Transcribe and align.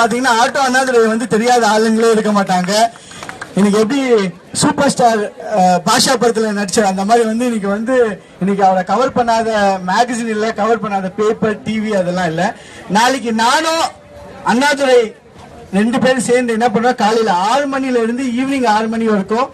பாத்தீங்கன்னா 0.00 0.34
ஆட்டோ 0.40 0.60
அண்ணாதுரை 0.66 1.06
வந்து 1.06 1.26
தெரியாத 1.34 1.62
ஆளுங்களே 1.68 2.10
இருக்க 2.14 2.32
மாட்டாங்க. 2.32 2.72
இன்னைக்கு 3.56 3.78
எப்படி 3.82 4.00
சூப்பர் 4.60 4.90
ஸ்டார் 4.92 5.22
பாஷா 5.86 6.12
படத்துல 6.14 6.50
நடிச்ச 6.58 6.80
அந்த 6.90 7.02
மாதிரி 7.04 7.24
வந்து 7.30 7.46
இன்னைக்கு 7.48 7.68
வந்து 7.68 7.94
இன்னைக்கு 8.42 8.62
அவரை 8.66 8.82
கவர் 8.90 9.16
பண்ணாத 9.16 9.48
மேகசின் 9.88 10.34
இல்ல 10.34 10.48
கவர் 10.60 10.82
பண்ணாத 10.84 11.08
பேப்பர் 11.18 11.56
டிவி 11.66 11.92
அதெல்லாம் 12.00 12.30
இல்ல. 12.32 12.42
நாளைக்கு 12.96 13.32
நானும் 13.42 13.82
அண்ணாதுரை 14.52 15.00
ரெண்டு 15.78 15.98
பேரும் 15.98 16.28
சேர்ந்து 16.28 16.56
என்ன 16.56 16.68
பண்ணுவோம் 16.68 17.00
காலையில 17.02 17.32
ஆறு 17.50 17.66
மணில 17.74 18.02
இருந்து 18.04 18.24
ஈவினிங் 18.38 18.70
ஆறு 18.76 18.88
மணி 18.88 19.10
வரைக்கும் 19.12 19.48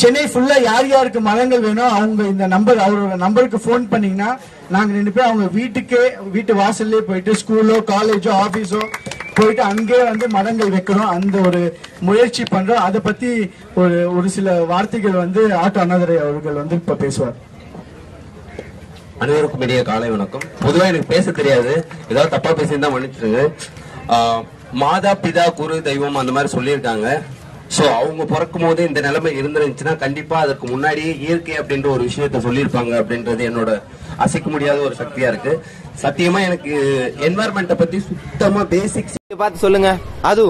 சென்னை 0.00 0.22
ஃபுல்லா 0.30 0.56
யார் 0.68 0.86
யாருக்கு 0.92 1.20
மரங்கள் 1.28 1.64
வேணும் 1.64 1.94
அவங்க 1.96 2.22
இந்த 2.32 2.44
நம்பர் 2.54 2.78
அவரோட 2.84 3.16
நம்பருக்கு 3.24 3.58
ஃபோன் 3.64 3.84
பண்ணீங்கன்னா 3.92 4.30
நாங்க 4.74 4.90
ரெண்டு 4.98 5.12
பேரும் 5.14 5.30
அவங்க 5.30 5.46
வீட்டுக்கே 5.58 6.02
வீட்டு 6.34 6.52
வாசல்லே 6.60 7.00
போயிட்டு 7.08 7.32
ஸ்கூலோ 7.40 7.76
காலேஜோ 7.90 8.32
ஆபீஸோ 8.44 8.80
போயிட்டு 9.36 9.62
அங்கே 9.70 9.98
வந்து 10.10 10.26
மரங்கள் 10.36 10.72
வைக்கிறோம் 10.74 11.12
அந்த 11.16 11.36
ஒரு 11.48 11.60
முயற்சி 12.08 12.42
பண்றோம். 12.54 12.82
அதை 12.86 13.00
பத்தி 13.06 13.30
ஒரு 13.82 13.98
ஒரு 14.16 14.28
சில 14.36 14.54
வார்த்தைகள் 14.72 15.22
வந்து 15.22 15.42
ஆட்டோ 15.60 15.80
அண்ணாதுரை 15.84 16.16
அவர்கள் 16.24 16.60
வந்து 16.62 16.78
இப்ப 16.80 16.96
பேசுவார். 17.04 17.36
அனைவருக்கும் 19.22 19.64
இடையே 19.66 19.82
காலை 19.90 20.08
வணக்கம். 20.14 20.46
பொதுவாக 20.64 20.90
எனக்கு 20.92 21.12
பேச 21.14 21.32
தெரியாது. 21.38 21.72
ஏதாவது 22.10 22.34
தப்பா 22.34 22.52
பேசியிருந்தா 22.60 22.92
மன்னிச்சிருங்க 22.94 23.42
மாதா 24.82 25.14
பிதா 25.24 25.46
குரு 25.60 25.78
தெய்வம் 25.88 26.20
அந்த 26.20 26.34
மாதிரி 26.36 26.50
சொல்லியிருக்காங்க. 26.56 27.08
சோ 27.76 27.84
அவங்க 27.98 28.22
பிறக்கும் 28.32 28.64
போதே 28.64 28.86
இந்த 28.88 29.00
நிலைமை 29.06 29.30
இருந்துருந்துச்சுன்னா 29.40 29.92
கண்டிப்பா 30.02 30.36
அதற்கு 30.44 30.66
முன்னாடியே 30.72 31.12
இயற்கை 31.24 31.54
அப்படின்ற 31.60 31.88
ஒரு 31.94 32.02
விஷயத்த 32.08 32.40
சொல்லியிருப்பாங்க 32.46 32.92
அப்படின்றது 33.02 33.42
என்னோட 33.50 33.70
அசைக்க 34.24 34.48
முடியாத 34.50 34.78
ஒரு 34.88 34.94
சக்தியா 35.00 35.28
இருக்கு. 35.32 35.52
சத்தியமா 36.02 36.40
எனக்கு 36.48 36.72
என்வாயர்மெண்ட்டை 37.28 37.76
பத்தி 37.82 37.98
சுத்தமா 38.08 38.62
பேசிக்ஸ் 38.74 39.16
பார்த்து 39.42 39.64
சொல்லுங்க. 39.64 39.90
அது 40.30 40.44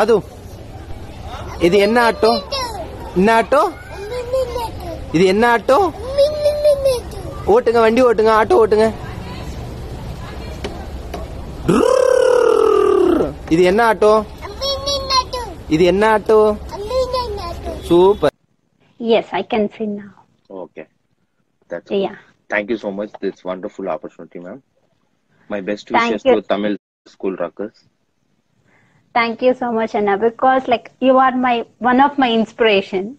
அது. 0.00 0.16
இது 1.66 1.76
என்ன 1.86 1.98
ஆட்டோ? 2.08 2.32
என்ன 3.18 3.30
ஆட்டோ? 3.40 3.62
இது 5.16 5.24
என்ன 5.32 5.44
ஆட்டோ? 5.56 5.78
ஓட்டுங்க 7.54 7.80
வண்டி 7.84 8.02
ஓட்டுங்க 8.08 8.32
ஆட்டோ 8.40 8.58
ஓட்டுங்க. 8.62 8.88
இது 13.54 13.62
என்ன 13.70 13.80
ஆட்டோ? 13.92 14.12
ఇది 15.74 15.84
ఎన్న 15.92 16.04
yes 18.98 19.26
i 19.32 19.42
can 19.42 19.64
see 19.74 19.86
now. 19.86 20.12
Okay. 20.50 20.86
That's 21.68 21.90
yeah. 21.90 22.16
thank 22.48 22.70
you 22.70 22.76
so 22.76 22.90
much. 22.90 23.10
This 23.20 23.44
wonderful 23.44 23.88
opportunity 23.88 24.38
ma'am. 24.40 24.62
My 25.48 25.60
best 25.60 25.90
wishes 25.90 26.22
to 26.22 26.42
tamil 26.42 26.76
school 27.06 27.36
rockers. 27.36 27.84
Thank 29.14 29.42
you 29.42 29.54
so 29.54 29.72
much 29.72 29.94
anna 29.94 30.16
because 30.18 30.68
like 30.68 30.92
you 31.00 31.16
are 31.18 31.34
my 31.46 31.56
one 31.78 32.00
of 32.00 32.18
my 32.18 32.32
inspiration. 32.32 33.18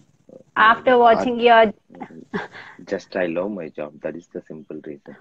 After 0.56 0.92
mm, 0.92 1.00
watching 1.06 1.36
I, 1.40 1.44
your 1.48 1.64
just 2.92 3.16
i 3.16 3.26
love 3.26 3.50
my 3.50 3.68
job. 3.68 4.00
That 4.02 4.16
is 4.16 4.28
the 4.34 4.42
simple 4.42 4.80
reason. 4.90 5.16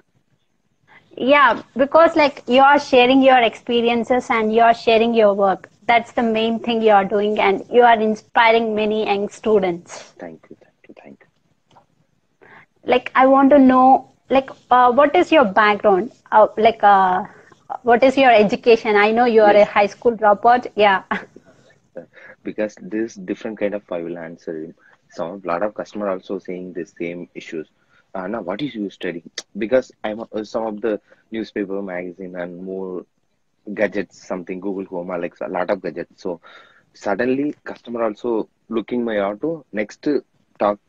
Yeah 1.34 1.62
because 1.76 2.16
like 2.16 2.44
you 2.48 2.62
are 2.62 2.80
sharing 2.80 3.22
your 3.22 3.42
experiences 3.42 4.30
and 4.30 4.54
you 4.54 4.62
are 4.62 4.74
sharing 4.74 5.14
your 5.14 5.34
work. 5.34 5.70
That's 5.90 6.14
the 6.14 6.24
main 6.24 6.60
thing 6.60 6.82
you 6.82 6.92
are 6.92 7.06
doing, 7.06 7.40
and 7.40 7.66
you 7.72 7.84
are 7.84 8.00
inspiring 8.00 8.76
many 8.76 9.06
young 9.06 9.30
students. 9.30 10.00
Thank 10.24 10.46
you. 10.50 10.58
Thank 10.64 10.90
you. 10.90 10.96
Thank 11.04 11.20
you. 11.22 11.28
Like 12.86 13.12
I 13.16 13.28
want 13.28 13.52
to 13.52 13.60
know, 13.60 14.12
like, 14.30 14.50
uh, 14.72 14.92
what 14.92 15.16
is 15.16 15.32
your 15.32 15.46
background? 15.46 16.12
Uh, 16.32 16.48
like, 16.58 16.84
uh, 16.84 17.24
what 17.84 18.04
is 18.04 18.18
your 18.18 18.32
education? 18.32 18.96
I 18.96 19.12
know 19.12 19.26
you 19.26 19.42
are 19.44 19.56
a 19.56 19.66
high 19.66 19.88
school 19.88 20.16
dropout. 20.18 20.68
Yeah. 20.76 21.04
Because 22.44 22.76
this 22.82 23.16
different 23.16 23.60
kind 23.60 23.74
of 23.76 23.84
I 23.92 24.02
will 24.02 24.18
answer 24.18 24.56
him. 24.64 24.76
Some 25.10 25.42
lot 25.44 25.64
of 25.64 25.74
customer 25.74 26.10
also 26.10 26.40
saying 26.40 26.74
the 26.74 26.86
same 26.86 27.30
issues. 27.36 27.68
Now, 28.16 28.42
what 28.42 28.62
is 28.62 28.76
you 28.76 28.90
studying? 28.90 29.30
Because 29.58 29.92
I'm 30.04 30.22
uh, 30.32 30.44
some 30.44 30.66
of 30.66 30.82
the 30.82 31.02
newspaper, 31.32 31.82
magazine, 31.82 32.36
and 32.36 32.64
more 32.64 33.06
gadgets, 33.74 34.26
something 34.28 34.60
Google 34.60 34.86
Home, 34.86 35.10
Alexa, 35.12 35.48
a 35.48 35.50
lot 35.50 35.70
of 35.70 35.82
gadgets. 35.82 36.22
So 36.22 36.42
suddenly, 36.94 37.54
customer 37.64 38.04
also 38.04 38.50
looking 38.70 39.04
my 39.04 39.20
auto. 39.20 39.66
Next, 39.72 40.08
talk 40.60 40.80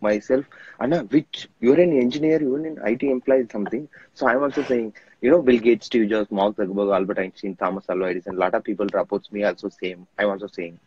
myself, 0.00 0.44
Anna, 0.80 1.02
which 1.04 1.48
you're 1.60 1.80
an 1.80 1.92
engineer, 1.98 2.40
you're 2.40 2.64
an 2.66 2.78
IT 2.84 3.10
employee, 3.10 3.46
something. 3.50 3.88
So 4.14 4.26
I'm 4.28 4.42
also 4.42 4.62
saying, 4.62 4.94
you 5.20 5.30
know, 5.30 5.42
Bill 5.42 5.58
Gates, 5.58 5.86
Steve 5.86 6.08
Jobs, 6.10 6.30
Mark 6.30 6.56
Zuckerberg, 6.56 6.94
Albert 6.94 7.18
Einstein, 7.18 7.56
Thomas 7.56 7.88
Alva 7.88 8.06
Edison, 8.10 8.36
a 8.36 8.38
lot 8.38 8.54
of 8.54 8.64
people 8.64 8.86
reports 8.92 9.30
me 9.32 9.44
also 9.44 9.68
same. 9.68 10.06
I'm 10.18 10.28
also 10.30 10.46
saying. 10.46 10.78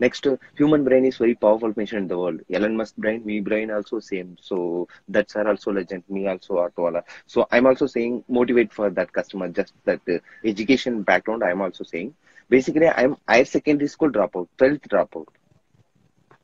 Next, 0.00 0.26
human 0.56 0.84
brain 0.84 1.04
is 1.04 1.18
very 1.18 1.34
powerful 1.34 1.72
machine 1.76 2.00
in 2.00 2.08
the 2.08 2.18
world. 2.18 2.40
Elon 2.52 2.76
Musk 2.76 2.96
brain, 2.96 3.22
me 3.24 3.40
brain 3.40 3.70
also 3.70 4.00
same. 4.00 4.36
So 4.40 4.88
that's 5.08 5.36
are 5.36 5.48
also 5.48 5.72
legend. 5.72 6.04
Me 6.08 6.26
also 6.28 6.54
Autowala. 6.56 7.02
So 7.26 7.46
I'm 7.52 7.66
also 7.66 7.86
saying 7.86 8.24
motivate 8.28 8.72
for 8.72 8.90
that 8.90 9.12
customer. 9.12 9.48
Just 9.48 9.74
that 9.84 10.00
uh, 10.08 10.18
education 10.44 11.02
background. 11.02 11.44
I'm 11.44 11.62
also 11.62 11.84
saying. 11.84 12.14
Basically, 12.50 12.88
I'm 12.88 13.16
higher 13.28 13.44
secondary 13.44 13.88
school 13.88 14.10
dropout, 14.10 14.48
12th 14.58 14.88
dropout. 14.88 15.26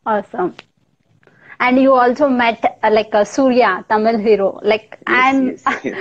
Awesome. 0.06 0.54
And 1.60 1.78
you 1.80 1.92
also 1.92 2.28
met 2.28 2.78
uh, 2.82 2.90
like 2.90 3.14
a 3.14 3.24
Surya, 3.24 3.84
Tamil 3.88 4.18
hero, 4.18 4.58
like 4.62 4.98
and 5.06 5.58
yes, 5.64 5.66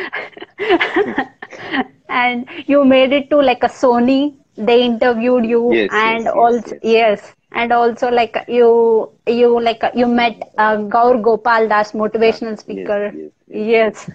and 2.10 2.48
you 2.68 2.84
made 2.86 3.14
it 3.14 3.30
to 3.30 3.38
like 3.42 3.64
a 3.64 3.68
Sony. 3.68 4.36
They 4.58 4.84
interviewed 4.84 5.46
you, 5.46 5.64
Yes, 5.70 5.90
and 5.90 6.04
yes, 6.04 6.24
yes, 6.34 6.36
also 6.36 6.76
yes. 6.82 7.36
And 7.56 7.72
also 7.74 8.10
like 8.12 8.38
you 8.48 9.12
you 9.28 9.60
like 9.62 9.84
you 9.96 10.08
met 10.08 10.52
uh, 10.58 10.78
Gaur 10.78 11.18
Gopal 11.20 11.68
Das, 11.70 11.94
motivational 11.94 12.58
speaker. 12.60 13.16
yes, 13.16 13.32
Yes. 13.50 14.10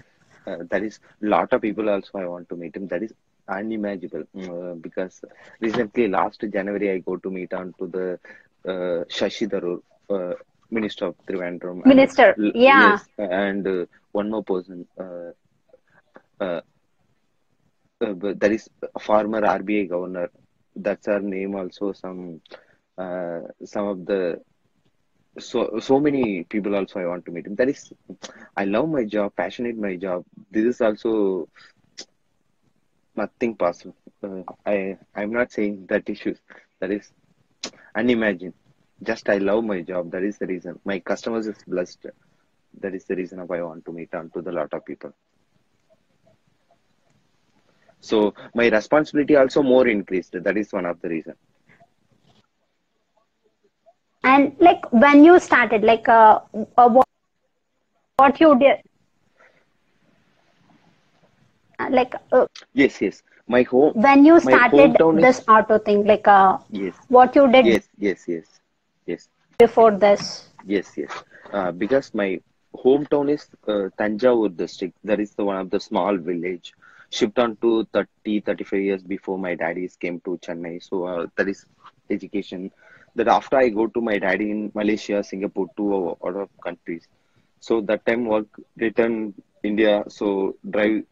uh, 0.47 0.57
that 0.69 0.83
is 0.83 0.99
lot 1.21 1.51
of 1.53 1.61
people 1.61 1.89
also 1.89 2.17
I 2.17 2.25
want 2.27 2.49
to 2.49 2.55
meet 2.55 2.75
him. 2.75 2.87
That 2.87 3.03
is 3.03 3.13
unimaginable 3.47 4.25
uh, 4.37 4.75
because 4.75 5.23
recently 5.61 6.07
last 6.07 6.43
January 6.51 6.91
I 6.91 6.99
go 6.99 7.17
to 7.17 7.29
meet 7.29 7.53
on 7.53 7.73
to 7.79 7.87
the 7.87 8.19
uh, 8.71 9.03
Shashi 9.17 9.47
Tharoor, 9.49 9.79
uh, 10.09 10.35
Minister 10.71 11.07
of 11.07 11.15
Trivandrum. 11.29 11.83
Minister, 11.85 12.39
l- 12.39 12.53
yeah. 12.53 12.99
Yes, 12.99 13.09
and 13.17 13.67
uh, 13.67 13.85
one 14.11 14.29
more 14.31 14.43
person. 14.43 14.85
Uh, 14.99 15.31
uh, 16.39 16.61
uh, 18.01 18.13
that 18.41 18.51
is 18.51 18.69
former 18.99 19.43
RBI 19.45 19.85
governor. 19.85 20.29
That's 20.75 21.07
her 21.07 21.19
name 21.19 21.55
also. 21.55 21.91
Some 21.93 22.41
uh, 23.01 23.39
some 23.73 23.87
of 23.87 24.05
the 24.05 24.21
so 25.39 25.59
so 25.79 25.99
many 25.99 26.43
people 26.53 26.75
also 26.75 26.99
I 26.99 27.07
want 27.07 27.25
to 27.25 27.31
meet. 27.31 27.55
That 27.57 27.69
is, 27.69 27.93
I 28.55 28.65
love 28.65 28.89
my 28.89 29.05
job, 29.05 29.33
passionate 29.35 29.77
my 29.77 29.95
job. 29.95 30.23
This 30.51 30.65
is 30.65 30.81
also 30.81 31.47
nothing 33.15 33.55
possible. 33.55 33.95
Uh, 34.23 34.43
I 34.65 34.97
I'm 35.15 35.31
not 35.31 35.51
saying 35.51 35.85
that 35.89 36.09
issues. 36.09 36.39
That 36.79 36.91
is 36.91 37.11
unimagined. 37.95 38.53
Just 39.03 39.29
I 39.29 39.37
love 39.37 39.63
my 39.63 39.81
job. 39.81 40.11
That 40.11 40.23
is 40.23 40.37
the 40.37 40.47
reason. 40.47 40.79
My 40.85 40.99
customers 40.99 41.47
is 41.47 41.57
blessed. 41.67 42.07
That 42.81 42.93
is 42.95 43.05
the 43.05 43.15
reason 43.15 43.39
why 43.47 43.59
I 43.59 43.63
want 43.63 43.85
to 43.85 43.91
meet 43.91 44.13
on 44.13 44.29
to 44.31 44.41
the 44.41 44.51
lot 44.51 44.73
of 44.73 44.85
people. 44.85 45.13
So 47.99 48.33
my 48.55 48.67
responsibility 48.69 49.35
also 49.35 49.61
more 49.63 49.87
increased. 49.87 50.35
That 50.43 50.57
is 50.57 50.73
one 50.73 50.85
of 50.85 51.01
the 51.01 51.09
reason. 51.09 51.35
And 54.23 54.55
like 54.59 54.91
when 54.91 55.23
you 55.23 55.39
started, 55.39 55.83
like 55.83 56.07
uh, 56.07 56.39
uh, 56.77 56.89
what, 56.89 57.05
what 58.17 58.39
you 58.39 58.57
did, 58.59 58.77
Uh, 61.79 61.87
like 61.91 62.13
uh, 62.31 62.45
Yes, 62.73 63.01
yes. 63.01 63.21
My 63.47 63.63
home. 63.63 63.93
when 63.93 64.25
you 64.25 64.39
started 64.39 64.95
hometown 64.95 65.19
is- 65.21 65.27
this 65.27 65.43
auto 65.47 65.77
thing, 65.79 66.05
like 66.05 66.27
uh, 66.27 66.57
Yes. 66.69 66.95
what 67.07 67.35
you 67.35 67.47
did 67.51 67.65
Yes, 67.65 67.87
yes, 67.97 68.25
yes, 68.27 68.59
yes. 69.05 69.27
before 69.57 69.91
this. 69.91 70.49
Yes, 70.65 70.91
yes. 70.97 71.11
Uh, 71.51 71.71
because 71.71 72.13
my 72.13 72.39
hometown 72.75 73.29
is 73.31 73.47
uh, 73.67 73.89
Tanjavur 73.99 74.55
district. 74.55 74.95
That 75.03 75.19
is 75.19 75.33
the 75.35 75.43
one 75.45 75.57
of 75.57 75.69
the 75.69 75.79
small 75.79 76.17
village. 76.17 76.73
Shipped 77.09 77.39
on 77.39 77.55
to 77.61 77.85
30, 77.93 78.39
35 78.41 78.81
years 78.81 79.03
before 79.03 79.37
my 79.37 79.55
daddies 79.55 79.95
came 79.97 80.19
to 80.21 80.37
Chennai. 80.45 80.81
So 80.83 81.05
uh, 81.05 81.27
that 81.37 81.47
is 81.47 81.65
education. 82.09 82.71
That 83.15 83.27
after 83.27 83.57
I 83.57 83.69
go 83.69 83.87
to 83.87 84.01
my 84.01 84.17
daddy 84.17 84.51
in 84.51 84.71
Malaysia, 84.73 85.23
Singapore, 85.23 85.67
two 85.77 86.15
other 86.23 86.47
countries. 86.63 87.07
So 87.59 87.81
that 87.81 88.05
time 88.05 88.25
work 88.25 88.47
return 88.77 89.33
India. 89.63 90.03
So 90.07 90.55
drive 90.69 91.03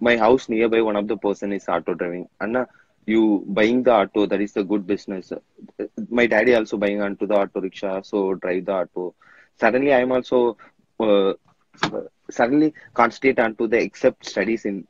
my 0.00 0.16
house 0.16 0.48
nearby. 0.48 0.80
One 0.82 0.96
of 0.96 1.08
the 1.08 1.16
person 1.16 1.52
is 1.52 1.68
auto 1.68 1.94
driving. 1.94 2.26
Anna, 2.40 2.66
you 3.06 3.44
buying 3.46 3.82
the 3.82 3.92
auto 3.94 4.26
that 4.26 4.40
is 4.40 4.56
a 4.56 4.64
good 4.64 4.86
business. 4.86 5.32
My 6.10 6.26
daddy 6.26 6.54
also 6.54 6.76
buying 6.76 7.00
onto 7.02 7.26
the 7.26 7.34
auto 7.34 7.60
rickshaw. 7.60 8.00
So 8.02 8.34
drive 8.34 8.66
the 8.66 8.72
auto. 8.72 9.14
Suddenly 9.56 9.92
I 9.92 10.00
am 10.00 10.12
also 10.12 10.56
uh, 11.00 11.32
suddenly 12.30 12.72
concentrate 12.94 13.38
onto 13.38 13.66
the 13.66 13.78
except 13.80 14.26
studies 14.26 14.64
in 14.64 14.86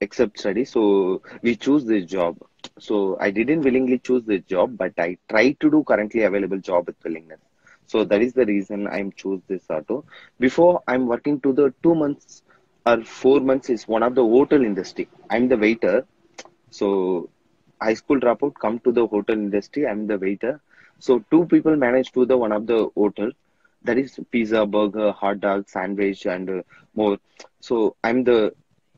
except 0.00 0.38
study. 0.38 0.64
So 0.64 1.22
we 1.42 1.56
choose 1.56 1.84
this 1.84 2.04
job. 2.06 2.36
So 2.78 3.16
I 3.20 3.30
didn't 3.30 3.62
willingly 3.62 3.98
choose 3.98 4.24
this 4.24 4.42
job, 4.44 4.76
but 4.76 4.92
I 4.98 5.18
tried 5.28 5.60
to 5.60 5.70
do 5.70 5.84
currently 5.84 6.22
available 6.22 6.58
job 6.58 6.86
with 6.86 6.96
willingness. 7.04 7.40
So 7.86 8.04
that 8.04 8.22
is 8.22 8.32
the 8.32 8.46
reason 8.46 8.86
I'm 8.88 9.12
choose 9.12 9.40
this 9.48 9.64
auto. 9.70 10.04
Before 10.38 10.82
I'm 10.88 11.06
working 11.06 11.40
to 11.40 11.52
the 11.52 11.72
two 11.82 11.94
months 11.94 12.42
or 12.86 13.02
four 13.04 13.40
months 13.40 13.70
is 13.70 13.86
one 13.88 14.02
of 14.02 14.14
the 14.14 14.22
hotel 14.22 14.62
industry. 14.62 15.08
I'm 15.30 15.48
the 15.48 15.56
waiter. 15.56 16.06
So 16.70 17.30
high 17.80 17.94
school 17.94 18.20
dropout 18.20 18.54
come 18.60 18.78
to 18.80 18.92
the 18.92 19.06
hotel 19.06 19.36
industry. 19.36 19.86
I'm 19.86 20.06
the 20.06 20.18
waiter. 20.18 20.60
So 20.98 21.24
two 21.30 21.46
people 21.46 21.76
manage 21.76 22.12
to 22.12 22.24
the 22.26 22.36
one 22.36 22.52
of 22.52 22.66
the 22.66 22.88
hotel. 22.96 23.30
That 23.82 23.98
is 23.98 24.18
pizza, 24.30 24.64
burger, 24.66 25.12
hot 25.12 25.40
dog, 25.40 25.68
sandwich, 25.68 26.26
and 26.26 26.64
more. 26.94 27.18
So 27.60 27.96
I'm 28.02 28.24
the 28.24 28.54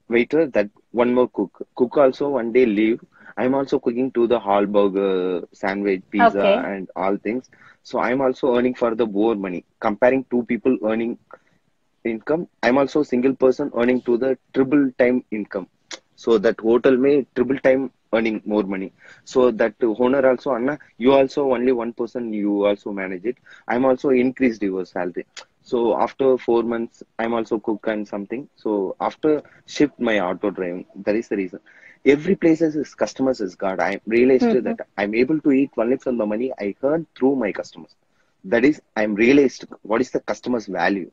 waiter. 0.08 0.46
That 0.46 0.70
one 0.92 1.12
more 1.14 1.28
cook. 1.28 1.66
Cook 1.76 1.96
also 1.98 2.28
one 2.30 2.52
day 2.52 2.66
leave. 2.66 3.00
I'm 3.36 3.54
also 3.54 3.78
cooking 3.78 4.10
to 4.12 4.26
the 4.26 4.38
hall 4.38 4.66
burger, 4.66 5.42
sandwich, 5.52 6.02
pizza, 6.10 6.46
Okay. 6.46 6.66
and 6.66 6.88
all 6.96 7.16
things. 7.16 7.48
So 7.82 7.98
I'm 8.00 8.20
also 8.20 8.56
earning 8.56 8.74
for 8.74 8.94
the 8.94 9.06
more 9.06 9.34
money. 9.34 9.64
Comparing 9.80 10.24
two 10.30 10.44
people 10.44 10.76
earning 10.84 11.18
income, 12.04 12.46
I'm 12.62 12.78
also 12.78 13.02
single 13.02 13.34
person 13.34 13.70
earning 13.76 14.00
to 14.02 14.16
the 14.16 14.36
triple 14.54 14.90
time 14.98 15.24
income. 15.30 15.68
So 16.16 16.38
that 16.38 16.60
hotel 16.60 16.96
may 16.96 17.26
triple 17.34 17.58
time 17.58 17.90
earning 18.12 18.42
more 18.44 18.62
money. 18.64 18.92
So 19.24 19.50
that 19.52 19.74
owner 19.82 20.26
also, 20.28 20.54
Anna, 20.54 20.78
you 20.98 21.12
also 21.12 21.52
only 21.52 21.72
one 21.72 21.92
person, 21.92 22.32
you 22.32 22.64
also 22.66 22.92
manage 22.92 23.24
it. 23.24 23.36
I'm 23.68 23.84
also 23.84 24.10
increased 24.10 24.62
your 24.62 24.84
salary. 24.86 25.26
So 25.66 25.98
after 26.00 26.38
four 26.38 26.62
months, 26.62 27.02
I'm 27.18 27.34
also 27.34 27.58
cook 27.60 27.86
and 27.88 28.06
something. 28.08 28.48
So 28.56 28.96
after 29.00 29.42
shift 29.66 30.00
my 30.00 30.20
auto 30.20 30.50
driving, 30.50 30.86
that 31.04 31.16
is 31.16 31.28
the 31.28 31.36
reason. 31.36 31.60
Every 32.06 32.36
places 32.36 32.76
is 32.76 32.94
customers 32.94 33.40
is 33.40 33.56
God. 33.56 33.80
I 33.80 34.00
realized 34.06 34.50
that 34.50 34.78
I'm 34.98 35.14
able 35.14 35.40
to 35.40 35.52
eat 35.52 35.70
only 35.78 35.98
from 35.98 36.18
the 36.18 36.26
money 36.26 36.52
I 36.58 36.74
earn 36.82 37.06
through 37.16 37.36
my 37.36 37.52
customers. 37.52 37.94
That 38.44 38.64
is, 38.64 38.80
I'm 38.96 39.14
realized 39.14 39.66
what 39.82 40.00
is 40.02 40.10
the 40.12 40.20
customer's 40.20 40.66
value 40.66 41.10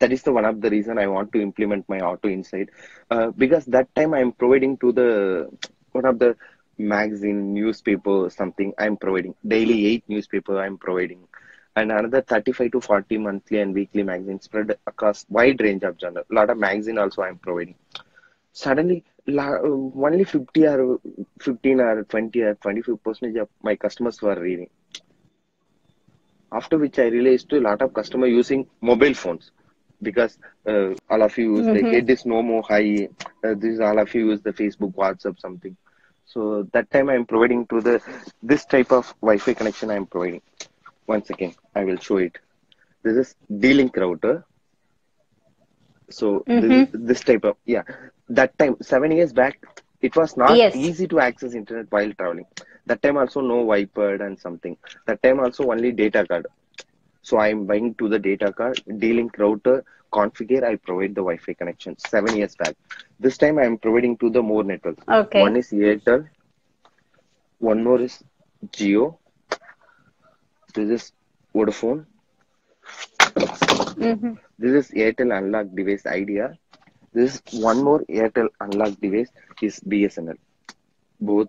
that 0.00 0.12
is 0.12 0.22
the 0.22 0.32
one 0.32 0.44
of 0.44 0.60
the 0.60 0.70
reason 0.70 0.98
I 0.98 1.06
want 1.06 1.32
to 1.32 1.40
implement 1.42 1.88
my 1.88 2.00
auto 2.00 2.28
inside 2.28 2.70
uh, 3.10 3.30
because 3.30 3.64
that 3.66 3.94
time 3.94 4.14
I'm 4.14 4.32
providing 4.32 4.76
to 4.78 4.92
the 4.92 5.48
one 5.92 6.04
of 6.06 6.18
the 6.18 6.36
magazine 6.78 7.54
newspaper 7.54 8.28
something 8.30 8.72
I'm 8.78 8.96
providing 8.96 9.34
daily 9.46 9.86
eight 9.86 10.04
newspaper 10.08 10.58
I'm 10.58 10.78
providing 10.78 11.20
and 11.76 11.90
another 11.90 12.22
35 12.22 12.72
to 12.72 12.80
40 12.80 13.18
monthly 13.18 13.60
and 13.60 13.74
weekly 13.74 14.02
magazine 14.02 14.40
spread 14.40 14.76
across 14.86 15.24
wide 15.28 15.60
range 15.60 15.82
of 15.84 15.96
journal 15.96 16.24
lot 16.30 16.50
of 16.50 16.58
magazine 16.58 16.98
also 16.98 17.22
I'm 17.22 17.38
providing 17.38 17.76
suddenly 18.52 19.04
uh, 19.28 19.58
only 19.62 20.24
50 20.24 20.66
or 20.66 20.98
15 21.40 21.80
or 21.80 22.04
20 22.04 22.40
or 22.42 22.54
25 22.54 23.02
percentage 23.02 23.36
of 23.36 23.48
my 23.62 23.76
customers 23.76 24.20
were 24.20 24.38
reading 24.38 24.68
after 26.52 26.78
which 26.78 26.98
I 26.98 27.06
realized 27.06 27.52
a 27.52 27.60
lot 27.60 27.82
of 27.82 27.94
customer 27.94 28.26
using 28.26 28.66
mobile 28.80 29.14
phones 29.14 29.50
because 30.02 30.38
uh, 30.66 30.90
all 31.08 31.22
of 31.22 31.36
you 31.38 31.56
use 31.58 31.66
like 31.66 31.84
it 31.84 32.10
is 32.10 32.26
no 32.26 32.42
more 32.42 32.62
high. 32.62 33.08
Uh, 33.44 33.54
this 33.56 33.80
all 33.80 33.98
of 33.98 34.14
you 34.14 34.30
use 34.30 34.42
the 34.42 34.52
Facebook, 34.52 34.94
WhatsApp, 34.94 35.38
something. 35.40 35.76
So 36.26 36.68
that 36.72 36.90
time 36.90 37.08
I'm 37.08 37.24
providing 37.26 37.66
to 37.68 37.80
the 37.80 38.02
this 38.42 38.64
type 38.64 38.92
of 38.92 39.14
Wi-Fi 39.20 39.54
connection 39.54 39.90
I'm 39.90 40.06
providing. 40.06 40.42
Once 41.06 41.30
again, 41.30 41.54
I 41.74 41.84
will 41.84 41.98
show 41.98 42.18
it. 42.18 42.38
This 43.02 43.16
is 43.16 43.34
D-Link 43.58 43.96
router. 43.96 44.44
So 46.10 46.44
this, 46.46 46.64
mm-hmm. 46.64 46.96
is, 46.96 47.06
this 47.06 47.20
type 47.20 47.44
of 47.44 47.56
yeah. 47.64 47.82
That 48.28 48.56
time 48.58 48.76
seven 48.80 49.10
years 49.10 49.32
back, 49.32 49.64
it 50.00 50.14
was 50.14 50.36
not 50.36 50.56
Yes. 50.56 50.76
easy 50.76 51.06
to 51.08 51.20
access 51.20 51.54
internet 51.54 51.86
while 51.90 52.12
traveling. 52.14 52.46
That 52.86 53.02
time 53.02 53.16
also 53.16 53.40
no 53.40 53.58
Wi-Fi 53.64 54.24
and 54.24 54.38
something. 54.38 54.76
That 55.06 55.22
time 55.22 55.40
also 55.40 55.70
only 55.70 55.92
data 55.92 56.26
card. 56.26 56.46
So 57.22 57.38
I'm 57.38 57.66
buying 57.66 57.94
to 57.94 58.08
the 58.08 58.18
data 58.18 58.52
card, 58.52 58.82
D-Link 58.98 59.38
router, 59.38 59.84
configure, 60.12 60.62
I 60.64 60.76
provide 60.76 61.14
the 61.14 61.22
Wi-Fi 61.22 61.54
connection 61.54 61.96
seven 61.98 62.36
years 62.36 62.54
back. 62.56 62.74
This 63.18 63.38
time 63.38 63.58
I'm 63.58 63.78
providing 63.78 64.16
to 64.18 64.30
the 64.30 64.42
more 64.42 64.64
networks. 64.64 65.02
Okay. 65.08 65.40
One 65.40 65.56
is 65.56 65.70
Airtel, 65.70 66.28
one 67.58 67.82
more 67.82 68.00
is 68.00 68.22
Jio, 68.68 69.16
this 70.74 70.90
is 70.90 71.12
Vodafone, 71.54 72.06
hmm 73.98 74.34
this 74.58 74.72
is 74.80 74.90
Airtel 74.92 75.36
Unlock 75.38 75.66
device 75.74 76.06
idea. 76.06 76.56
This 77.12 77.34
is 77.36 77.42
one 77.62 77.82
more 77.82 78.00
Airtel 78.08 78.48
Unlock 78.60 79.00
device 79.00 79.30
is 79.60 79.80
BSNL. 79.80 80.36
Both 81.20 81.48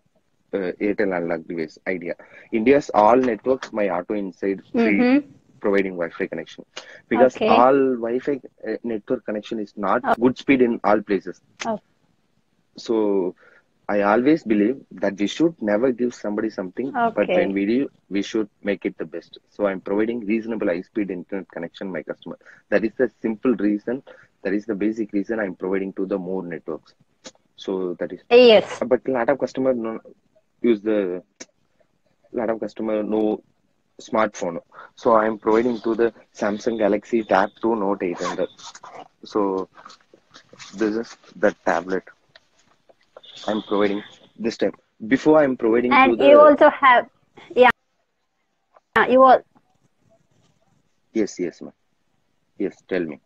uh, 0.53 0.71
Airtel 0.87 1.15
unlocked 1.17 1.47
device 1.47 1.77
idea. 1.87 2.13
India's 2.51 2.89
all 2.93 3.15
networks, 3.17 3.71
my 3.73 3.89
auto 3.89 4.13
inside 4.13 4.61
free 4.81 5.05
Mhm. 5.05 5.23
providing 5.61 5.93
Wi-Fi 5.93 6.27
connection 6.27 6.63
because 7.09 7.37
Okay. 7.37 7.47
all 7.47 7.77
Wi-Fi 8.05 8.39
uh, 8.67 8.77
network 8.83 9.25
connection 9.25 9.59
is 9.59 9.73
not 9.75 10.01
good 10.19 10.37
speed 10.37 10.61
in 10.61 10.79
all 10.83 11.01
places. 11.01 11.41
Oh. 11.65 11.79
So 12.77 13.35
I 13.89 14.01
always 14.01 14.43
believe 14.43 14.77
that 14.91 15.17
we 15.19 15.27
should 15.27 15.55
never 15.61 15.91
give 15.91 16.13
somebody 16.13 16.49
something, 16.49 16.91
but 17.15 17.27
when 17.33 17.53
we 17.53 17.65
do, 17.65 17.89
we 18.09 18.21
should 18.21 18.49
make 18.63 18.85
it 18.85 18.97
the 18.97 19.05
best. 19.05 19.37
So 19.49 19.65
I'm 19.67 19.81
providing 19.81 20.25
reasonable 20.25 20.67
high-speed 20.67 21.09
internet 21.11 21.49
connection 21.51 21.91
my 21.91 22.03
customer. 22.03 22.37
That 22.69 22.83
is 22.85 22.93
the 22.97 23.09
simple 23.21 23.55
reason. 23.55 24.03
That 24.43 24.53
is 24.53 24.65
the 24.65 24.75
basic 24.75 25.11
reason 25.13 25.39
I'm 25.39 25.55
providing 25.55 25.93
to 25.93 26.05
the 26.05 26.17
more 26.17 26.43
networks. 26.43 26.93
So 27.55 27.95
that 27.99 28.11
is 28.11 28.21
Yes. 28.29 28.81
but 28.85 29.01
a 29.07 29.11
lot 29.11 29.29
of 29.29 29.39
customer 29.39 29.73
no, 29.73 29.99
use 30.61 30.81
the 30.81 31.23
lot 32.33 32.49
of 32.49 32.59
customer 32.59 33.03
no 33.03 33.41
smartphone 34.01 34.57
so 34.95 35.15
i'm 35.15 35.37
providing 35.37 35.79
to 35.85 35.93
the 36.01 36.07
samsung 36.41 36.77
galaxy 36.83 37.23
tab 37.23 37.49
2 37.61 37.75
note 37.75 38.01
800 38.03 38.49
so 39.23 39.67
this 40.79 40.95
is 41.01 41.17
the 41.35 41.51
tablet 41.65 42.03
i'm 43.47 43.61
providing 43.63 44.03
this 44.37 44.57
time. 44.57 44.73
Before 45.07 45.43
i'm 45.43 45.57
providing 45.57 45.91
to 45.91 45.97
And 45.97 46.19
the 46.19 46.25
you 46.27 46.39
also 46.39 46.69
have, 46.69 47.07
yeah, 47.55 47.69
Yeah, 48.95 49.07
you 49.07 49.23
all, 49.23 49.41
yes 51.13 51.39
yes 51.39 51.61
ma'am. 51.61 51.73
Yes 52.57 52.75
tell 52.87 53.03
me 53.03 53.19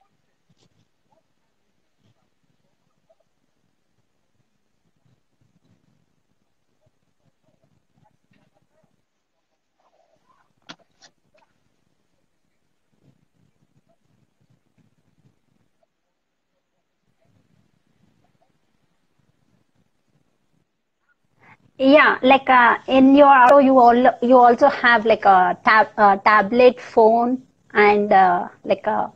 yeah, 21.78 22.18
like 22.22 22.50
uh, 22.50 22.78
in 22.88 23.16
your 23.16 23.28
auto, 23.28 23.60
you 23.60 23.78
all 23.80 23.96
you 24.22 24.38
also 24.38 24.70
have 24.70 25.06
like 25.06 25.26
a 25.26 25.58
tab, 25.64 25.88
uh, 25.98 26.18
tablet, 26.18 26.80
phone, 26.82 27.44
and 27.74 28.12
uh, 28.12 28.48
like 28.64 28.86
a 28.88 29.12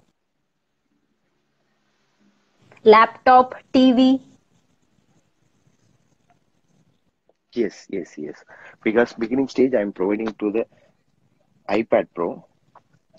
laptop, 2.83 3.55
TV. 3.73 4.19
yes 7.53 7.85
yes 7.89 8.17
yes. 8.17 8.43
Because 8.83 9.13
beginning 9.13 9.47
stage 9.47 9.73
i'm 9.73 9.91
providing 9.91 10.33
to 10.39 10.51
the 10.51 10.65
ipad 11.69 12.07
pro. 12.15 12.45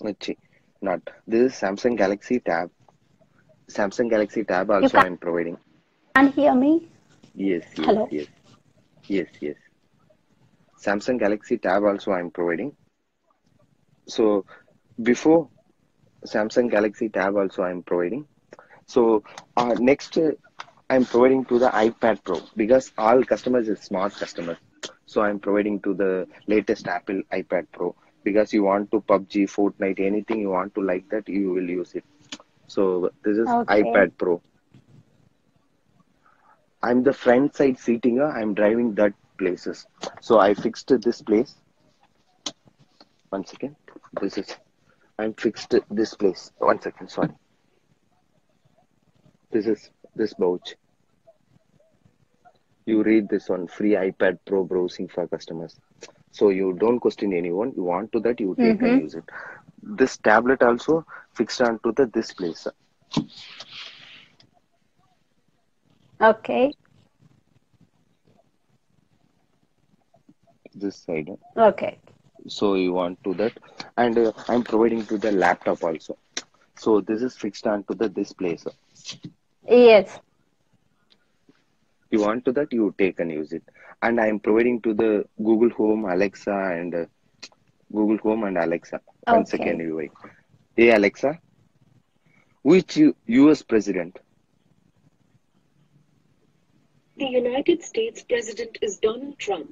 Let's 0.01 0.25
see. 0.25 0.37
Not. 0.81 1.01
This 1.27 1.53
is 1.53 1.59
samsung 1.59 1.97
galaxy 1.97 2.39
tab. 2.39 2.69
Samsung 3.69 4.09
galaxy 4.09 4.43
tab 4.43 4.71
also 4.71 4.97
i'm 4.97 5.17
providing. 5.17 5.57
Can't 6.15 6.33
hear 6.33 6.53
me? 6.55 6.87
Yes, 7.35 7.63
yes, 7.77 7.85
Hello? 7.85 8.07
yes, 8.11 8.27
yes, 9.07 9.27
yes. 9.41 9.55
Samsung 10.79 11.19
Galaxy 11.19 11.57
Tab 11.57 11.83
also 11.83 12.11
I'm 12.11 12.31
providing. 12.31 12.75
So 14.07 14.45
before 15.01 15.49
Samsung 16.25 16.69
Galaxy 16.69 17.09
Tab 17.09 17.35
also 17.35 17.63
I'm 17.63 17.83
providing. 17.83 18.25
So 18.85 19.23
uh, 19.55 19.75
next 19.79 20.17
uh, 20.17 20.31
I'm 20.89 21.05
providing 21.05 21.45
to 21.45 21.59
the 21.59 21.69
iPad 21.69 22.23
Pro 22.23 22.41
because 22.55 22.91
all 22.97 23.23
customers 23.23 23.69
is 23.69 23.79
smart 23.79 24.13
customers. 24.15 24.57
So 25.05 25.21
I'm 25.21 25.39
providing 25.39 25.79
to 25.81 25.93
the 25.93 26.27
latest 26.47 26.87
Apple 26.87 27.21
iPad 27.31 27.67
Pro 27.71 27.95
because 28.23 28.53
you 28.53 28.63
want 28.63 28.91
to 28.91 29.01
PUBG, 29.01 29.49
Fortnite, 29.49 29.99
anything 29.99 30.39
you 30.39 30.49
want 30.49 30.75
to 30.75 30.81
like 30.81 31.09
that 31.09 31.27
you 31.27 31.51
will 31.51 31.69
use 31.69 31.93
it. 31.95 32.03
So 32.67 33.11
this 33.23 33.37
is 33.37 33.47
Okay. 33.47 33.81
iPad 33.83 34.17
Pro. 34.17 34.41
I'm 36.83 37.01
the 37.03 37.13
front 37.13 37.55
side 37.55 37.79
seating. 37.79 38.21
I'm 38.21 38.53
driving 38.53 38.93
that 38.95 39.13
places. 39.37 39.87
So 40.21 40.39
I 40.39 40.53
fixed 40.53 40.91
this 41.01 41.21
place. 41.21 41.55
One 43.29 43.45
second. 43.45 43.75
This 44.21 44.37
is. 44.37 44.55
I'm 45.17 45.33
fixed 45.33 45.75
this 45.89 46.13
place. 46.13 46.51
One 46.59 46.81
second. 46.81 47.09
Sorry. 47.09 47.29
This 49.51 49.65
is 49.65 49.89
this 50.15 50.33
pouch. 50.33 50.75
you 52.85 53.03
read 53.03 53.29
this 53.29 53.49
one 53.49 53.67
free 53.67 53.91
ipad 53.91 54.37
pro 54.45 54.63
browsing 54.63 55.07
for 55.07 55.27
customers 55.27 55.79
so 56.31 56.49
you 56.49 56.73
don't 56.73 56.99
question 56.99 57.33
anyone 57.33 57.71
you 57.75 57.83
want 57.83 58.11
to 58.11 58.19
that 58.19 58.39
you 58.39 58.55
take 58.59 58.69
and 58.69 58.79
mm-hmm. 58.79 59.03
use 59.05 59.15
it 59.15 59.23
this 60.01 60.17
tablet 60.17 60.61
also 60.61 61.05
fixed 61.33 61.61
onto 61.61 61.93
the 61.93 62.05
this 62.17 62.33
place 62.33 62.67
Okay. 66.21 66.73
this 70.75 70.97
side. 71.03 71.29
Okay. 71.57 71.99
so 72.47 72.75
you 72.75 72.93
want 72.93 73.23
to 73.23 73.33
that. 73.35 73.53
And 73.97 74.17
uh, 74.17 74.31
i'm 74.49 74.63
providing 74.63 75.05
to 75.07 75.17
the 75.17 75.31
laptop 75.31 75.83
also. 75.83 76.17
So 76.75 77.01
this 77.01 77.21
is 77.21 77.35
fixed 77.37 77.67
onto 77.67 77.93
the 77.95 78.09
this 78.09 78.31
place 78.33 78.65
Yes. 79.67 80.19
you 82.11 82.19
want 82.21 82.43
to 82.45 82.51
that 82.53 82.71
you 82.73 82.93
take 82.97 83.19
and 83.19 83.31
use 83.31 83.51
it. 83.53 83.63
And 84.01 84.19
i'm 84.19 84.39
providing 84.39 84.81
to 84.81 84.93
the 84.93 85.25
google 85.47 85.69
home 85.79 86.05
alexa 86.05 86.57
and 86.79 86.93
uh, 86.95 87.05
google 87.91 88.17
home 88.17 88.43
and 88.43 88.57
alexa. 88.57 89.01
One 89.27 89.45
Okay. 89.45 89.45
second, 89.45 89.79
you 89.79 89.95
wait. 89.97 90.11
Hey 90.75 90.91
alexa. 90.91 91.39
Which 92.63 92.97
us 92.97 93.61
president 93.61 94.19
The 97.23 97.29
United 97.39 97.83
States 97.83 98.23
President 98.23 98.77
is 98.81 98.97
Donald 98.99 99.39
Trump. 99.39 99.69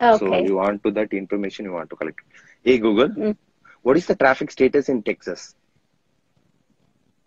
Okay. 0.00 0.18
so 0.18 0.34
you 0.46 0.56
want 0.56 0.82
to 0.84 0.90
that 0.92 1.12
information 1.12 1.64
you 1.66 1.72
want 1.72 1.90
to 1.90 1.96
collect 1.96 2.20
hey 2.64 2.78
google 2.78 3.08
Mm. 3.08 3.36
what 3.82 3.96
is 3.96 4.06
the 4.06 4.16
traffic 4.22 4.50
status 4.50 4.88
in 4.88 5.02
texas 5.02 5.54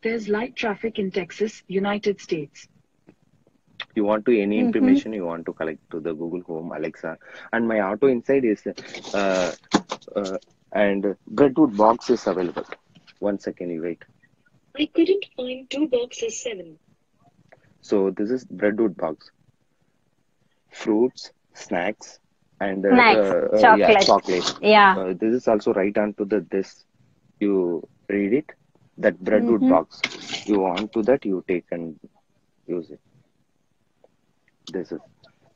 There's 0.03 0.27
light 0.29 0.55
traffic 0.55 0.99
in 0.99 1.11
Texas, 1.11 1.63
United 1.67 2.21
States. 2.21 2.67
you 3.95 4.03
want 4.05 4.25
to 4.25 4.33
any 4.41 4.59
information 4.59 5.13
you 5.13 5.25
want 5.25 5.45
to 5.47 5.53
collect 5.53 5.81
to 5.91 5.99
the 5.99 6.13
google 6.13 6.41
home 6.49 6.71
alexa 6.77 7.17
and 7.53 7.67
my 7.67 7.79
auto 7.81 8.07
inside 8.07 8.45
is 8.45 8.63
uh, 9.13 9.51
uh, 10.15 10.37
and 10.73 11.15
breadwood 11.27 11.75
box 11.77 12.09
is 12.09 12.27
available 12.27 12.65
one 13.19 13.39
second 13.39 13.69
you 13.71 13.81
wait 13.81 14.03
I 14.79 14.85
couldn't 14.93 15.25
find 15.35 15.69
two 15.69 15.87
boxes 15.87 16.41
seven. 16.43 16.79
So 17.89 18.09
this 18.17 18.29
is 18.37 18.45
breadwood 18.45 18.95
box 18.97 19.31
fruits 20.79 21.31
snacks 21.53 22.19
and 22.59 22.85
uh, 22.85 22.89
Snacks, 22.89 23.19
uh, 23.19 23.47
uh, 23.57 23.67
yeah 23.81 23.93
chocolate. 23.93 24.07
chocolate 24.07 24.49
Yeah. 24.61 24.97
uh, 24.97 25.13
this 25.21 25.33
is 25.39 25.47
also 25.47 25.73
right 25.73 25.97
onto 25.97 26.25
the 26.25 26.39
this 26.51 26.85
you 27.39 27.55
read 28.09 28.33
it 28.33 28.49
that 28.97 29.19
breadwood 29.29 29.65
Mhm. 29.65 29.75
box 29.75 30.03
you 30.45 30.59
want 30.59 30.91
to 30.93 31.03
that 31.03 31.25
you 31.25 31.43
take 31.47 31.65
and 31.71 31.97
use 32.67 32.89
it 32.89 32.99
this 34.67 34.91
is 34.91 35.01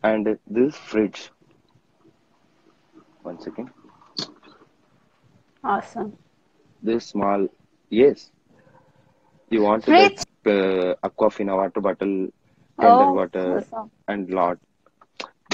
and 0.03 0.37
this 0.47 0.75
fridge 0.77 1.31
one 3.23 3.39
second 3.39 3.69
Awesome. 5.63 6.17
this 6.81 7.07
small 7.07 7.47
yes 7.89 8.31
you 9.55 9.61
want 9.63 9.85
to 9.85 9.93
Fridge? 9.93 10.01
get 10.01 10.15
uh, 10.55 10.93
aquafina 11.07 11.55
water 11.61 11.81
bottle 11.87 12.15
tender 12.81 13.07
Oh, 13.07 13.19
water 13.19 13.47
awesome. 13.47 13.91
and 14.07 14.29
lot 14.39 14.57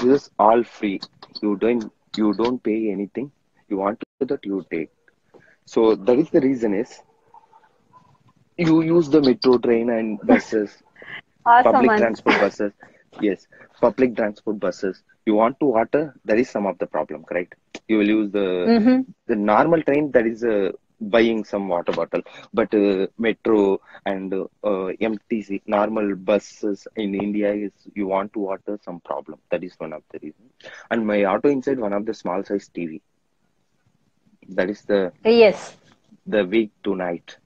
this 0.02 0.12
is 0.22 0.30
all 0.46 0.64
free 0.78 1.00
you 1.44 1.52
don't 1.64 1.92
you 2.22 2.34
don't 2.42 2.62
pay 2.70 2.80
anything 2.96 3.32
you 3.70 3.78
want 3.86 4.00
to 4.02 4.26
that 4.34 4.46
you 4.52 4.64
take 4.76 4.90
so 5.74 5.96
that 5.96 6.18
is 6.24 6.30
the 6.38 6.42
reason 6.50 6.74
is 6.84 6.92
you 8.58 8.82
use 8.82 9.10
the 9.10 9.22
metro 9.22 9.58
train 9.58 9.90
and 9.98 10.20
buses 10.30 10.72
Awesome. 11.46 11.68
public 11.68 11.88
man. 11.88 12.02
transport 12.02 12.38
buses 12.44 12.72
yes 13.28 13.48
public 13.86 14.16
transport 14.20 14.60
buses 14.66 15.02
you 15.26 15.36
want 15.42 15.58
to 15.60 15.66
water 15.78 16.04
that 16.26 16.38
is 16.44 16.50
some 16.56 16.66
of 16.72 16.78
the 16.82 16.88
problem 16.96 17.24
correct 17.30 17.56
you 17.88 17.98
will 18.00 18.12
use 18.18 18.30
the 18.40 18.48
Mm-hmm. 18.66 19.02
the 19.28 19.36
normal 19.36 19.82
train 19.90 20.12
that 20.16 20.26
is 20.34 20.44
uh, 20.44 20.70
buying 21.00 21.44
some 21.44 21.68
water 21.68 21.92
bottle. 21.92 22.22
But 22.54 22.74
uh, 22.74 23.08
metro 23.18 23.80
and 24.06 24.34
uh, 24.34 24.90
mtc 25.12 25.62
normal 25.66 26.16
buses 26.16 26.88
in 26.96 27.14
india 27.16 27.54
is 27.54 27.72
you 27.94 28.08
want 28.08 28.34
to 28.34 28.40
water 28.40 28.78
some 28.84 29.00
problem. 29.02 29.40
That 29.52 29.64
is 29.64 29.74
one 29.78 29.94
of 29.94 30.04
the 30.12 30.20
reason 30.22 30.50
and 30.92 31.06
my 31.06 31.24
auto 31.26 31.50
inside 31.50 31.80
one 31.80 31.94
of 31.94 32.06
the 32.06 32.14
small 32.14 32.44
size 32.44 32.70
tv 32.76 33.02
that 34.50 34.70
is 34.70 34.82
the 34.84 35.12
Yes. 35.26 35.78
the 36.26 36.46
week 36.46 36.72
tonight. 36.84 37.38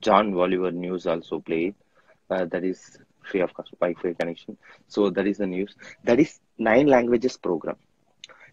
John 0.00 0.34
oliver 0.34 0.70
news 0.70 1.06
also 1.06 1.40
played. 1.40 1.74
Uh, 2.30 2.44
that 2.46 2.64
is 2.64 2.98
free 3.30 3.40
of 3.40 3.52
cost 3.54 3.72
wi-fi 3.80 4.12
connection. 4.18 4.56
So 4.88 5.10
that 5.10 5.26
is 5.26 5.38
the 5.38 5.46
news. 5.46 5.74
That 6.04 6.18
is 6.20 6.38
nine 6.58 6.86
languages 6.86 7.36
program 7.36 7.76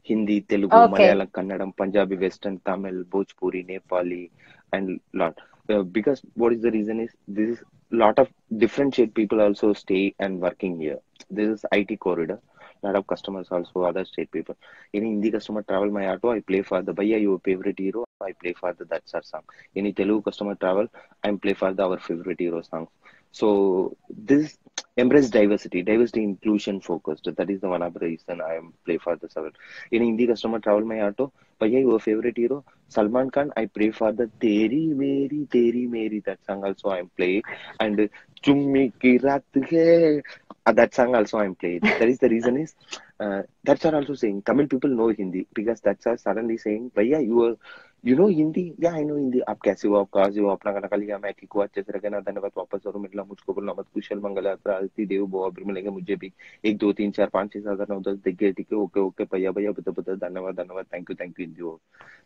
Hindi, 0.04 0.42
Telugu, 0.42 0.86
Okay. 0.86 0.88
Malayalam, 0.88 1.30
Kannadam, 1.32 1.76
Punjabi, 1.76 2.16
Western, 2.18 2.60
Tamil, 2.60 3.04
Bhojpuri, 3.06 3.66
Nepali, 3.68 4.30
and 4.74 5.00
lot. 5.14 5.38
Uh, 5.70 5.84
because 5.84 6.22
what 6.36 6.54
is 6.54 6.62
the 6.62 6.72
reason 6.72 7.00
is 7.00 7.12
this 7.28 7.50
is 7.60 7.64
lot 7.92 8.18
of 8.20 8.28
different 8.58 8.96
shade 8.96 9.14
people 9.16 9.42
also 9.42 9.74
stay 9.74 10.14
and 10.20 10.42
working 10.42 10.80
here. 10.80 11.00
This 11.30 11.50
is 11.50 11.66
IT 11.72 11.98
corridor. 12.00 12.40
Lot 12.84 12.96
of 12.96 13.08
customers 13.08 13.48
also 13.52 13.84
other 13.84 14.06
state 14.06 14.32
people. 14.32 14.56
Any 14.94 15.10
Hindi 15.10 15.32
customer 15.32 15.64
travel 15.64 15.90
my 15.92 16.08
auto, 16.10 16.32
I 16.32 16.42
play 16.42 16.62
for 16.62 16.82
the 16.82 16.94
Bhaiya 16.94 17.22
your 17.22 17.40
favorite 17.40 17.80
hero. 17.80 18.04
I 18.22 18.34
play 18.34 18.54
for 18.54 18.74
the 18.74 18.86
That's 18.86 19.14
Our 19.14 19.24
song. 19.24 19.44
Any 19.76 19.94
Telugu 19.94 20.22
customer 20.24 20.56
travel, 20.56 20.88
I 21.24 21.32
play 21.32 21.54
for 21.54 21.74
the 21.74 21.84
our 21.84 21.98
favorite 22.00 22.40
hero 22.40 22.62
song. 22.62 22.88
So 23.34 23.98
this 24.10 24.58
embrace 24.98 25.30
diversity, 25.30 25.84
diversity 25.84 26.24
inclusion 26.24 26.82
focused. 26.82 27.30
That 27.38 27.50
is 27.52 27.62
the 27.62 27.70
one 27.70 27.84
of 27.84 27.94
the 27.96 28.02
reason 28.02 28.42
I 28.42 28.56
am 28.56 28.74
play 28.86 28.98
for 29.00 29.16
the 29.18 29.30
seven. 29.30 29.52
In 29.92 30.04
Hindi 30.04 30.28
customer 30.28 30.60
travel 30.60 30.86
my 30.86 31.02
auto, 31.02 31.34
Bhaiya 31.62 31.82
your 31.82 32.00
favorite 32.00 32.38
hero, 32.38 32.64
Salman 32.90 33.32
Khan. 33.32 33.52
I 33.58 33.66
pray 33.68 33.92
for 33.92 34.12
the 34.14 34.32
Teri 34.42 34.84
Meri 34.96 35.48
Teri 35.56 35.90
Meri 35.90 36.22
that 36.26 36.40
song 36.46 36.64
also 36.66 36.90
I 36.90 37.00
am 37.00 37.10
play 37.18 37.44
and 37.80 38.10
Chummi 38.44 38.94
Ki 39.00 39.18
Hai. 39.20 40.22
Uh, 40.66 40.72
that 40.74 40.94
song 40.96 41.16
also 41.16 41.40
I'm 41.40 41.56
playing. 41.56 41.82
That 42.00 42.10
is 42.10 42.20
the 42.20 42.30
reason 42.30 42.58
is 42.58 42.76
uh, 43.20 43.42
that's 43.64 43.84
what 43.86 43.96
also 43.96 44.14
saying. 44.16 44.44
Tamil 44.44 44.68
people 44.68 44.90
know 44.90 45.10
Hindi 45.10 45.48
because 45.54 45.82
that's 45.82 46.08
are 46.08 46.18
suddenly 46.18 46.58
saying, 46.58 46.92
Bhaiya 46.96 47.26
you 47.26 47.44
are 47.44 47.56
you 48.04 48.16
know 48.18 48.26
Hindi 48.28 48.62
या 48.84 48.92
I 48.94 49.04
no 49.04 49.16
Hindi 49.18 49.40
आप 49.50 49.60
कैसे 49.66 49.88
हो? 49.88 49.96
आप 49.96 50.08
कहा 50.14 50.30
से 50.30 50.40
हो? 50.40 50.48
अपना 50.50 50.72
गाना 50.72 50.96
लिया 50.96 51.18
मैं 51.18 51.32
ठीक 51.34 51.58
अच्छे 51.62 51.82
से 51.82 51.92
रखे 51.94 52.10
ना? 52.10 52.20
धन्यवाद। 52.20 52.52
वापस 52.58 52.88
और 52.88 52.98
मिलना। 52.98 53.24
मुझको 53.24 53.54
बोलना 53.54 53.74
मत। 53.78 53.86
कुशल 53.94 54.20
मंगल 54.20 54.46
यात्रा 54.48 54.74
अस्थि 54.78 55.06
देव 55.06 55.26
बो 55.26 55.40
अभी 55.40 55.64
मिलेंगे 55.64 55.90
मुझे 55.90 56.16
भी। 56.16 56.32
एक, 56.66 56.78
दो, 56.78 56.92
तीन, 56.94 57.12
चार, 57.12 57.30
पाँच, 57.34 57.54
छह, 57.54 57.60
सात 57.60 57.90
नौ, 57.92 58.00
दस, 58.00 58.18
दिख 58.26 58.36
गए, 58.40 58.52
ठीक 58.52 58.68
है? 58.74 58.80
ओके 58.80 59.00
ओके, 59.00 59.24
भैया 59.24 59.52
भैया 59.52 59.72
बता 59.72 59.92
बता 59.92 60.16
धन्यवाद 60.28 60.56
धन्यवाद। 60.56 60.86
Thank 60.94 61.10
you 61.10 61.16
thank 61.22 61.40
you 61.40 61.46
Hindi 61.46 61.62
हो 61.62 61.80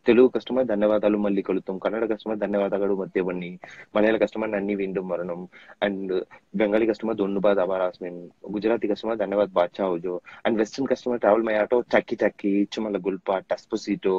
తెలుగు 0.05 0.27
కస్టమర్ 0.35 0.67
ధన్యవాదాలు 0.67 1.17
మళ్ళీ 1.23 1.41
కలుతాం 1.47 1.77
కన్నడ 1.83 2.03
కస్టమర్ 2.11 2.37
ధన్యవాదాలు 2.43 2.93
మధ్య 2.95 3.21
వండి 3.21 3.49
మలయాళ 3.95 4.17
కస్టమర్ 4.17 4.53
అన్ని 4.55 4.75
విండు 4.81 5.01
మరణం 5.01 5.41
అండ్ 5.83 6.13
బెంగాలీ 6.59 6.85
కస్టమర్ 6.91 7.17
దొన్ను 7.21 7.39
బాధ 7.47 7.59
అవరాస్ 7.59 7.97
మేము 8.03 8.19
గుజరాతీ 8.55 8.87
కస్టమర్ 8.87 9.19
ధన్యవాద్ 9.23 9.51
బాచా 9.57 9.85
ఓజో 9.95 10.13
and 10.45 10.59
western 10.61 10.89
customer 10.91 11.21
travel 11.25 11.45
my 11.49 11.55
auto 11.63 11.79
చక్కి 11.95 12.17
చక్కి 12.23 12.53
చుమల 12.75 12.99
గుల్ప 13.07 13.37
టస్పు 13.51 13.79
సీటో 13.85 14.15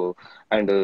and 0.53 0.75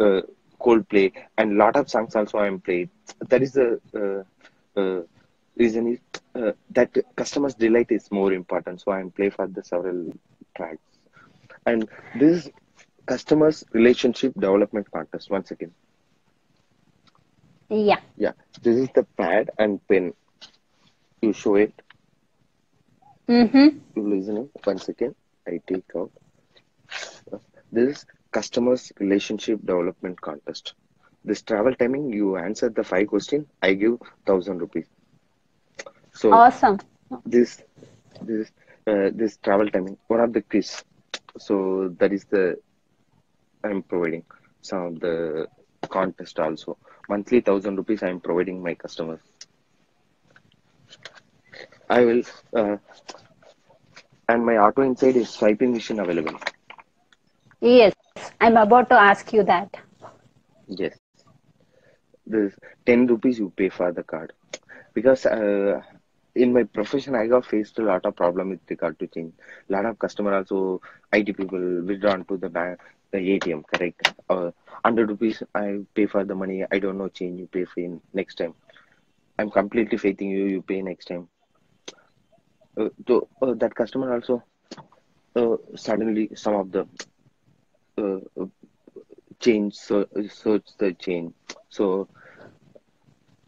uh, 0.00 0.22
Coldplay, 0.60 1.12
and 1.38 1.56
lot 1.56 1.76
of 1.76 1.88
songs 1.90 2.14
also 2.14 2.38
I'm 2.38 2.60
played. 2.60 2.90
That 3.28 3.42
is 3.42 3.52
the 3.52 3.80
uh, 3.94 4.80
uh, 4.80 5.02
reason 5.56 5.88
is 5.88 6.00
uh, 6.34 6.52
that 6.70 6.96
customers' 7.16 7.54
delight 7.54 7.90
is 7.90 8.10
more 8.10 8.32
important. 8.32 8.80
So 8.80 8.92
I'm 8.92 9.10
play 9.10 9.30
for 9.30 9.46
the 9.46 9.62
several 9.62 10.12
tracks, 10.56 10.82
and 11.66 11.88
this 12.14 12.50
customers' 13.06 13.64
relationship 13.72 14.34
development 14.34 14.90
contest. 14.90 15.30
Once 15.30 15.50
again. 15.50 15.72
Yeah. 17.68 18.00
Yeah. 18.16 18.32
This 18.62 18.76
is 18.76 18.88
the 18.94 19.04
pad 19.16 19.50
and 19.58 19.86
pen. 19.88 20.12
You 21.22 21.32
show 21.32 21.56
it. 21.56 21.72
Mm-hmm. 23.28 23.78
You 23.96 24.02
listen 24.08 24.36
it. 24.36 24.50
Once 24.66 24.88
again, 24.88 25.14
I 25.46 25.60
take 25.66 25.90
out. 25.96 26.10
This 27.72 28.04
customers 28.32 28.92
relationship 29.00 29.60
development 29.64 30.20
contest. 30.20 30.74
This 31.24 31.42
travel 31.42 31.74
timing 31.74 32.12
you 32.12 32.36
answer 32.36 32.68
the 32.70 32.84
five 32.84 33.08
question 33.08 33.46
i 33.62 33.74
give 33.74 33.98
thousand 34.26 34.58
rupees. 34.60 34.88
So 36.12 36.28
Awesome. 36.32 36.78
this 37.34 37.62
this 38.28 38.48
uh, 38.90 39.10
this 39.20 39.36
travel 39.38 39.68
timing 39.70 39.96
one 40.08 40.20
of 40.20 40.32
the 40.32 40.42
quiz 40.42 40.84
so 41.38 41.88
that 41.98 42.12
is 42.12 42.24
the 42.26 42.44
i'm 43.64 43.82
providing 43.82 44.24
some 44.60 44.82
of 44.88 45.00
the 45.00 45.46
contest 45.88 46.38
also. 46.38 46.76
Monthly 47.08 47.40
thousand 47.40 47.76
rupees 47.76 48.02
i'm 48.02 48.20
providing 48.20 48.62
my 48.62 48.74
customers 48.74 49.20
i 51.88 52.04
will 52.04 52.22
uh, 52.56 52.76
and 54.28 54.44
my 54.44 54.56
auto 54.56 54.82
inside 54.82 55.16
is 55.16 55.28
swiping 55.30 55.72
machine 55.72 55.98
available. 56.00 56.38
Yes. 57.60 57.94
I'm 58.42 58.58
about 58.58 58.90
to 58.90 58.96
ask 58.96 59.32
you 59.32 59.44
that. 59.44 59.80
yes 60.68 61.08
this 62.32 62.54
10 62.86 63.06
rupees 63.06 63.38
you 63.40 63.50
pay 63.56 63.68
for 63.68 63.92
the 63.92 64.02
card 64.02 64.32
because 64.94 65.26
uh, 65.26 65.80
in 66.34 66.52
my 66.52 66.62
profession, 66.64 67.14
I 67.14 67.26
got 67.26 67.44
faced 67.46 67.78
a 67.78 67.82
lot 67.82 68.04
of 68.06 68.16
problem 68.16 68.50
with 68.50 68.60
regard 68.70 68.98
to 69.00 69.06
change. 69.08 69.32
A 69.68 69.72
lot 69.72 69.84
of 69.86 69.98
customer 69.98 70.34
also, 70.34 70.80
IT 71.12 71.32
people 71.32 71.60
withdrawn 71.86 72.24
to 72.26 72.36
the 72.36 72.48
bank, 72.48 72.78
the 73.12 73.18
ATM, 73.34 73.62
correct? 73.64 74.12
Uh, 74.28 74.50
100 74.50 75.10
rupees, 75.10 75.42
I 75.54 75.78
pay 75.94 76.06
for 76.06 76.24
the 76.24 76.34
money. 76.34 76.64
I 76.70 76.78
don't 76.78 76.98
know 76.98 77.08
change. 77.08 77.40
You 77.40 77.46
pay 77.48 77.64
for 77.64 77.80
in 77.80 78.00
next 78.14 78.36
time. 78.36 78.54
I'm 79.38 79.50
completely 79.50 79.98
faithing 79.98 80.30
you. 80.30 80.44
You 80.46 80.62
pay 80.62 80.82
next 80.82 81.06
time. 81.06 81.28
Uh, 82.80 82.88
so 83.06 83.28
uh, 83.42 83.54
that 83.54 83.74
customer 83.74 84.12
also 84.14 84.42
uh, 85.36 85.56
suddenly 85.76 86.30
some 86.34 86.54
of 86.54 86.70
the 86.72 86.86
change 89.40 89.74
so 89.74 90.06
search 90.30 90.66
the 90.78 90.94
change. 90.94 91.34
So 91.68 92.08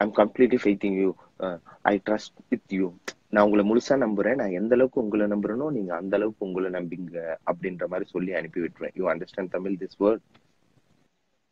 I'm 0.01 0.13
completely 0.13 0.59
faithing 0.59 0.95
you. 0.95 1.17
Uh, 1.41 1.59
I 1.85 1.99
trust 1.99 2.33
with 2.51 2.61
you. 2.71 2.99
நான் 3.29 3.45
உங்களை 3.45 3.69
முழுசா 3.69 4.03
நம்புறேன். 4.03 4.35
நான் 4.35 4.51
எந்த 4.51 4.75
அளவுக்கு 4.75 5.01
உங்களை 5.01 5.27
நம்புறேனோ 5.27 5.71
நீங்க 5.71 5.95
அந்த 5.95 6.17
அளவுக்கு 6.17 6.47
உங்களை 6.47 6.71
நம்பிங்க 6.71 7.39
அப்படின்ற 7.51 7.87
மாதிரி 7.87 8.11
சொல்லி 8.11 8.33
அனுப்பி 8.33 8.61
விட்டுருவேன். 8.61 8.95
You 8.95 9.13
understand 9.13 9.55
Tamil 9.57 9.77
this 9.83 10.05
word 10.05 10.23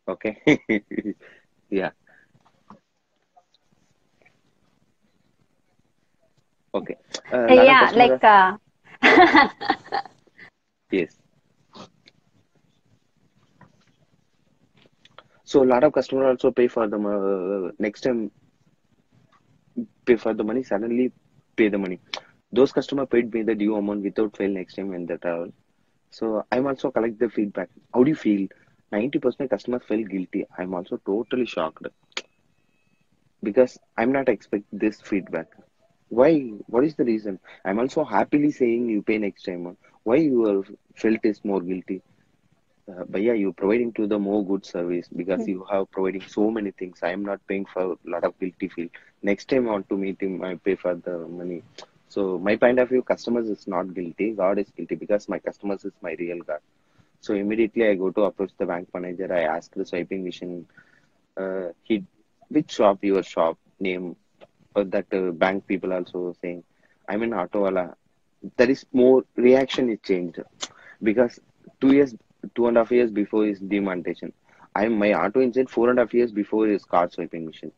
okay 0.07 0.31
yeah 1.71 1.89
okay 6.73 6.93
yeah, 7.69 7.83
like 8.01 8.25
So 15.53 15.63
a 15.63 15.69
lot 15.73 15.83
of 15.83 15.93
customers 15.93 16.27
also 16.27 16.51
pay 16.51 16.67
for 16.67 16.87
the 16.87 16.97
uh, 16.97 17.71
next 17.79 18.01
time 18.01 18.31
pay 20.07 20.15
for 20.23 20.33
the 20.33 20.43
money 20.43 20.63
suddenly 20.63 21.11
pay 21.57 21.69
the 21.69 21.77
money. 21.77 21.99
Those 22.51 22.71
customer 22.73 23.05
paid 23.05 23.33
me 23.33 23.43
the 23.43 23.55
due 23.55 23.75
amount 23.75 24.03
without 24.03 24.35
fail 24.37 24.49
next 24.49 24.75
time 24.75 24.89
when 24.89 25.05
they 25.05 25.17
travel. 25.17 25.51
So 26.11 26.43
I'm 26.51 26.67
also 26.67 26.91
collect 26.91 27.19
the 27.19 27.29
feedback. 27.29 27.69
How 27.93 28.03
do 28.03 28.09
you 28.09 28.15
feel? 28.15 28.47
Ninety 28.91 29.19
percent 29.19 29.49
customers 29.49 29.83
felt 29.87 30.07
guilty. 30.09 30.45
I'm 30.57 30.73
also 30.73 30.97
totally 31.05 31.45
shocked 31.45 31.87
because 33.43 33.77
I'm 33.97 34.11
not 34.11 34.29
expect 34.29 34.65
this 34.71 35.01
feedback. 35.01 35.47
Why? 36.09 36.39
What 36.67 36.83
is 36.85 36.95
the 36.95 37.05
reason? 37.05 37.39
I'm 37.65 37.79
also 37.79 38.03
happily 38.03 38.51
saying 38.51 38.89
you 38.89 39.01
pay 39.03 39.17
next 39.19 39.43
time. 39.43 39.77
Why 40.03 40.17
you 40.17 40.65
felt 40.95 41.19
is 41.25 41.43
more 41.45 41.61
guilty? 41.61 42.01
Uh, 42.89 43.03
but 43.09 43.21
yeah, 43.21 43.33
you're 43.33 43.53
providing 43.53 43.91
to 43.93 44.07
the 44.07 44.17
more 44.19 44.45
good 44.45 44.65
service 44.65 45.07
because 45.15 45.47
you 45.47 45.65
have 45.71 45.89
providing 45.91 46.21
so 46.21 46.49
many 46.49 46.71
things. 46.71 46.99
I 47.03 47.11
am 47.11 47.23
not 47.23 47.39
paying 47.47 47.65
for 47.65 47.93
a 47.93 47.97
lot 48.05 48.23
of 48.23 48.37
guilty 48.39 48.67
feel. 48.69 48.89
Next 49.21 49.47
time 49.49 49.67
I 49.67 49.71
want 49.71 49.89
to 49.89 49.97
meet 49.97 50.21
him, 50.21 50.43
I 50.43 50.55
pay 50.55 50.75
for 50.75 50.95
the 50.95 51.17
money. 51.27 51.63
So 52.09 52.37
my 52.39 52.55
point 52.57 52.79
of 52.79 52.89
view, 52.89 53.01
customers 53.03 53.49
is 53.49 53.67
not 53.67 53.93
guilty. 53.93 54.31
God 54.31 54.59
is 54.59 54.69
guilty 54.75 54.95
because 54.95 55.27
my 55.29 55.39
customers 55.39 55.85
is 55.85 55.93
my 56.01 56.15
real 56.19 56.39
God. 56.39 56.59
So 57.21 57.33
immediately 57.33 57.87
I 57.87 57.95
go 57.95 58.09
to 58.11 58.23
approach 58.23 58.51
the 58.57 58.65
bank 58.65 58.89
manager. 58.93 59.31
I 59.33 59.41
ask 59.43 59.73
the 59.73 59.85
swiping 59.85 60.23
machine, 60.23 60.65
uh, 61.37 61.69
he, 61.83 62.03
which 62.49 62.71
shop 62.71 63.03
your 63.03 63.23
shop 63.23 63.57
name, 63.79 64.15
uh, 64.75 64.83
that 64.87 65.05
uh, 65.13 65.31
bank 65.31 65.67
people 65.67 65.93
also 65.93 66.35
saying, 66.41 66.63
I'm 67.07 67.23
in 67.23 67.31
Autowala. 67.31 67.95
There 68.57 68.69
is 68.69 68.85
more 68.93 69.23
reaction 69.35 69.89
is 69.89 69.99
changed 70.03 70.39
because 71.01 71.39
two 71.79 71.93
years, 71.93 72.15
two 72.55 72.67
and 72.67 72.77
a 72.77 72.81
half 72.81 72.91
years 72.91 73.11
before 73.11 73.45
his 73.45 73.59
demonetization, 73.59 74.33
I'm 74.75 74.97
my 74.97 75.13
auto 75.13 75.39
inside 75.41 75.69
four 75.69 75.89
and 75.89 75.99
a 75.99 76.03
half 76.03 76.13
years 76.13 76.31
before 76.31 76.67
his 76.67 76.83
card 76.85 77.11
swiping 77.11 77.45
machine. 77.45 77.71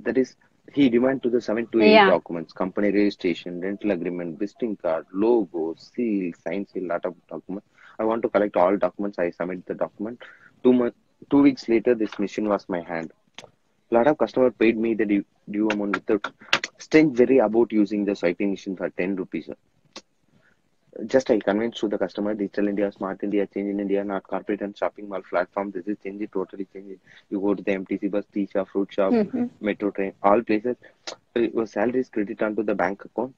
That 0.00 0.16
is, 0.18 0.36
he 0.72 0.88
demand 0.88 1.22
to 1.22 1.30
the 1.30 1.40
seven 1.40 1.66
to 1.72 1.80
eight 1.80 2.04
Yeah. 2.04 2.06
documents, 2.06 2.52
company 2.52 2.90
registration, 2.90 3.60
rental 3.60 3.90
agreement, 3.92 4.38
visiting 4.38 4.76
card, 4.76 5.06
logo, 5.12 5.74
seal, 5.76 6.32
sign 6.46 6.66
seal, 6.66 6.86
lot 6.86 7.04
of 7.04 7.14
documents. 7.28 7.66
I 7.98 8.04
want 8.04 8.22
to 8.22 8.28
collect 8.28 8.56
all 8.56 8.76
documents. 8.76 9.18
I 9.18 9.30
submit 9.30 9.66
the 9.66 9.74
document. 9.74 10.22
Two 10.62 10.72
months, 10.72 10.96
two 11.30 11.42
weeks 11.42 11.68
later, 11.68 11.94
this 11.94 12.18
machine 12.18 12.48
was 12.48 12.68
my 12.68 12.80
hand. 12.80 13.12
lot 13.90 14.06
of 14.06 14.18
customer 14.18 14.50
paid 14.50 14.76
me 14.78 14.94
the 14.94 15.04
due, 15.06 15.24
due 15.50 15.68
amount 15.70 15.94
without 15.96 16.26
staying 16.78 17.14
very 17.14 17.38
about 17.38 17.72
using 17.72 18.04
the 18.04 18.14
swiping 18.14 18.50
machine 18.50 18.76
for 18.76 18.88
10 18.90 19.16
rupees. 19.16 19.48
Just 21.06 21.30
I 21.30 21.40
convinced 21.40 21.78
to 21.80 21.88
the 21.88 21.98
customer, 21.98 22.34
Digital 22.34 22.68
India, 22.68 22.90
Smart 22.92 23.22
India, 23.24 23.46
Change 23.46 23.70
in 23.70 23.80
India, 23.80 24.04
not 24.04 24.22
corporate 24.22 24.60
and 24.60 24.76
shopping 24.76 25.08
mall 25.08 25.22
platform. 25.22 25.70
This 25.72 25.86
is 25.86 25.96
change 26.02 26.22
it, 26.22 26.30
totally 26.32 26.66
change 26.72 26.92
it. 26.92 27.00
You 27.30 27.40
go 27.40 27.54
to 27.54 27.62
the 27.62 27.72
MTC 27.72 28.10
bus, 28.10 28.24
tea 28.32 28.48
shop, 28.52 28.68
fruit 28.68 28.92
shop, 28.92 29.12
mm-hmm. 29.12 29.46
metro 29.60 29.90
train, 29.90 30.12
all 30.22 30.42
places. 30.42 30.76
Your 31.34 31.66
salary 31.66 32.00
is 32.00 32.08
credit 32.08 32.40
onto 32.42 32.62
the 32.62 32.74
bank 32.74 33.04
account. 33.04 33.34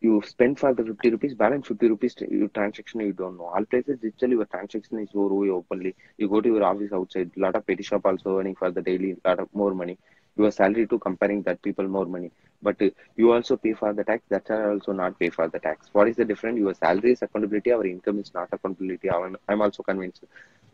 You 0.00 0.20
spend 0.26 0.58
for 0.58 0.74
the 0.74 0.84
50 0.84 1.10
rupees, 1.10 1.34
balance 1.34 1.68
50 1.68 1.88
rupees, 1.88 2.16
your 2.28 2.48
transaction 2.48 3.00
you 3.00 3.12
don't 3.12 3.36
know. 3.38 3.44
All 3.44 3.64
places 3.64 3.98
digitally 4.00 4.32
your 4.32 4.46
transaction 4.46 4.98
is 4.98 5.10
your 5.14 5.28
way 5.28 5.50
openly. 5.50 5.94
You 6.18 6.28
go 6.28 6.40
to 6.40 6.48
your 6.48 6.64
office 6.64 6.92
outside, 6.92 7.30
lot 7.36 7.54
of 7.54 7.64
petty 7.66 7.84
shop 7.84 8.04
also 8.04 8.40
earning 8.40 8.56
for 8.56 8.72
the 8.72 8.82
daily, 8.82 9.16
lot 9.24 9.38
of 9.38 9.48
more 9.54 9.74
money. 9.74 9.98
Your 10.36 10.50
salary 10.50 10.88
to 10.88 10.98
comparing 10.98 11.42
that 11.42 11.62
people 11.62 11.86
more 11.86 12.06
money. 12.06 12.32
But 12.62 12.80
uh, 12.80 12.90
you 13.16 13.32
also 13.32 13.56
pay 13.56 13.72
for 13.74 13.92
the 13.92 14.04
tax, 14.04 14.22
that's 14.28 14.48
why 14.48 14.62
I 14.62 14.68
also 14.70 14.92
not 14.92 15.18
pay 15.18 15.30
for 15.30 15.48
the 15.48 15.58
tax. 15.58 15.88
What 15.92 16.08
is 16.08 16.16
the 16.16 16.24
difference? 16.24 16.58
Your 16.58 16.74
salary 16.74 17.12
is 17.12 17.22
accountability, 17.22 17.72
our 17.72 17.84
income 17.84 18.20
is 18.20 18.32
not 18.32 18.48
accountability. 18.52 19.10
I'm 19.10 19.60
also 19.62 19.82
convinced. 19.82 20.24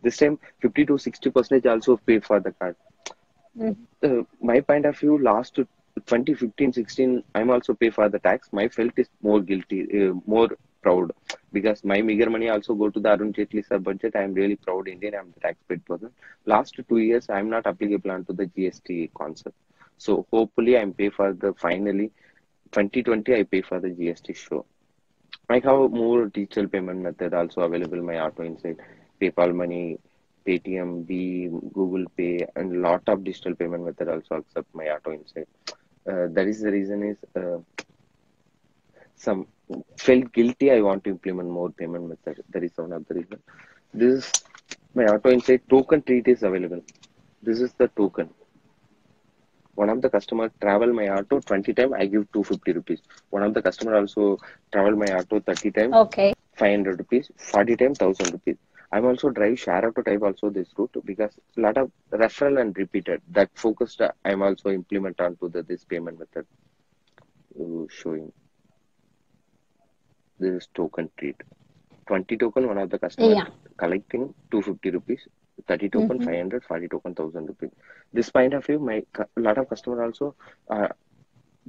This 0.02 0.16
time 0.18 0.38
50 0.60 0.86
to 0.86 0.98
60 0.98 1.30
percent 1.30 1.66
also 1.66 1.96
pay 1.96 2.20
for 2.20 2.40
the 2.40 2.52
card. 2.52 2.76
Uh, 4.02 4.22
my 4.40 4.60
point 4.60 4.86
of 4.86 4.96
view, 4.98 5.18
last 5.20 5.54
to 5.56 5.66
2015 6.06 6.72
16, 6.74 7.24
I'm 7.34 7.50
also 7.50 7.74
pay 7.74 7.90
for 7.90 8.08
the 8.08 8.18
tax. 8.18 8.48
My 8.52 8.68
felt 8.68 8.92
is 8.96 9.08
more 9.22 9.40
guilty, 9.40 10.08
uh, 10.08 10.14
more 10.26 10.48
proud 10.82 11.10
because 11.52 11.82
my 11.84 12.00
meager 12.00 12.30
money 12.30 12.48
also 12.48 12.74
go 12.74 12.88
to 12.90 13.00
the 13.00 13.08
Arun 13.08 13.32
Jaitley 13.32 13.66
sir 13.66 13.78
budget. 13.78 14.14
I'm 14.14 14.34
really 14.34 14.56
proud 14.56 14.88
Indian. 14.88 15.14
I'm 15.14 15.32
the 15.34 15.40
tax 15.40 15.58
paid 15.68 15.84
person. 15.84 16.10
Last 16.46 16.78
two 16.88 16.98
years, 16.98 17.28
I'm 17.28 17.50
not 17.50 17.66
applicable 17.66 18.10
onto 18.10 18.32
the 18.32 18.46
GST 18.46 19.10
concept. 19.14 19.56
So 19.98 20.26
hopefully, 20.32 20.78
I'm 20.78 20.94
pay 20.94 21.10
for 21.10 21.32
the 21.34 21.54
finally 21.54 22.12
2020. 22.72 23.34
I 23.36 23.44
pay 23.44 23.62
for 23.62 23.80
the 23.80 23.90
GST 23.90 24.34
show. 24.34 24.66
I 25.50 25.56
have 25.60 25.90
more 25.90 26.26
digital 26.26 26.68
payment 26.68 27.00
method 27.02 27.34
also 27.34 27.62
available. 27.62 28.02
My 28.02 28.18
auto 28.20 28.42
inside 28.44 28.78
PayPal 29.20 29.54
money, 29.54 29.98
Paytm, 30.46 31.06
B, 31.06 31.48
Google 31.74 32.06
Pay, 32.16 32.46
and 32.56 32.82
lot 32.82 33.02
of 33.08 33.24
digital 33.24 33.54
payment 33.54 33.84
method 33.84 34.08
also 34.08 34.36
accept 34.36 34.74
my 34.74 34.86
auto 34.88 35.12
inside. 35.12 35.46
Uh, 36.08 36.26
that 36.32 36.46
is 36.48 36.60
the 36.62 36.70
reason 36.72 37.02
is 37.04 37.18
uh, 37.36 37.58
some 39.24 39.46
felt 40.04 40.32
guilty. 40.32 40.70
I 40.72 40.80
want 40.80 41.04
to 41.04 41.10
implement 41.10 41.48
more 41.50 41.70
payment 41.70 42.08
method. 42.08 42.42
That 42.50 42.64
is 42.64 42.72
one 42.76 42.92
of 42.92 43.06
the 43.06 43.14
reason. 43.14 43.38
This 43.92 44.14
is 44.26 44.32
my 44.94 45.04
auto 45.06 45.30
inside 45.30 45.62
token 45.68 46.02
treat 46.02 46.28
is 46.28 46.42
available. 46.42 46.82
This 47.42 47.60
is 47.60 47.72
the 47.74 47.88
token. 47.88 48.30
One 49.78 49.90
of 49.90 50.02
the 50.02 50.10
customer 50.10 50.50
travel 50.60 50.92
my 50.92 51.08
auto 51.08 51.40
20 51.40 51.72
time, 51.74 51.94
I 51.94 52.06
give 52.06 52.30
250 52.32 52.72
rupees. 52.72 53.00
One 53.30 53.42
of 53.42 53.54
the 53.54 53.62
customer 53.62 53.94
also 53.96 54.38
travel 54.72 54.96
my 54.96 55.10
auto 55.18 55.40
30 55.40 55.70
times, 55.70 55.94
okay. 55.94 56.34
500 56.56 56.98
rupees, 56.98 57.30
40 57.36 57.76
times 57.76 58.00
1000 58.00 58.32
rupees. 58.32 58.56
I'm 58.92 59.06
also 59.06 59.30
drive 59.30 59.58
share 59.58 59.86
auto 59.88 60.02
type 60.02 60.22
also 60.22 60.50
this 60.50 60.68
route 60.78 60.96
because 61.04 61.38
a 61.56 61.60
lot 61.60 61.76
of 61.78 61.90
referral 62.12 62.60
and 62.60 62.76
repeated 62.76 63.22
that 63.32 63.50
focused 63.54 64.00
uh, 64.00 64.12
I'm 64.24 64.42
also 64.42 64.70
implement 64.70 65.20
onto 65.20 65.48
the 65.50 65.62
this 65.62 65.84
payment 65.84 66.18
method. 66.18 66.46
Showing 67.90 68.32
this 70.40 70.52
is 70.62 70.68
token 70.74 71.10
treat. 71.18 71.36
20 72.06 72.36
token 72.36 72.66
one 72.66 72.78
of 72.78 72.90
the 72.90 72.98
customer 72.98 73.36
Yeah. 73.36 73.46
collecting 73.76 74.34
250 74.50 74.90
rupees 74.90 75.28
30 75.66 75.88
token 75.88 76.18
500 76.20 76.64
40 76.64 76.88
token 76.88 77.14
1000 77.14 77.46
rupees. 77.46 77.70
This 78.12 78.30
point 78.30 78.54
of 78.54 78.64
view 78.64 78.78
my 78.78 79.02
cu- 79.12 79.24
lot 79.36 79.58
of 79.58 79.68
customer 79.68 80.02
also 80.04 80.34
are 80.68 80.94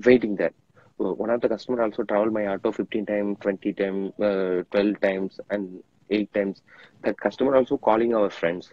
waiting 0.05 0.35
there. 0.35 0.53
Uh, 0.99 1.13
one 1.13 1.29
of 1.29 1.41
the 1.41 1.47
customer 1.49 1.81
also 1.81 2.03
travel 2.03 2.29
my 2.31 2.45
auto 2.47 2.71
15 2.71 3.05
times 3.05 3.37
20 3.41 3.73
times 3.73 4.11
uh, 4.21 4.63
12 4.71 4.99
times 5.01 5.39
and 5.49 5.81
8 6.09 6.31
times. 6.33 6.61
That 7.03 7.19
customer 7.19 7.55
also 7.55 7.77
calling 7.77 8.13
our 8.15 8.29
friends 8.29 8.71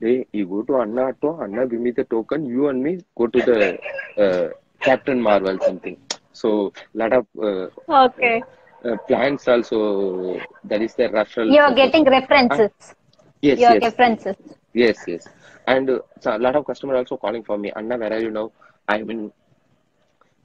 they 0.00 0.26
you 0.32 0.46
go 0.46 0.62
to 0.62 0.80
anna 0.80 1.02
auto 1.10 1.40
anna 1.42 1.66
give 1.66 1.80
me 1.80 1.90
the 1.90 2.04
token. 2.04 2.44
You 2.46 2.68
and 2.68 2.82
me 2.82 2.98
go 3.16 3.26
to 3.26 3.40
the 3.42 3.78
uh, 4.24 4.48
captain 4.80 5.20
marvel 5.20 5.58
something. 5.60 5.96
So 6.32 6.72
lot 6.94 7.12
of 7.12 7.26
uh, 7.42 7.68
Okay. 7.88 8.42
uh, 8.84 8.96
plans 9.08 9.46
also 9.48 10.40
that 10.64 10.80
is 10.82 10.94
the 10.94 11.04
referral 11.08 11.54
You're 11.54 11.72
getting 11.74 12.04
references. 12.04 12.94
Yes 13.42 13.58
Your 13.58 13.72
yes 13.74 13.82
references. 13.82 14.36
Yes, 14.72 14.98
yes. 15.06 15.28
And 15.66 15.90
uh, 15.90 15.98
so 16.20 16.36
a 16.36 16.38
lot 16.38 16.56
of 16.56 16.64
customer 16.66 16.96
also 16.96 17.16
calling 17.16 17.42
for 17.42 17.58
me. 17.58 17.72
Anna, 17.74 17.96
where 17.98 18.12
are 18.12 18.20
you 18.20 18.30
now? 18.30 18.52
I'm 18.88 19.10
in 19.10 19.32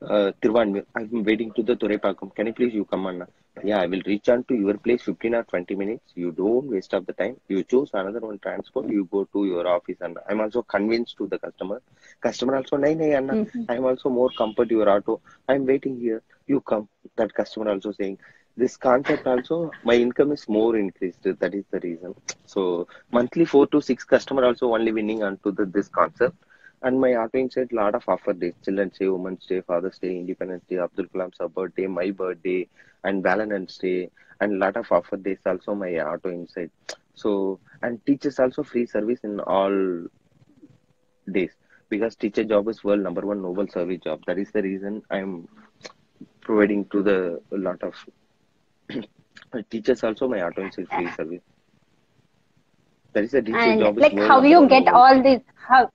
uh, 0.01 0.31
Thiruvanmiyur. 0.41 0.85
I'm 0.95 1.23
waiting 1.23 1.51
to 1.53 1.63
the 1.63 1.75
Thoraipakkam. 1.75 2.35
Can 2.35 2.47
you 2.47 2.53
please 2.53 2.73
you 2.73 2.85
come, 2.85 3.05
Anna? 3.07 3.27
yeah 3.63 3.79
i 3.81 3.85
will 3.85 4.01
reach 4.05 4.27
on 4.29 4.43
to 4.43 4.55
your 4.55 4.77
place 4.77 5.03
15 5.03 5.35
or 5.35 5.43
20 5.43 5.75
minutes 5.75 6.11
you 6.15 6.31
don't 6.31 6.67
waste 6.69 6.93
up 6.93 7.05
the 7.05 7.13
time 7.13 7.37
you 7.47 7.63
choose 7.63 7.89
another 7.93 8.19
one 8.19 8.37
transport 8.39 8.89
you 8.89 9.07
go 9.11 9.23
to 9.33 9.45
your 9.45 9.65
office 9.67 9.97
and 10.01 10.17
i'm 10.29 10.41
also 10.41 10.61
convinced 10.61 11.15
to 11.17 11.27
the 11.27 11.39
customer 11.39 11.81
customer 12.21 12.55
also 12.57 12.77
nay 12.77 12.93
nay 12.95 13.13
Anna, 13.15 13.45
i'm 13.69 13.85
also 13.85 14.09
more 14.09 14.29
comfort 14.37 14.69
your 14.69 14.89
auto 14.89 15.21
i'm 15.47 15.65
waiting 15.65 15.97
here 15.99 16.21
you 16.47 16.59
come 16.61 16.89
that 17.15 17.33
customer 17.33 17.69
also 17.71 17.91
saying 17.91 18.17
this 18.57 18.77
concept 18.77 19.27
also 19.27 19.71
my 19.83 19.93
income 19.95 20.31
is 20.31 20.47
more 20.47 20.75
increased. 20.77 21.23
That 21.23 21.53
is 21.53 21.65
the 21.71 21.79
reason. 21.79 22.15
So 22.45 22.87
monthly 23.11 23.45
four 23.45 23.67
to 23.67 23.81
six 23.81 24.03
customer 24.03 24.45
also 24.45 24.73
only 24.73 24.91
winning 24.91 25.23
onto 25.23 25.51
the, 25.51 25.65
this 25.65 25.87
concept. 25.89 26.35
And 26.81 26.99
my 26.99 27.15
auto 27.15 27.37
inside 27.39 27.71
lot 27.71 27.95
of 27.95 28.03
offer 28.07 28.33
days. 28.33 28.53
Children's 28.63 28.97
day 28.97 29.07
women's 29.07 29.45
day 29.45 29.61
father's 29.61 29.97
day 29.99 30.17
independence 30.17 30.63
day 30.69 30.77
abdul 30.79 31.07
kalam's 31.07 31.37
birthday 31.55 31.87
my 31.87 32.11
birthday 32.11 32.67
and 33.03 33.23
valentine's 33.23 33.77
day 33.77 34.09
and 34.41 34.59
lot 34.59 34.77
of 34.77 34.91
offer 34.91 35.17
days 35.17 35.39
also 35.45 35.73
my 35.75 35.91
auto 35.99 36.29
inside 36.29 36.69
so 37.15 37.59
and 37.81 38.05
teachers 38.05 38.39
also 38.39 38.63
free 38.63 38.85
service 38.85 39.19
in 39.23 39.39
all 39.41 40.05
days. 41.31 41.51
Because 41.89 42.15
teacher 42.15 42.43
job 42.43 42.67
is 42.69 42.83
world 42.83 43.01
number 43.01 43.21
one 43.21 43.41
noble 43.41 43.67
service 43.67 43.99
job. 44.03 44.21
That 44.27 44.39
is 44.39 44.51
the 44.51 44.61
reason 44.61 45.01
i'm 45.11 45.47
providing 46.41 46.85
to 46.85 47.01
the 47.03 47.41
lot 47.51 47.81
of 47.83 47.93
teachers 49.69 50.03
also 50.03 50.27
my 50.27 50.41
auto 50.41 50.61
inside 50.61 50.87
free 50.89 51.09
service 51.09 51.41
There 53.13 53.23
is 53.23 53.33
a 53.33 53.41
teacher 53.41 53.73
job 53.73 53.97
like 53.97 54.19
how 54.19 54.41
you 54.41 54.67
get 54.67 54.87
all 54.89 55.21
this 55.21 55.41
how 55.67 55.89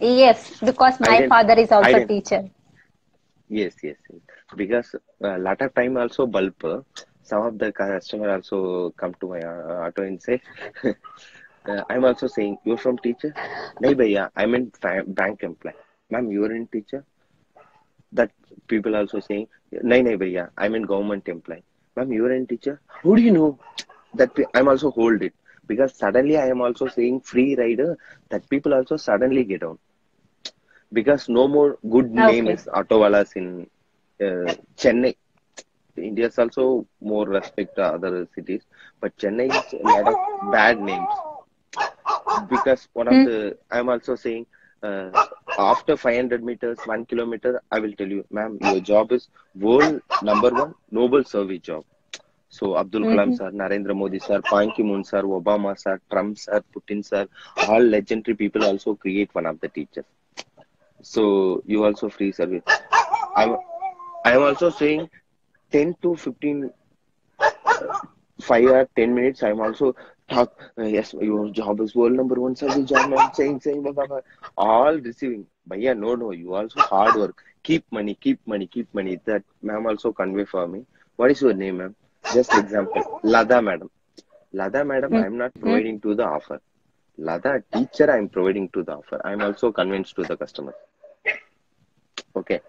Yes, 0.00 0.60
because 0.60 1.00
my 1.00 1.22
father 1.22 1.54
is 1.54 1.70
also 1.72 2.00
teacher. 2.00 2.50
Yes, 3.48 3.74
yes, 3.82 3.98
yes. 4.10 4.20
Because 4.56 4.94
uh, 5.24 5.38
lot 5.38 5.60
of 5.62 5.74
time 5.74 5.96
also 5.96 6.26
bulb. 6.26 6.44
Some 7.22 7.42
of 7.46 7.58
the 7.58 7.72
customer 7.72 8.30
also 8.30 8.90
come 8.90 9.14
to 9.20 9.28
my 9.28 9.40
uh, 9.40 9.86
auto 9.86 10.02
and 10.02 10.20
say, 10.22 10.40
uh, 10.84 11.82
I'm 11.90 12.04
also 12.04 12.26
saying 12.26 12.58
you're 12.64 12.76
from 12.78 12.98
teacher. 12.98 13.32
No, 13.80 13.94
bhaiya, 13.94 14.30
I'm 14.36 14.54
in 14.54 14.72
bank 15.06 15.42
employee. 15.42 15.74
Ma'am, 16.10 16.30
you're 16.30 16.54
in 16.54 16.66
teacher. 16.68 17.04
That 18.12 18.30
people 18.68 18.94
also 18.96 19.20
saying, 19.20 19.46
no, 19.82 20.00
no, 20.02 20.16
bhaiya, 20.18 20.48
I'm 20.56 20.74
in 20.74 20.82
government 20.82 21.28
employee. 21.28 21.64
Ma'am, 21.96 22.12
you're 22.12 22.32
in 22.32 22.46
teacher. 22.46 22.80
How 23.02 23.14
do 23.14 23.22
you 23.22 23.32
know? 23.32 23.58
That 24.14 24.34
pe- 24.34 24.44
I'm 24.54 24.68
also 24.68 24.90
hold 24.90 25.22
it 25.22 25.34
because 25.66 25.94
suddenly 25.96 26.36
I 26.38 26.46
am 26.48 26.60
also 26.60 26.86
saying 26.88 27.20
free 27.20 27.54
rider. 27.56 27.96
That 28.30 28.48
people 28.48 28.74
also 28.74 28.96
suddenly 28.96 29.44
get 29.44 29.62
on 29.62 29.78
because 30.92 31.28
no 31.28 31.46
more 31.48 31.78
good 31.90 32.10
name 32.10 32.48
Okay. 32.48 32.54
is 32.54 32.66
Autowalas 32.72 33.36
in 33.36 33.66
uh, 34.26 34.54
Chennai. 34.76 35.14
India 35.96 36.26
is 36.26 36.38
also 36.38 36.86
more 37.00 37.26
respect 37.26 37.76
to 37.76 37.82
other 37.84 38.26
cities, 38.34 38.62
but 39.00 39.16
Chennai 39.16 39.48
is 39.48 39.72
a 39.74 39.86
lot 39.86 40.08
of 40.08 40.16
bad 40.52 40.80
names 40.80 41.08
because 42.48 42.88
one 42.92 43.08
of 43.08 43.22
the 43.22 43.56
I'm 43.70 43.88
also 43.88 44.14
saying 44.16 44.46
uh, 44.82 45.10
after 45.58 45.96
500 45.96 46.42
meters, 46.42 46.78
one 46.84 47.04
kilometer, 47.06 47.62
I 47.70 47.78
will 47.78 47.92
tell 47.92 48.08
you, 48.08 48.24
ma'am, 48.30 48.58
your 48.60 48.80
job 48.80 49.12
is 49.12 49.28
world 49.54 50.00
number 50.22 50.50
one 50.50 50.74
noble 50.90 51.24
service 51.24 51.60
job. 51.60 51.84
So 52.48 52.76
Abdul 52.76 53.02
Kalam 53.02 53.28
mm-hmm. 53.28 53.34
sir, 53.36 53.50
Narendra 53.50 53.96
Modi 53.96 54.18
sir, 54.18 54.40
Ban 54.50 54.72
Ki-moon 54.72 55.04
sir, 55.04 55.22
Obama 55.22 55.78
sir, 55.78 55.98
Trump 56.10 56.38
sir, 56.38 56.62
Putin 56.74 57.04
sir, 57.04 57.26
all 57.68 57.80
legendary 57.80 58.36
people 58.36 58.64
also 58.64 58.94
create 58.94 59.34
one 59.34 59.46
of 59.46 59.58
the 59.60 59.68
teachers. 59.68 60.04
So 61.00 61.62
you 61.66 61.84
also 61.84 62.10
free 62.10 62.30
service. 62.32 62.62
I'm 63.34 63.56
I'm 64.24 64.42
also 64.42 64.68
saying 64.68 65.08
10 65.72 65.96
to 66.02 66.14
15 66.14 66.70
5 68.42 68.64
or 68.76 68.88
10 68.96 69.14
minutes 69.18 69.42
i'm 69.48 69.60
also 69.66 69.94
talk 70.32 70.50
uh, 70.78 70.82
yes 70.96 71.14
your 71.28 71.50
job 71.58 71.80
is 71.84 71.94
world 72.00 72.12
number 72.20 72.36
one 72.46 72.54
service 72.60 72.88
job 72.92 73.10
man 73.10 73.32
saying 73.38 73.60
saying 73.60 73.82
blah, 73.82 73.92
blah, 73.92 74.06
blah. 74.06 74.20
all 74.56 74.96
receiving. 75.08 75.46
But 75.66 75.80
yeah 75.80 75.94
no 75.94 76.14
no 76.14 76.30
you 76.32 76.54
also 76.54 76.80
hard 76.80 77.14
work. 77.22 77.42
Keep 77.62 77.84
money 77.98 78.14
keep 78.26 78.40
money 78.52 78.66
keep 78.66 78.92
money. 78.98 79.18
That 79.24 79.42
ma'am 79.62 79.86
also 79.86 80.12
convey 80.12 80.44
for 80.44 80.66
me. 80.68 80.84
What 81.16 81.30
is 81.30 81.40
your 81.42 81.54
name 81.54 81.78
ma'am? 81.78 81.94
Just 82.34 82.54
example. 82.54 83.20
Lada 83.22 83.60
madam. 83.62 83.90
Lada 84.52 84.84
madam 84.84 85.14
i'm 85.16 85.36
not 85.38 85.52
providing 85.60 86.00
to 86.00 86.14
the 86.14 86.24
offer. 86.24 86.60
Lada 87.18 87.62
teacher 87.72 88.10
i'm 88.10 88.28
providing 88.28 88.68
to 88.70 88.82
the 88.82 88.92
offer. 88.96 89.20
I'm 89.24 89.42
also 89.42 89.72
convinced 89.72 90.16
to 90.16 90.24
the 90.24 90.36
customer. 90.36 90.74
Okay. 92.36 92.60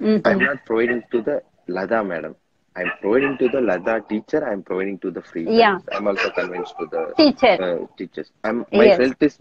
Mhm. 0.00 0.20
I'm 0.24 0.38
not 0.48 0.64
providing 0.66 1.02
to 1.12 1.22
the 1.22 1.42
Lada 1.66 2.02
madam. 2.04 2.36
I'm 2.78 2.90
providing 3.00 3.36
to 3.38 3.48
the 3.54 3.60
Lada 3.60 3.94
teacher. 4.08 4.40
I'm 4.50 4.62
providing 4.62 4.98
to 5.04 5.10
the 5.10 5.22
free. 5.22 5.46
Yeah. 5.50 5.78
I'm 5.92 6.06
also 6.08 6.30
convinced 6.30 6.74
to 6.80 6.86
the 6.94 7.02
Teacher. 7.16 7.54
uh, 7.64 7.86
teachers. 7.98 8.30
I'm 8.44 8.64
my 8.72 8.84
Yes. 8.86 9.12
is 9.28 9.38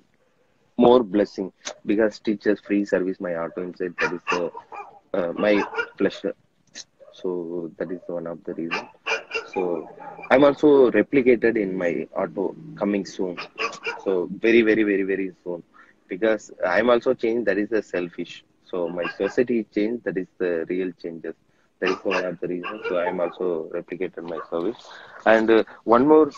more 0.78 1.04
blessing 1.04 1.52
because 1.86 2.20
teachers 2.20 2.60
free 2.68 2.84
service 2.86 3.20
my 3.20 3.34
auto 3.44 3.62
inside 3.64 3.94
that 4.02 4.14
is 4.18 4.22
the 4.32 4.44
uh, 5.20 5.32
my 5.46 5.54
pleasure. 5.98 6.34
So 7.20 7.72
that 7.78 7.92
is 7.92 8.02
one 8.08 8.28
of 8.28 8.44
the 8.44 8.54
reason. 8.54 8.88
So 9.54 9.88
I'm 10.32 10.44
also 10.44 10.92
replicated 10.92 11.58
in 11.58 11.76
my 11.78 12.08
auto 12.16 12.56
coming 12.80 13.06
soon. 13.06 13.38
So 14.04 14.28
very 14.46 14.62
very 14.62 14.84
very 14.84 15.04
very 15.04 15.32
soon 15.44 15.64
because 16.08 16.52
I'm 16.66 16.90
also 16.90 17.14
changed. 17.14 17.46
That 17.48 17.58
is 17.58 17.70
the 17.70 17.82
selfish. 17.82 18.44
So 18.64 18.88
my 18.90 19.06
society 19.18 19.66
changed. 19.76 20.04
That 20.06 20.18
is 20.18 20.28
the 20.38 20.66
real 20.70 20.92
changes. 21.02 21.36
One 21.82 22.02
of 22.26 22.40
the 22.40 22.48
reasons. 22.48 22.62
So 22.70 22.98
I'm 22.98 23.00
also 23.00 23.70
replicated 23.74 24.24
my 24.24 24.40
service. 24.50 24.78
And 25.26 25.50
uh, 25.50 25.64
one 25.84 26.06
more 26.08 26.30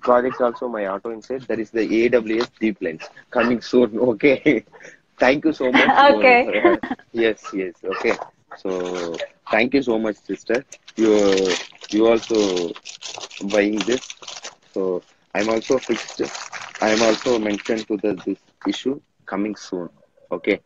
project 0.00 0.40
also 0.40 0.68
my 0.68 0.86
auto 0.86 1.10
inside. 1.10 1.42
That 1.42 1.58
is 1.58 1.70
the 1.70 1.80
AWS 1.86 2.50
DeepLens 2.60 3.08
coming 3.30 3.60
soon. 3.60 3.98
Okay. 4.10 4.64
Thank 5.18 5.44
you 5.44 5.52
so 5.52 5.70
much. 5.72 5.92
Okay. 6.10 6.48
yes, 7.12 7.50
yes. 7.52 7.74
Okay. 7.84 8.12
So 8.56 9.14
thank 9.50 9.74
you 9.74 9.82
so 9.82 9.98
much, 9.98 10.16
sister. 10.16 10.64
You 10.96 11.10
you 11.90 12.06
also 12.08 12.72
buying 13.52 13.78
this. 13.86 14.06
So 14.72 15.02
I'm 15.34 15.48
also 15.48 15.78
fixed. 15.78 16.22
I'm 16.80 17.00
also 17.02 17.38
mentioned 17.38 17.86
to 17.88 17.96
the 17.96 18.14
this 18.24 18.38
issue 18.66 19.00
coming 19.26 19.54
soon. 19.56 19.88
Okay. 20.30 20.60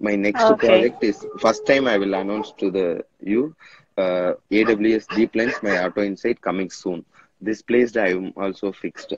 My 0.00 0.14
next 0.16 0.50
Okay. 0.52 0.58
project 0.58 1.02
is 1.04 1.26
first 1.38 1.66
time 1.66 1.86
I 1.86 1.96
will 1.98 2.14
announce 2.14 2.52
to 2.58 2.70
the 2.70 3.04
you 3.20 3.54
uh, 3.96 4.32
AWS 4.50 5.08
DeepLens 5.08 5.62
my 5.62 5.76
auto 5.84 6.02
insight 6.02 6.40
coming 6.40 6.70
soon. 6.70 7.04
This 7.40 7.62
place 7.62 7.96
I'm 7.96 8.32
also 8.36 8.72
fixed. 8.72 9.14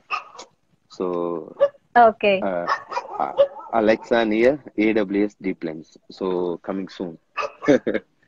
So 0.89 1.55
Okay. 1.95 2.41
uh, 2.41 2.67
uh, 3.19 3.33
Alexa 3.73 4.25
near 4.25 4.63
AWS 4.77 5.35
DeepLens. 5.41 5.97
So 6.11 6.57
coming 6.63 6.87
soon. 6.89 7.17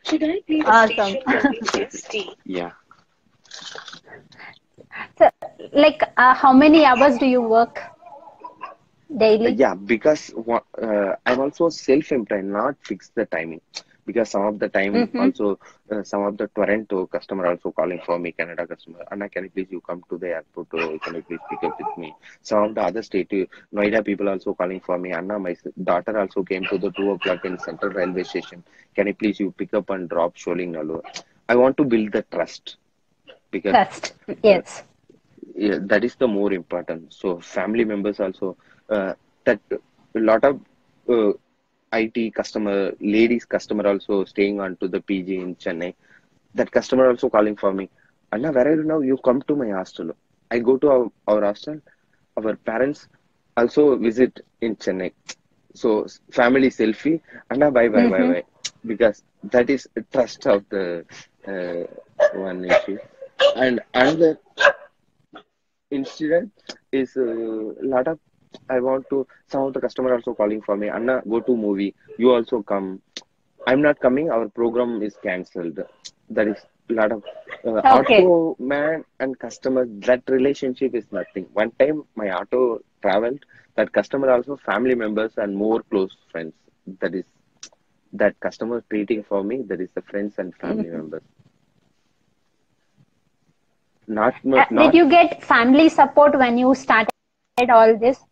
Should 0.04 0.24
I 0.24 0.42
play 0.48 0.62
the 0.64 0.72
Awesome. 0.72 1.18
station 1.24 1.24
WST? 1.30 2.36
yeah. 2.46 2.72
So, 5.18 5.30
like, 5.74 6.02
uh, 6.18 6.34
how 6.34 6.54
many 6.54 6.86
hours 6.86 7.18
do 7.18 7.26
you 7.26 7.42
work 7.42 7.80
daily? 9.18 9.60
Yeah, 9.60 9.76
because 9.76 10.34
uh, 10.82 11.16
I'm 11.26 11.40
also 11.40 11.70
self-employed, 11.70 12.46
not 12.46 12.76
fix 12.82 13.10
the 13.16 13.26
timing. 13.26 13.62
Because 14.06 14.30
some 14.30 14.44
of 14.46 14.60
the 14.60 14.70
time 14.70 15.10
Mhm. 15.14 15.16
also, 15.18 15.60
uh, 15.92 16.04
some 16.04 16.24
of 16.24 16.38
the 16.38 16.48
Toronto 16.48 17.06
customer 17.08 17.46
also 17.48 17.72
calling 17.72 18.00
for 18.06 18.18
me, 18.20 18.32
Canada 18.32 18.66
customer. 18.68 19.00
Anna, 19.12 19.30
can 19.30 19.44
you 19.46 19.50
please 19.52 19.68
you 19.72 19.82
come 19.82 20.04
to 20.10 20.18
the 20.18 20.30
airport? 20.30 20.68
Uh, 20.74 20.98
can 21.04 21.16
you 21.16 21.22
please 21.24 21.40
pick 21.50 21.64
up 21.64 21.78
with 21.80 21.98
me? 21.98 22.14
Some 22.42 22.64
of 22.64 22.76
the 22.76 22.82
other 22.82 23.02
state, 23.04 23.32
uh, 23.34 23.46
Noida 23.76 24.04
people 24.04 24.30
also 24.30 24.54
calling 24.54 24.80
for 24.80 24.98
me. 24.98 25.12
Anna, 25.12 25.40
my 25.40 25.56
daughter 25.84 26.18
also 26.20 26.44
came 26.44 26.66
to 26.66 26.78
the 26.78 26.92
two 26.92 27.12
o'clock 27.12 27.46
in 27.46 27.58
Central 27.60 27.92
Railway 27.92 28.24
Station. 28.24 28.64
Can 28.96 29.08
you 29.08 29.14
please 29.14 29.40
you 29.40 29.52
pick 29.52 29.74
up 29.74 29.90
and 29.90 30.10
drop 30.10 30.36
Sholing? 30.36 30.76
I 31.50 31.56
want 31.56 31.78
to 31.78 31.84
build 31.84 32.12
the 32.14 32.24
trust 32.24 32.78
because 33.52 33.74
Trust. 33.74 34.14
Yes. 34.44 34.84
yeah, 35.56 35.78
that 35.82 36.04
is 36.04 36.16
the 36.16 36.28
more 36.28 36.52
important. 36.54 37.14
So 37.14 37.40
family 37.40 37.84
members 37.86 38.20
also 38.20 38.58
uh, 38.92 39.14
that 39.46 39.60
a 39.72 40.20
lot 40.20 40.44
of 40.46 40.60
uh, 41.10 41.34
IT 41.94 42.32
customer, 42.32 42.92
ladies 43.02 43.46
customer 43.46 43.88
also 43.88 44.26
staying 44.26 44.60
on 44.62 44.78
to 44.82 44.88
the 44.88 45.02
PG 45.02 45.38
in 45.38 45.56
Chennai. 45.56 45.94
That 46.56 46.72
customer 46.72 47.10
also 47.10 47.30
calling 47.30 47.56
for 47.56 47.74
me. 47.74 47.90
Anna, 48.32 48.52
where 48.52 48.68
are 48.68 48.76
you 48.76 48.84
now? 48.84 49.00
You 49.02 49.18
come 49.18 49.42
to 49.48 49.56
my 49.56 49.70
hostel. 49.70 50.12
I 50.52 50.60
go 50.60 50.78
to 50.78 50.90
our, 50.90 51.08
our 51.28 51.44
hostel. 51.44 51.80
Our 52.38 52.56
parents 52.56 53.08
also 53.58 53.98
visit 53.98 54.40
in 54.62 54.76
Chennai. 54.78 55.12
So 55.76 56.06
family 56.32 56.70
selfie. 56.70 57.22
Anna, 57.50 57.72
bye 57.72 57.90
bye 57.90 58.08
bye 58.08 58.24
Mhm. 58.24 58.32
bye. 58.32 58.44
Because 58.86 59.24
that 59.44 59.70
is 59.70 59.88
trust 60.12 60.46
of 60.48 60.66
the 60.70 61.06
uh, 61.48 61.84
one 62.40 62.66
issue. 62.66 62.98
And 63.56 63.82
another 63.94 64.40
incident 65.92 66.52
is 66.92 67.16
a 67.16 67.26
lot 67.82 68.08
of 68.08 68.20
I 68.70 68.80
want 68.80 69.10
to 69.10 69.28
some 69.48 69.64
of 69.64 69.74
the 69.74 69.80
customer 69.82 70.14
also 70.14 70.34
calling 70.34 70.62
for 70.62 70.76
me. 70.78 70.90
Anna, 70.90 71.22
go 71.30 71.40
to 71.42 71.56
movie. 71.56 71.94
You 72.18 72.32
also 72.34 72.62
come. 72.62 73.02
I'm 73.68 73.82
not 73.82 74.00
coming. 74.00 74.30
Our 74.32 74.48
program 74.50 75.02
is 75.02 75.16
cancelled. 75.24 75.80
That 76.30 76.48
is 76.48 76.58
lot 76.90 77.12
of 77.12 77.24
uh, 77.66 77.82
Okay. 77.84 78.22
auto 78.22 78.56
man 78.60 79.04
and 79.20 79.38
customer 79.40 79.86
that 80.08 80.22
relationship 80.28 80.94
is 80.94 81.06
nothing 81.12 81.46
one 81.54 81.72
time 81.80 82.04
my 82.16 82.30
auto 82.30 82.80
traveled 83.02 83.40
that 83.76 83.92
customer 83.94 84.30
also 84.32 84.58
family 84.58 84.96
members 84.96 85.34
and 85.38 85.56
more 85.56 85.82
close 85.90 86.16
friends 86.32 86.54
that 87.00 87.14
is 87.16 87.26
that 88.14 88.40
customer 88.40 88.84
treating 88.90 89.24
for 89.24 89.44
me 89.44 89.62
that 89.64 89.80
is 89.82 89.90
the 89.96 90.02
friends 90.02 90.36
and 90.38 90.54
family 90.56 90.90
members 90.90 91.24
not 94.08 94.34
Uh, 94.56 94.66
not, 94.70 94.70
did 94.76 94.94
you 94.94 95.10
get 95.10 95.44
family 95.44 95.90
support 95.90 96.38
when 96.38 96.58
you 96.58 96.74
started 96.76 97.12
all 97.70 97.98
this? 97.98 98.26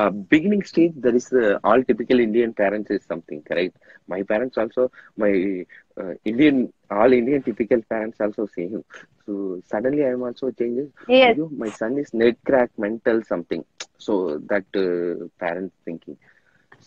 Uh, 0.00 0.10
beginning 0.34 0.62
stage 0.70 0.92
there 1.04 1.16
is 1.20 1.26
the 1.36 1.44
all 1.68 1.82
typical 1.90 2.18
indian 2.26 2.52
parents 2.60 2.90
is 2.96 3.02
something 3.12 3.40
correct? 3.48 3.76
My 4.12 4.22
parents 4.32 4.56
also 4.62 4.90
my 5.24 5.32
uh, 6.00 6.12
indian 6.30 6.72
all 6.90 7.12
indian 7.20 7.42
typical 7.48 7.80
parents 7.94 8.18
also 8.20 8.46
same. 8.56 8.84
So 9.26 9.60
suddenly 9.72 10.04
i 10.04 10.12
am 10.16 10.22
also 10.28 10.50
changing. 10.60 10.90
Yes. 11.08 11.36
"Ayyo, 11.36 11.50
my 11.64 11.70
son 11.80 11.98
is 12.04 12.12
net 12.22 12.36
crack 12.50 12.70
mental 12.86 13.22
something. 13.32 13.64
So 14.06 14.14
that 14.52 14.66
uh, 14.84 15.26
parents 15.44 15.76
thinking. 15.84 16.16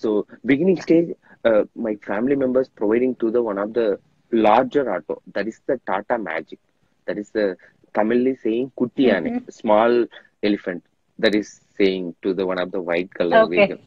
So 0.01 0.25
beginning 0.45 0.79
stage 0.87 1.09
uh, 1.45 1.63
my 1.75 1.95
family 2.09 2.35
members 2.35 2.69
providing 2.69 3.15
to 3.21 3.31
the 3.31 3.41
one 3.41 3.57
of 3.57 3.73
the 3.73 3.99
larger 4.31 4.83
auto 4.95 5.21
that 5.33 5.47
is 5.47 5.59
the 5.67 5.79
tata 5.87 6.17
magic. 6.17 6.59
That 7.05 7.17
is 7.17 7.29
the 7.31 7.57
tamilly 7.95 8.35
saying 8.43 8.71
kutti 8.79 9.05
ane 9.15 9.31
small 9.59 10.05
elephant 10.49 10.83
that 11.19 11.35
is 11.35 11.49
saying 11.77 12.15
to 12.21 12.33
the 12.33 12.45
one 12.45 12.59
of 12.59 12.71
the 12.71 12.81
white 12.81 13.13
color 13.13 13.45
Okay. 13.45 13.47
vehicle 13.47 13.77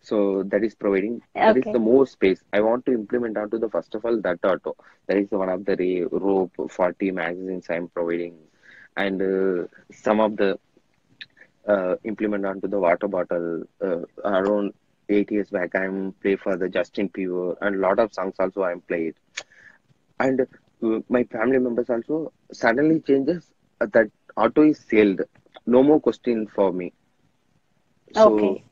so 0.00 0.42
that 0.44 0.62
is 0.64 0.74
providing 0.74 1.20
that 1.42 1.56
is 1.56 1.68
the 1.70 1.78
more 1.78 2.06
space. 2.06 2.42
I 2.52 2.60
want 2.60 2.84
to 2.86 2.92
implement 2.92 3.36
onto 3.36 3.58
the 3.58 3.68
first 3.68 3.94
of 3.94 4.04
all 4.04 4.20
that 4.22 4.38
auto. 4.44 4.74
That 5.06 5.16
is 5.18 5.30
the 5.30 5.38
one 5.38 5.48
of 5.48 5.64
the 5.64 6.04
rope 6.10 6.52
40 6.70 7.10
magazines 7.10 7.66
i'm 7.70 7.88
providing. 7.88 8.36
And 8.96 9.20
uh, 9.22 9.66
some 9.92 10.20
of 10.20 10.36
the 10.36 10.58
uh, 11.68 11.96
implement 12.04 12.44
onto 12.46 12.68
the 12.68 12.78
water 12.78 13.08
bottle 13.08 13.62
uh, 13.84 14.00
around 14.24 14.72
eight 15.08 15.30
years 15.30 15.50
back 15.50 15.74
i'm 15.74 16.12
play 16.22 16.36
for 16.36 16.56
the 16.56 16.68
justin 16.68 17.08
bieber 17.08 17.56
and 17.60 17.80
lot 17.80 17.98
of 17.98 18.12
songs 18.12 18.34
also 18.38 18.62
i'm 18.62 18.80
played. 18.82 19.14
And 20.18 20.40
uh, 20.40 21.00
my 21.08 21.24
family 21.24 21.58
members 21.58 21.90
also 21.90 22.32
suddenly 22.52 23.00
changes 23.00 23.52
uh, 23.80 23.86
that 23.92 24.10
auto 24.36 24.62
is 24.62 24.78
sailed 24.78 25.20
no 25.66 25.82
more 25.82 26.00
question 26.00 26.46
for 26.46 26.72
me. 26.72 26.92
So 28.12 28.26
Okay. 28.26 28.64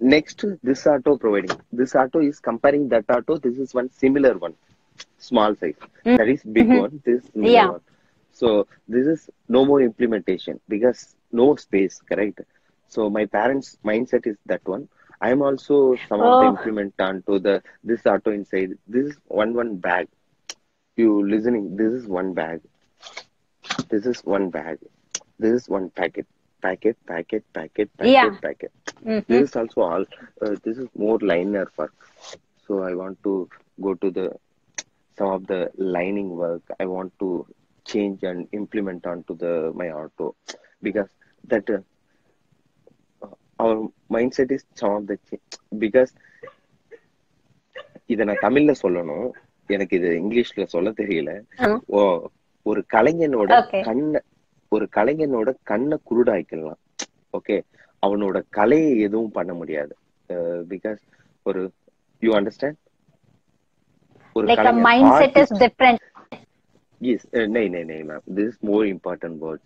next 0.00 0.44
this 0.62 0.86
auto 0.86 1.16
providing. 1.18 1.58
This 1.72 1.94
auto 1.94 2.20
is 2.20 2.40
comparing 2.40 2.88
that 2.88 3.04
auto 3.08 3.36
this 3.38 3.58
is 3.58 3.74
one 3.74 3.90
similar 3.90 4.36
one 4.38 4.54
small 5.18 5.54
size. 5.54 5.80
Mm. 6.04 6.18
That 6.18 6.28
is 6.28 6.42
big 6.44 6.70
mm-hmm. 6.70 6.82
one 6.82 7.00
this 7.04 7.24
is 7.34 7.54
Yeah. 7.54 7.70
one. 7.70 7.80
So 8.30 8.66
this 8.88 9.06
is 9.06 9.30
no 9.48 9.64
more 9.64 9.80
implementation 9.80 10.60
because 10.68 11.16
no 11.32 11.54
space 11.56 12.00
correct? 12.00 12.40
So 12.88 13.08
my 13.10 13.26
parents 13.26 13.78
mindset 13.84 14.26
is 14.26 14.36
that 14.46 14.66
one. 14.66 14.88
I 15.20 15.30
am 15.30 15.42
also 15.42 15.96
some 16.08 16.20
of 16.22 16.38
the 16.38 16.46
Oh. 16.46 16.54
implement 16.54 16.94
onto 17.00 17.38
the 17.38 17.62
this 17.82 18.06
auto 18.06 18.30
inside. 18.30 18.78
This 18.86 19.06
is 19.12 19.18
one 19.26 19.54
one 19.54 19.76
bag. 19.76 20.08
You 20.96 21.26
listening 21.28 21.76
this 21.76 21.92
is 21.92 22.06
one 22.06 22.32
bag. 22.34 22.60
This 23.88 24.06
is 24.06 24.24
one 24.24 24.50
bag 24.50 24.78
this 25.39 25.53
is 25.53 25.69
one 25.69 25.89
packet 25.91 26.27
packet 26.63 26.97
packet 27.05 27.43
packet 27.53 27.89
packet 27.93 28.13
Yeah. 28.13 28.33
packet 28.39 28.71
Mhm. 29.05 29.23
this 29.27 29.41
is 29.41 29.55
also 29.55 29.81
all 29.83 30.03
uh, 30.41 30.55
this 30.63 30.77
is 30.77 30.87
more 30.97 31.17
liner 31.23 31.65
work 31.77 31.95
so 32.65 32.81
i 32.83 32.93
want 32.93 33.17
to 33.23 33.33
go 33.77 33.93
to 33.95 34.09
the 34.11 34.27
some 35.17 35.29
of 35.29 35.45
the 35.47 35.59
lining 35.95 36.29
work 36.35 36.63
i 36.79 36.87
want 36.87 37.11
to 37.19 37.29
change 37.85 38.23
and 38.23 38.47
implement 38.53 39.05
onto 39.05 39.33
the 39.35 39.53
my 39.73 39.89
auto 39.93 40.27
because 40.81 41.09
that 41.43 41.67
uh, 41.69 41.81
our 43.59 43.75
mindset 44.09 44.51
is 44.51 44.63
some 44.73 44.93
of 44.93 45.07
the 45.07 45.17
cha- 45.29 45.45
because 45.77 46.13
இத 48.09 48.25
நான் 48.25 48.43
தமிழ்ல 48.45 48.71
சொல்லணும் 48.81 49.27
எனக்கு 49.69 49.93
இது 49.95 50.09
இங்கிலீஷ்ல 50.21 50.63
சொல்ல 50.65 50.89
தெரியல 51.01 51.31
ஆ. 51.59 51.67
ஓ 51.89 51.99
ஒரு 52.65 52.81
கலைஞனோட 52.93 53.51
Okay. 53.61 53.81
கண்ண 53.83 54.21
ஒரு 54.72 54.84
கலைஞனோட 54.96 55.50
கண்ணை 55.70 55.96
குருடாக்கிடலாம். 56.08 56.80
ஓகே 57.36 57.56
அவனோட 58.02 58.38
கலையை 58.58 58.90
எதுவும் 59.06 59.34
பண்ண 59.38 59.52
முடியாது. 59.60 59.94
பிகாஸ் 60.72 61.00
ஒரு 61.46 61.62
யூ 62.22 62.30
அண்டர்ஸ்டாண்ட் 62.38 62.78
ஒரு 64.36 64.46
எஸ் 67.00 67.26
நை 67.56 67.64
நை 67.74 67.82
நை 67.90 67.98
ma'am 68.08 68.24
this 68.38 68.56
more 68.68 68.84
important 68.92 69.38
word 69.44 69.64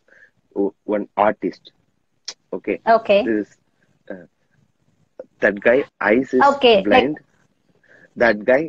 one 0.94 1.04
artist 1.26 1.68
okay 2.56 2.74
okay 2.96 3.16
this 3.30 3.52
that 5.44 5.60
guy 5.68 5.76
eyes 6.12 6.34
is 6.38 6.58
blind 6.88 7.18
that 8.16 8.42
guy 8.52 8.60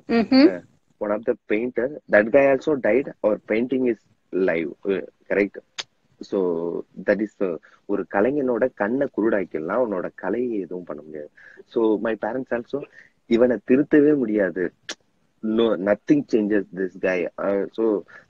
one 1.02 1.14
of 1.18 1.26
the 1.30 1.36
painter 1.54 1.94
that 2.16 2.32
guy 2.38 2.44
also 2.54 2.76
died 2.88 3.10
our 3.22 3.40
painting 3.52 3.88
is 3.94 4.04
live 4.34 4.70
correct 5.32 5.60
so 6.30 6.40
that 7.08 7.24
is 7.26 7.38
ஒரு 7.90 8.04
கலைஞனோட 8.16 8.66
கண்ணை 8.82 9.06
குருடாக்கிடலாம் 9.18 9.82
அவனோட 9.82 10.08
கலையை 10.24 10.58
எதுவும் 10.66 10.88
பண்ண 10.90 11.02
முடியாது. 11.08 11.32
So 11.74 11.80
my 12.06 12.14
parents 12.26 12.54
also 12.58 12.80
இவனை 13.30 13.56
திருத்தவே 13.70 14.14
முடியாது. 14.24 14.64
No 15.44 15.66
nothing 15.88 16.26
changes 16.32 16.70
this 16.80 16.98
guy 17.06 17.24
so 17.78 17.86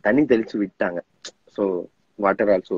தண்ணி 0.05 0.23
தெளிச்சு 0.31 0.55
விட்டாங்க. 0.63 0.99
So 1.55 1.63
water 2.19 2.51
also 2.55 2.77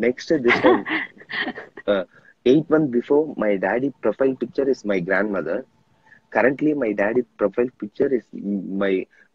next 0.00 0.32
this 0.46 0.64
eight 2.46 2.70
month 2.74 2.90
before 2.96 3.24
my 3.42 3.50
daddy 3.64 3.88
profile 4.04 4.36
picture 4.42 4.70
is 4.74 4.84
my 4.90 4.98
grandmother 5.36 5.62
currently 6.32 6.72
my 6.82 6.90
daddy 7.00 7.22
profile 7.40 7.72
picture 7.80 8.12
is 8.18 8.30
my 8.82 8.92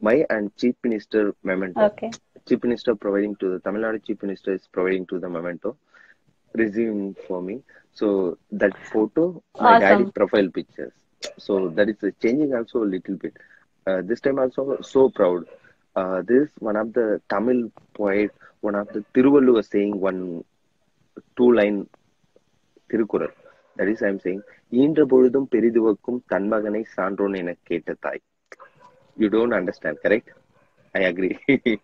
my 0.08 0.16
my 0.16 0.26
and 0.36 0.56
chief 0.58 0.76
minister 0.84 1.22
memento 1.44 1.88
Okay. 1.88 2.12
chief 2.48 2.64
minister 2.64 2.96
providing 2.96 3.36
to 3.42 3.50
the 3.54 3.60
Tamil 3.60 3.82
Nadu 3.84 4.00
chief 4.08 4.22
minister 4.24 4.54
is 4.54 4.68
providing 4.72 5.06
to 5.12 5.20
the 5.20 5.30
memento 5.30 5.78
receiving 6.54 7.16
for 7.28 7.42
me 7.42 7.56
so 7.94 8.38
that 8.62 8.76
photo 8.92 9.42
my 9.60 9.74
Awesome. 9.76 9.84
daddy 9.84 10.06
profile 10.20 10.50
pictures 10.58 10.94
so 11.38 11.70
that 11.70 11.90
is 11.90 11.98
uh, 12.04 12.12
changing 12.22 12.54
also 12.54 12.84
a 12.84 12.90
little 12.96 13.18
bit 13.18 13.34
uh, 13.88 14.02
this 14.04 14.22
time 14.22 14.40
also 14.40 14.78
so 14.82 15.10
proud 15.10 15.46
uh, 15.96 16.22
this 16.22 16.42
is 16.44 16.52
one 16.60 16.76
of 16.76 16.94
the 16.94 17.22
Tamil 17.30 17.72
poet 17.94 18.32
one 18.62 18.76
of 18.76 18.88
the 18.92 19.04
Tiruvalluvar 19.16 19.66
saying 19.66 20.00
one 20.00 20.22
two 21.38 21.52
line 21.54 21.80
Thirukkural 22.90 23.34
that 23.78 23.88
is 23.94 24.02
I'm 24.08 24.20
saying 24.26 24.42
ஈன்ற 24.82 25.02
பொழுதும் 25.06 25.50
பெரிதுவக்கும் 25.54 26.20
தன் 26.32 26.48
மகனை 26.54 26.82
சான்றோன் 26.96 27.36
என 27.42 27.54
கேட்ட 27.64 27.94
தாய் 28.06 28.22
you 29.18 29.30
don't 29.30 29.54
understand 29.54 29.98
correct 30.04 30.30
I 30.96 31.02
agree 31.12 31.38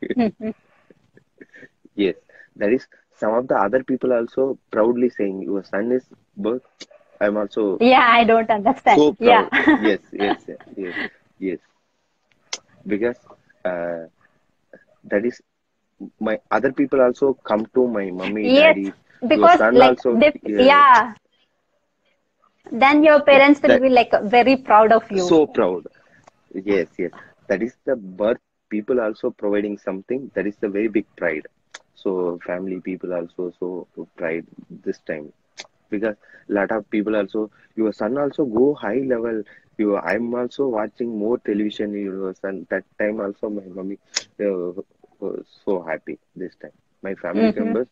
yes 1.96 2.16
that 2.56 2.72
is 2.72 2.88
some 3.22 3.34
of 3.34 3.48
the 3.48 3.56
other 3.56 3.84
people 3.84 4.14
also 4.14 4.58
proudly 4.72 5.10
saying 5.10 5.42
your 5.44 5.64
son 5.64 5.92
is 5.92 6.06
birth 6.38 6.64
I'm 7.22 7.38
also 7.38 7.78
Yeah, 7.80 8.06
I 8.08 8.24
don't 8.26 8.50
understand. 8.50 8.96
so 8.96 9.16
yeah. 9.20 9.48
yes 9.88 10.00
yes 10.12 10.38
yes 10.76 10.96
yes 11.40 11.60
because 12.86 13.18
uh, 13.66 14.06
that 15.04 15.26
is 15.26 15.42
my 16.20 16.38
other 16.52 16.72
people 16.72 17.02
also 17.02 17.34
come 17.50 17.66
to 17.76 17.88
my 17.88 18.10
mummy 18.12 18.50
yes. 18.50 18.52
daddy 18.52 18.94
your 19.28 19.28
Because 19.28 19.50
son 19.50 19.74
like 19.74 19.82
also 19.82 20.16
dif- 20.18 20.36
yeah, 20.44 20.58
yeah. 20.58 21.14
Then 22.72 23.04
your 23.04 23.22
parents 23.22 23.62
will 23.62 23.68
that- 23.68 23.80
be 23.80 23.90
like 23.90 24.12
very 24.24 24.58
proud 24.58 24.92
of 24.92 25.12
you. 25.12 25.22
so 25.30 25.46
proud 25.48 25.88
yes 26.54 26.88
yes. 26.98 27.12
That 27.48 27.62
is 27.64 27.76
the 27.86 27.96
birth 27.96 28.40
people 28.48 28.78
also 28.78 29.10
providing 29.10 29.56
something 29.56 30.10
that 30.18 30.28
is 30.28 30.38
the 30.40 30.52
very 30.52 30.72
big 30.72 30.90
pride. 31.04 31.32
So 31.96 32.40
family 32.46 32.80
people 32.80 33.14
also 33.14 33.52
so 33.60 33.88
pride 34.16 34.46
this 34.70 35.00
time. 35.08 35.32
Because 35.90 36.16
lot 36.48 36.72
of 36.72 36.90
people 36.90 37.16
also 37.16 37.50
your 37.76 37.92
son 37.94 38.18
also 38.18 38.46
go 38.46 38.74
high 38.76 39.02
level. 39.14 39.44
You 39.78 39.98
i'm 39.98 40.34
also 40.36 40.68
watching 40.68 41.18
more 41.18 41.38
television 41.40 41.94
your 41.94 42.34
son. 42.36 42.66
That 42.70 42.84
time 43.00 43.20
also 43.20 43.50
my 43.50 43.64
mommy 43.68 43.98
uh, 44.40 44.72
was 45.20 45.46
so 45.66 45.82
happy 45.84 46.18
this 46.36 46.56
time. 46.62 46.72
My 47.04 47.16
family 47.16 47.52
Mhm. 47.52 47.56
members 47.56 47.88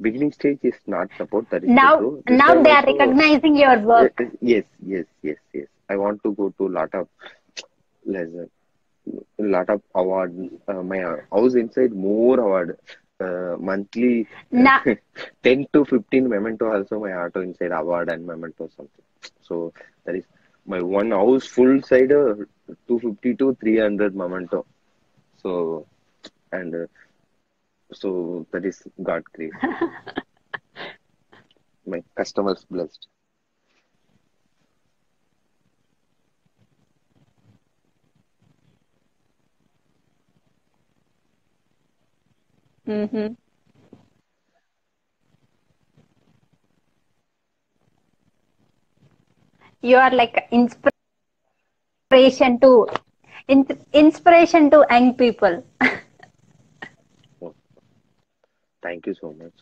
beginning 0.00 0.32
stage 0.32 0.58
is 0.62 0.78
not 0.86 1.08
support 1.16 1.48
that 1.50 1.64
is 1.64 1.74
now 1.78 2.04
now 2.28 2.54
they 2.62 2.70
are 2.70 2.84
also- 2.86 2.86
recognizing 2.86 3.56
your 3.56 3.78
work. 3.80 4.12
uh, 4.20 4.24
yes 4.40 4.64
yes 4.84 5.06
yes 5.22 5.38
yes. 5.54 5.66
I 5.88 5.96
want 5.96 6.22
to 6.24 6.32
go 6.34 6.50
to 6.58 6.68
lot 6.68 6.94
of 6.94 7.08
lesson 8.14 8.48
lot 9.38 9.68
of 9.74 9.80
award 9.94 10.32
uh, 10.68 10.82
my 10.92 11.00
house 11.32 11.54
inside 11.62 11.92
more 11.92 12.38
award 12.40 12.76
uh, 13.20 13.54
monthly 13.58 14.26
Na- 14.50 14.82
10 15.42 15.66
to 15.72 15.84
15 15.84 16.28
memento 16.28 16.66
also 16.74 16.98
my 17.00 17.12
auto 17.22 17.40
inside 17.40 17.72
award 17.80 18.08
and 18.10 18.26
memento 18.26 18.68
something 18.76 19.04
so 19.48 19.72
that 20.04 20.14
is 20.16 20.24
my 20.66 20.80
one 20.82 21.10
house 21.10 21.46
full 21.46 21.80
side 21.82 22.12
uh, 22.12 22.34
250 22.88 23.34
to 23.36 23.56
300 23.60 24.14
memento. 24.14 24.64
So, 25.42 25.86
and 26.52 26.74
uh, 26.74 26.86
so 27.92 28.46
that 28.52 28.64
is 28.64 28.82
God 29.02 29.22
grace. 29.32 29.52
my 31.86 32.02
customers 32.16 32.64
blessed. 32.70 33.06
Mm-hmm. 42.88 43.34
You 49.82 49.96
are 49.98 50.10
like 50.10 50.48
inspiration 50.50 50.90
to 52.60 52.86
in, 53.48 53.66
inspiration 53.92 54.70
to 54.70 54.84
young 54.90 55.14
people. 55.14 55.64
Thank 58.82 59.06
you 59.06 59.14
so 59.14 59.32
much. 59.32 59.52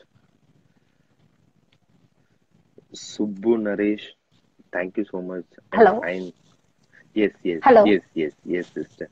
Subbu 2.94 3.56
Naresh, 3.64 4.06
thank 4.72 4.96
you 4.96 5.04
so 5.10 5.20
much. 5.22 5.44
Hello. 5.72 6.00
I'm- 6.02 6.32
yes, 7.14 7.32
yes, 7.42 7.60
Hello. 7.62 7.84
yes, 7.84 8.02
yes, 8.14 8.32
yes, 8.44 8.66
sister. 8.68 9.08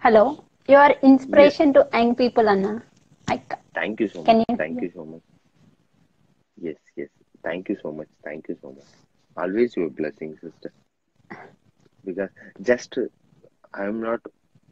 Hello, 0.00 0.47
you 0.68 0.76
are 0.76 0.94
inspiration 1.02 1.72
to 1.74 1.88
young 1.92 2.14
people, 2.14 2.48
Anna. 2.48 2.82
I, 3.28 3.40
Thank 3.74 4.00
you 4.00 4.08
so 4.08 4.22
Can 4.24 4.38
much. 4.38 4.46
you- 4.48 4.56
Thank 4.56 4.80
you 4.82 4.90
so 4.94 5.04
much. 5.04 5.22
Yes, 6.60 6.76
yes. 6.96 7.08
Thank 7.44 7.68
you 7.68 7.76
so 7.82 7.92
much. 7.92 8.08
Thank 8.24 8.48
you 8.48 8.56
so 8.60 8.72
much. 8.72 8.86
Always 9.36 9.76
your 9.76 9.90
blessing, 9.90 10.36
sister. 10.40 10.72
Because 12.04 12.30
just 12.62 12.96
uh, 12.98 13.02
I'm 13.74 14.00
not 14.00 14.20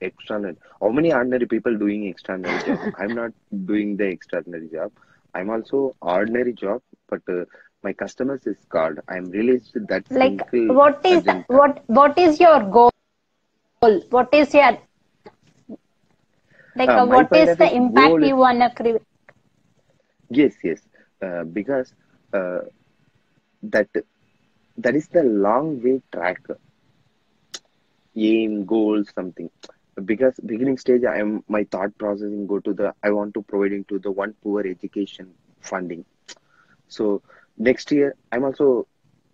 extraordinary. 0.00 0.56
How 0.80 0.88
many 0.90 1.12
ordinary 1.12 1.46
people 1.46 1.76
doing 1.78 2.06
extraordinary 2.06 2.58
job? 2.60 2.80
I'm 2.98 3.14
not 3.14 3.32
doing 3.66 3.96
the 3.96 4.06
extraordinary 4.06 4.68
job. 4.68 4.92
I'm 5.34 5.50
also 5.50 5.94
ordinary 6.00 6.52
job, 6.52 6.82
but 7.08 7.20
uh, 7.28 7.44
my 7.82 7.92
customers 7.92 8.46
is 8.46 8.56
God. 8.70 9.00
I'm 9.08 9.30
realized 9.30 9.76
that 9.88 10.04
like 10.10 10.42
what 10.66 11.04
is 11.04 11.22
agenda. 11.22 11.46
what 11.48 11.82
what 11.88 12.18
is 12.18 12.40
your 12.40 12.60
goal? 12.70 12.90
What 14.10 14.28
is 14.32 14.54
your 14.54 14.78
like 16.76 16.94
Uh, 16.94 17.00
what 17.00 17.28
is 17.34 17.56
the 17.56 17.74
impact 17.74 18.22
you 18.22 18.36
wanna 18.36 18.70
create? 18.74 19.02
Yes, 20.30 20.54
yes. 20.62 20.80
Uh, 21.22 21.44
because 21.44 21.94
uh, 22.32 22.60
that 23.62 23.88
that 24.76 24.94
is 24.96 25.08
the 25.08 25.22
long 25.22 25.80
way 25.82 26.00
track. 26.12 26.40
Aim, 28.16 28.64
goal, 28.66 29.04
something. 29.04 29.50
Because 30.04 30.38
beginning 30.44 30.78
stage, 30.78 31.04
I 31.04 31.18
am 31.18 31.42
my 31.48 31.64
thought 31.64 31.96
processing 31.98 32.46
go 32.46 32.58
to 32.60 32.72
the 32.74 32.94
I 33.02 33.10
want 33.10 33.34
to 33.34 33.42
providing 33.42 33.84
to 33.86 33.98
the 33.98 34.10
one 34.10 34.34
poor 34.42 34.66
education 34.66 35.34
funding. 35.60 36.04
So 36.88 37.22
next 37.58 37.90
year, 37.92 38.14
I'm 38.32 38.44
also 38.44 38.86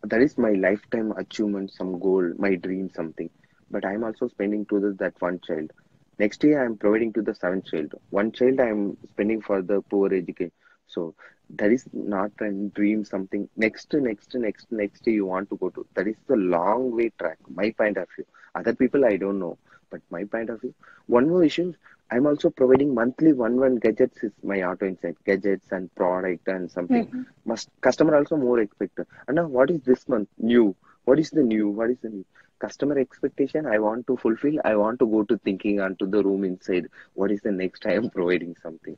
that 0.02 0.20
is 0.22 0.36
my 0.38 0.52
lifetime 0.52 1.12
achievement, 1.12 1.72
some 1.72 1.98
goal, 2.00 2.32
my 2.38 2.56
dream, 2.56 2.90
something. 2.94 3.30
But 3.70 3.84
I'm 3.86 4.04
also 4.04 4.28
spending 4.28 4.66
to 4.66 4.80
the, 4.80 4.92
that 5.00 5.14
one 5.20 5.40
child. 5.46 5.72
Next 6.18 6.42
year, 6.44 6.64
I'm 6.64 6.76
providing 6.76 7.12
to 7.14 7.22
the 7.22 7.34
seventh 7.34 7.66
child. 7.66 7.94
One 8.10 8.32
child 8.32 8.60
I'm 8.60 8.96
spending 9.10 9.40
for 9.42 9.62
the 9.62 9.80
poor 9.82 10.12
education. 10.12 10.52
So 10.86 11.14
that 11.56 11.70
is 11.72 11.86
not 11.92 12.30
a 12.40 12.50
dream, 12.74 13.04
something. 13.04 13.48
Next, 13.56 13.92
next, 13.94 14.34
next, 14.34 14.70
next 14.70 15.06
you 15.06 15.26
want 15.26 15.50
to 15.50 15.56
go 15.56 15.70
to. 15.70 15.86
That 15.94 16.06
is 16.08 16.16
the 16.26 16.36
long 16.36 16.94
way 16.96 17.10
track. 17.18 17.38
My 17.48 17.70
point 17.70 17.96
of 17.98 18.08
view. 18.14 18.24
Other 18.54 18.74
people 18.74 19.04
I 19.04 19.16
don't 19.16 19.38
know, 19.38 19.58
but 19.90 20.00
my 20.10 20.24
point 20.24 20.50
of 20.50 20.60
view. 20.60 20.74
One 21.06 21.28
more 21.28 21.42
issue. 21.44 21.72
I'm 22.10 22.26
also 22.26 22.50
providing 22.50 22.94
monthly 22.94 23.32
one 23.32 23.56
one 23.58 23.76
gadgets 23.76 24.22
is 24.22 24.32
my 24.42 24.62
auto 24.62 24.86
insight 24.86 25.16
gadgets 25.24 25.72
and 25.72 25.94
product 25.94 26.46
and 26.48 26.70
something. 26.70 27.06
Mm-hmm. 27.06 27.22
Must 27.46 27.68
customer 27.80 28.16
also 28.16 28.36
more 28.36 28.60
expect. 28.60 28.98
And 29.26 29.36
now 29.36 29.46
what 29.46 29.70
is 29.70 29.80
this 29.82 30.06
month 30.08 30.28
new? 30.38 30.74
What 31.04 31.18
is 31.18 31.30
the 31.30 31.42
new? 31.42 31.68
What 31.70 31.90
is 31.90 31.98
the 32.02 32.10
new? 32.10 32.24
Customer 32.62 32.96
expectation 32.98 33.66
I 33.66 33.78
want 33.78 34.02
to 34.08 34.16
fulfill. 34.16 34.56
I 34.64 34.74
want 34.76 34.98
to 35.02 35.06
go 35.06 35.20
to 35.24 35.36
thinking 35.38 35.80
onto 35.80 36.06
the 36.06 36.22
room 36.22 36.44
inside. 36.44 36.86
What 37.14 37.30
is 37.30 37.40
the 37.42 37.52
next 37.52 37.86
I 37.86 37.94
am 37.94 38.08
providing 38.10 38.54
something. 38.64 38.96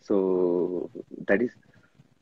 So 0.00 0.16
that 1.28 1.42
is 1.42 1.52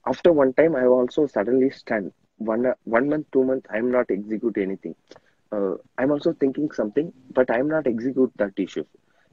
after 0.06 0.32
one 0.32 0.52
time 0.54 0.74
I 0.76 0.86
also 0.96 1.26
suddenly 1.26 1.70
stand 1.72 2.06
one 2.38 2.64
one 2.96 3.08
month 3.08 3.26
two 3.32 3.44
month 3.44 3.66
I'm 3.70 3.90
not 3.90 4.10
execute 4.10 4.58
anything. 4.58 4.96
Uh, 5.52 5.74
I'm 5.98 6.10
also 6.10 6.32
thinking 6.32 6.70
something, 6.72 7.12
but 7.32 7.50
I'm 7.50 7.68
not 7.68 7.86
execute 7.86 8.32
that 8.36 8.54
issue 8.58 8.86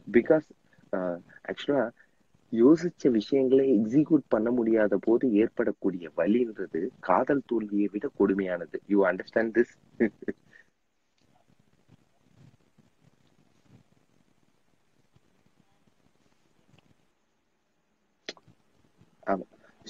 because 0.08 0.45
uh, 0.93 1.17
actually 1.50 1.82
யோசிச்ச 2.54 3.10
விஷயங்களை 3.12 3.65
execute 3.76 4.24
பண்ண 4.34 4.50
முடியாத 4.52 4.95
போது 4.97 5.26
ஏற்படக்கூடிய 5.41 6.06
வலின்றது 6.19 6.80
காதல் 7.08 7.43
தோல்வியை 7.52 7.88
விட 7.93 8.08
கொடுமையானது 8.19 8.78
you 8.93 9.00
understand 9.10 9.54
this 9.58 9.74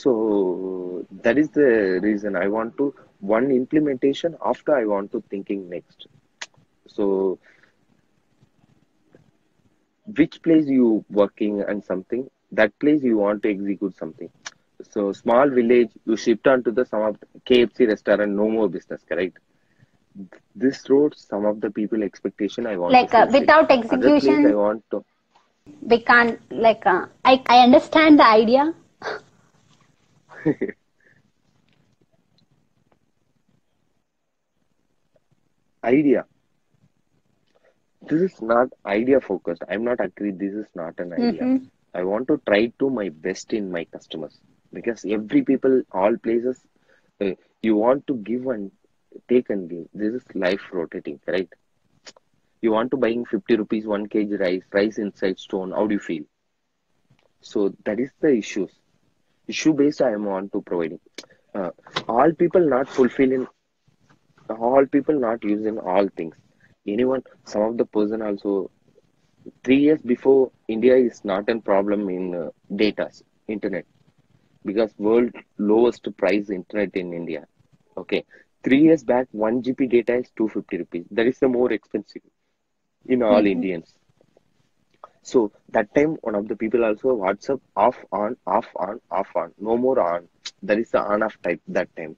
so 0.01 1.05
that 1.25 1.37
is 1.43 1.49
the 1.59 1.99
reason 2.03 2.35
i 2.35 2.47
want 2.47 2.75
to 2.77 2.93
one 3.35 3.49
implementation 3.51 4.35
after 4.53 4.75
i 4.75 4.85
want 4.85 5.11
to 5.11 5.23
thinking 5.29 5.69
next. 5.69 6.07
So 6.87 7.39
which 10.17 10.41
place 10.43 10.67
you 10.67 11.03
working 11.09 11.61
and 11.61 11.83
something 11.83 12.29
that 12.51 12.77
place 12.79 13.03
you 13.03 13.17
want 13.17 13.41
to 13.43 13.49
execute 13.49 13.95
something. 13.95 14.29
So 14.83 15.11
small 15.13 15.49
village 15.49 15.89
you 16.05 16.15
shift 16.17 16.47
on 16.47 16.63
to 16.63 16.71
the 16.71 16.85
some 16.85 17.01
of 17.03 17.17
the 17.19 17.27
kfc 17.49 17.87
restaurant 17.87 18.31
no 18.31 18.49
more 18.49 18.67
business 18.69 19.03
correct? 19.07 19.37
This 20.55 20.89
road 20.89 21.13
some 21.15 21.45
of 21.45 21.61
the 21.61 21.69
people 21.71 22.03
expectation 22.03 22.65
i 22.67 22.77
want 22.77 22.93
Like, 22.93 23.11
to 23.11 23.17
uh, 23.17 23.27
without 23.31 23.71
execution- 23.71 24.45
i 24.45 24.53
want 24.55 24.83
to 24.91 25.03
We 25.81 25.99
can't 25.99 26.39
like 26.51 26.85
uh, 26.85 27.05
I 27.23 27.41
I 27.47 27.59
understand 27.63 28.19
the 28.19 28.25
idea. 28.27 28.73
idea. 35.83 36.25
This 38.01 38.21
is 38.21 38.41
not 38.41 38.69
idea 38.85 39.19
focused. 39.21 39.63
I'm 39.67 39.83
not 39.83 39.99
agree 39.99 40.31
this 40.31 40.53
is 40.53 40.67
not 40.75 40.99
an 40.99 41.13
idea. 41.13 41.49
Mhm. 41.49 41.69
i 41.93 42.03
want 42.03 42.27
to 42.27 42.37
try 42.45 42.67
to 42.79 42.89
my 42.89 43.09
best 43.09 43.53
in 43.53 43.71
my 43.71 43.85
customers. 43.85 44.39
Because 44.71 45.05
every 45.05 45.43
people 45.43 45.81
all 45.91 46.15
places 46.17 46.65
uh, 47.21 47.33
you 47.61 47.75
want 47.75 48.07
to 48.07 48.15
give 48.17 48.47
and 48.47 48.71
take 49.27 49.49
and 49.49 49.69
give. 49.69 49.87
This 49.93 50.13
is 50.13 50.35
life 50.35 50.71
rotating 50.73 51.19
right? 51.27 51.49
You 52.61 52.71
want 52.71 52.91
to 52.91 52.97
buying 52.97 53.25
50 53.25 53.55
rupees 53.55 53.85
1 53.85 54.07
kg 54.07 54.39
rice 54.39 54.63
rice 54.73 54.97
inside 54.97 55.39
stone. 55.39 55.71
How 55.71 55.87
do 55.87 55.93
you 55.93 55.99
feel? 55.99 56.23
So 57.41 57.75
that 57.85 57.99
is 57.99 58.11
the 58.19 58.33
issues 58.35 58.80
issue 59.53 59.73
based 59.81 60.01
i 60.01 60.11
am 60.19 60.27
on 60.27 60.49
to 60.49 60.61
providing. 60.61 60.99
Uh, 61.55 61.69
all 62.07 62.31
people 62.43 62.67
not 62.75 62.87
fulfilling 62.97 63.45
all 64.49 64.85
people 64.85 65.17
not 65.19 65.43
using 65.43 65.77
all 65.79 66.07
things. 66.17 66.35
Anyone 66.87 67.23
some 67.45 67.63
of 67.63 67.77
the 67.77 67.85
person 67.85 68.21
also 68.21 68.69
three 69.63 69.79
years 69.85 70.01
before 70.13 70.51
india 70.75 70.95
is 71.09 71.23
not 71.31 71.49
a 71.49 71.57
problem 71.69 72.09
in 72.09 72.35
uh, 72.35 72.49
data 72.83 73.09
internet. 73.47 73.85
Because 74.65 74.91
world 74.97 75.31
lowest 75.57 76.07
price 76.17 76.49
internet 76.49 76.95
in 76.95 77.13
india. 77.13 77.45
Okay. 77.97 78.23
Three 78.63 78.81
years 78.87 79.03
back 79.03 79.27
1 79.31 79.63
gb 79.63 79.89
data 79.97 80.15
is 80.23 80.29
250 80.37 80.77
rupees. 80.83 81.05
That 81.11 81.27
is 81.27 81.39
the 81.39 81.47
more 81.47 81.71
expensive 81.71 82.21
in 83.07 83.23
all 83.23 83.45
indians 83.55 83.95
so 85.21 85.51
that 85.69 85.93
time 85.95 86.17
one 86.21 86.35
of 86.35 86.47
the 86.47 86.55
people 86.55 86.83
also 86.85 87.15
whatsapp 87.23 87.59
off 87.75 87.97
on 88.11 88.35
off 88.45 88.67
on 88.75 88.99
off 89.11 89.29
on. 89.35 89.51
No 89.59 89.77
more 89.77 89.99
on. 89.99 90.27
That 90.63 90.79
is 90.79 90.91
the 90.91 90.99
on 91.01 91.23
off 91.23 91.37
type 91.41 91.61
that 91.67 91.95
time. 91.95 92.15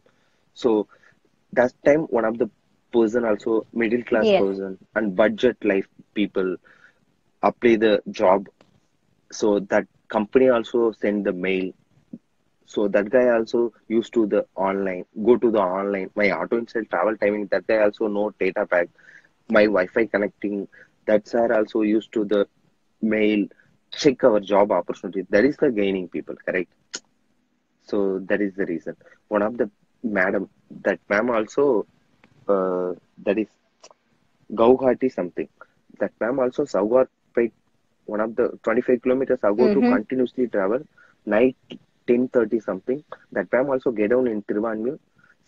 So 0.53 0.87
that 1.53 1.71
time 1.85 2.01
one 2.17 2.25
of 2.25 2.37
the 2.37 2.49
person 2.93 3.25
also 3.25 3.65
middle 3.73 4.03
class 4.03 4.31
Yes. 4.31 4.43
person 4.43 4.77
and 4.95 5.15
budget 5.15 5.57
life 5.63 5.87
people 6.13 6.55
apply 7.41 7.75
the 7.77 8.01
job. 8.09 8.47
So 9.31 9.59
that 9.69 9.87
company 10.09 10.49
also 10.49 10.91
send 10.91 11.25
the 11.25 11.33
mail. 11.33 11.71
So 12.65 12.87
that 12.89 13.09
guy 13.09 13.29
also 13.29 13.71
used 13.87 14.13
to 14.13 14.25
the 14.27 14.45
online 14.55 15.05
go 15.25 15.37
to 15.37 15.51
the 15.51 15.59
online. 15.59 16.09
My 16.15 16.31
auto 16.31 16.57
inside 16.57 16.89
travel 16.89 17.15
timing 17.17 17.47
that 17.47 17.67
guy 17.67 17.77
also 17.79 18.07
no 18.07 18.31
data 18.39 18.65
pack. 18.65 18.89
My 19.49 19.63
wi-fi 19.65 20.05
connecting 20.05 20.67
that 21.05 21.27
sir 21.27 21.53
also 21.53 21.81
used 21.81 22.11
to 22.13 22.25
the 22.25 22.47
mail 23.03 23.45
check 24.01 24.23
our 24.23 24.39
job 24.39 24.71
opportunity 24.71 25.25
that 25.29 25.45
is 25.45 25.57
the 25.57 25.71
gaining 25.71 26.07
people 26.09 26.35
correct 26.45 26.71
so 27.81 28.19
that 28.29 28.41
is 28.41 28.53
the 28.55 28.65
reason 28.65 28.95
one 29.27 29.43
of 29.43 29.57
the 29.57 29.69
madam, 30.03 30.49
that 30.83 30.99
ma'am 31.09 31.29
also, 31.29 31.85
uh, 32.47 32.93
that 33.25 33.37
is 33.37 33.47
Gauhati 34.53 35.11
something. 35.11 35.47
That 35.99 36.11
ma'am 36.19 36.39
also 36.39 36.63
Saugor 36.65 37.07
paid 37.35 37.51
one 38.05 38.19
of 38.21 38.35
the 38.35 38.59
25 38.63 39.01
kilometers 39.01 39.39
ago 39.43 39.69
to 39.69 39.83
continuously 39.83 40.47
travel 40.47 40.81
night 41.25 41.55
10:30 42.07 42.59
something. 42.59 43.03
That 43.31 43.51
ma'am 43.51 43.69
also 43.69 43.91
get 43.91 44.09
down 44.11 44.27
in 44.27 44.41
Tiruvanmiyur. 44.43 44.99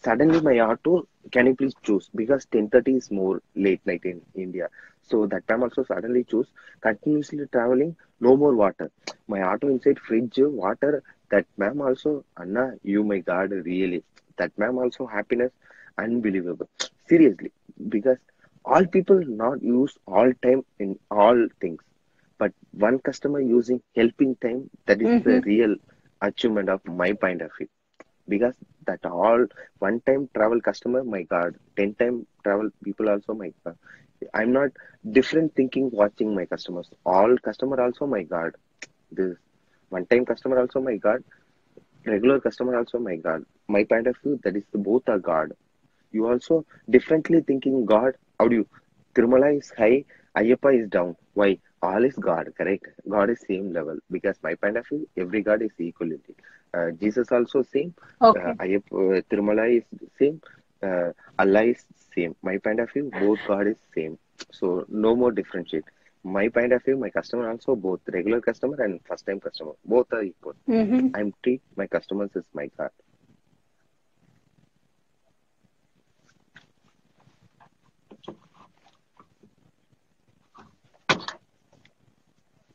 Suddenly 0.04 0.42
my 0.42 0.60
auto, 0.60 1.08
can 1.32 1.48
you 1.48 1.56
please 1.56 1.76
choose 1.84 2.10
because 2.16 2.46
10:30 2.46 2.96
is 2.98 3.12
more 3.12 3.42
late 3.56 3.86
night 3.86 4.06
in 4.06 4.22
India. 4.36 4.70
So 5.08 5.26
that 5.28 5.48
time 5.48 5.64
also 5.64 5.84
suddenly 5.84 6.24
choose 6.24 6.48
continuously 6.82 7.46
traveling, 7.52 7.96
no 8.20 8.36
more 8.36 8.56
water. 8.56 8.92
My 9.28 9.42
auto 9.42 9.68
inside 9.68 10.00
fridge, 10.00 10.38
water. 10.38 11.04
That 11.32 11.46
ma'am 11.58 11.82
also, 11.82 12.24
Anna, 12.40 12.74
you 12.84 13.04
my 13.04 13.20
God, 13.20 13.52
really. 13.52 14.04
That 14.38 14.58
ma'am 14.58 14.78
also 14.78 15.06
happiness, 15.06 15.52
unbelievable. 15.98 16.70
Seriously, 17.08 17.52
because 17.90 18.18
all 18.64 18.86
people 18.86 19.22
not 19.26 19.62
use 19.62 19.98
all 20.08 20.32
time 20.42 20.66
in 20.80 20.98
all 21.12 21.48
things, 21.62 21.82
but 22.38 22.52
one 22.72 23.00
customer 23.00 23.40
using 23.40 23.82
helping 23.96 24.36
time. 24.38 24.70
That 24.88 25.02
is 25.02 25.24
the 25.24 25.30
mm-hmm. 25.30 25.50
real 25.50 25.76
achievement 26.22 26.70
of 26.70 26.86
my 26.86 27.14
point 27.14 27.42
of 27.42 27.52
view. 27.58 27.68
Because 28.28 28.56
that 28.88 29.06
all 29.06 29.46
one 29.80 30.02
time 30.02 30.30
travel 30.34 30.60
customer, 30.62 31.04
my 31.04 31.24
God, 31.24 31.56
ten 31.78 31.94
time 31.94 32.26
travel 32.44 32.70
people 32.84 33.10
also 33.10 33.36
my 33.36 33.54
God. 33.64 33.78
I'm 34.34 34.52
not 34.54 34.70
different 35.12 35.56
thinking 35.56 35.90
watching 35.92 36.36
my 36.36 36.46
customers. 36.46 36.90
All 37.06 37.38
customer 37.38 37.82
also 37.82 38.06
my 38.06 38.24
God. 38.24 38.56
This 39.12 39.36
one 39.90 40.06
time 40.08 40.26
customer 40.26 40.60
also 40.60 40.82
my 40.82 40.98
God. 40.98 41.24
Regular 42.06 42.40
customer 42.40 42.78
also 42.78 43.00
my 43.00 43.16
God. 43.16 43.46
My 43.68 43.84
point 43.84 44.08
of 44.08 44.16
view, 44.24 44.40
that 44.44 44.56
is 44.56 44.64
the 44.72 44.78
both 44.78 45.08
are 45.08 45.20
God. 45.20 45.54
You 46.12 46.28
also 46.28 46.66
differently 46.90 47.42
thinking 47.42 47.86
God. 47.86 48.14
How 48.40 48.48
do 48.48 48.56
you? 48.56 48.68
Tirumala 49.16 49.58
is 49.58 49.72
high, 49.78 50.06
Ayyappa 50.38 50.82
is 50.84 50.90
down. 50.90 51.16
Why? 51.34 51.58
All 51.82 52.04
is 52.04 52.16
God, 52.16 52.52
correct? 52.58 52.88
God 53.10 53.30
is 53.30 53.40
same 53.48 53.72
level 53.72 53.98
because 54.12 54.38
my 54.44 54.56
point 54.56 54.78
of 54.78 54.88
view, 54.88 55.08
every 55.18 55.42
God 55.42 55.62
is 55.62 55.72
equality. 55.80 56.36
Uh, 56.74 56.92
Jesus 56.92 57.32
also 57.32 57.64
same. 57.64 57.94
Okay. 58.22 58.40
Uh, 58.40 58.54
Ayyappa, 58.54 59.24
Tirumala 59.30 59.78
is 59.78 59.84
same. 60.20 60.42
Uh, 60.82 61.12
Allah 61.40 61.64
is 61.64 61.84
same. 62.14 62.36
My 62.42 62.58
point 62.58 62.80
of 62.80 62.92
view, 62.92 63.12
both 63.20 63.40
God 63.48 63.68
is 63.68 63.78
same. 63.94 64.18
So 64.52 64.86
no 64.90 65.16
more 65.16 65.32
differentiate. 65.32 65.86
My 66.24 66.50
point 66.50 66.74
of 66.74 66.84
view, 66.84 66.98
my 66.98 67.10
customer 67.10 67.50
also 67.50 67.76
both 67.76 68.02
regular 68.12 68.42
customer 68.42 68.82
and 68.84 69.00
first 69.08 69.26
time 69.26 69.40
customer 69.40 69.74
both 69.86 70.12
are 70.12 70.24
equal. 70.24 70.54
Mm-hmm. 70.68 71.10
I'm 71.16 71.34
treat 71.44 71.62
my 71.76 71.88
customers 71.88 72.32
as 72.36 72.46
my 72.54 72.70
God. 72.78 72.90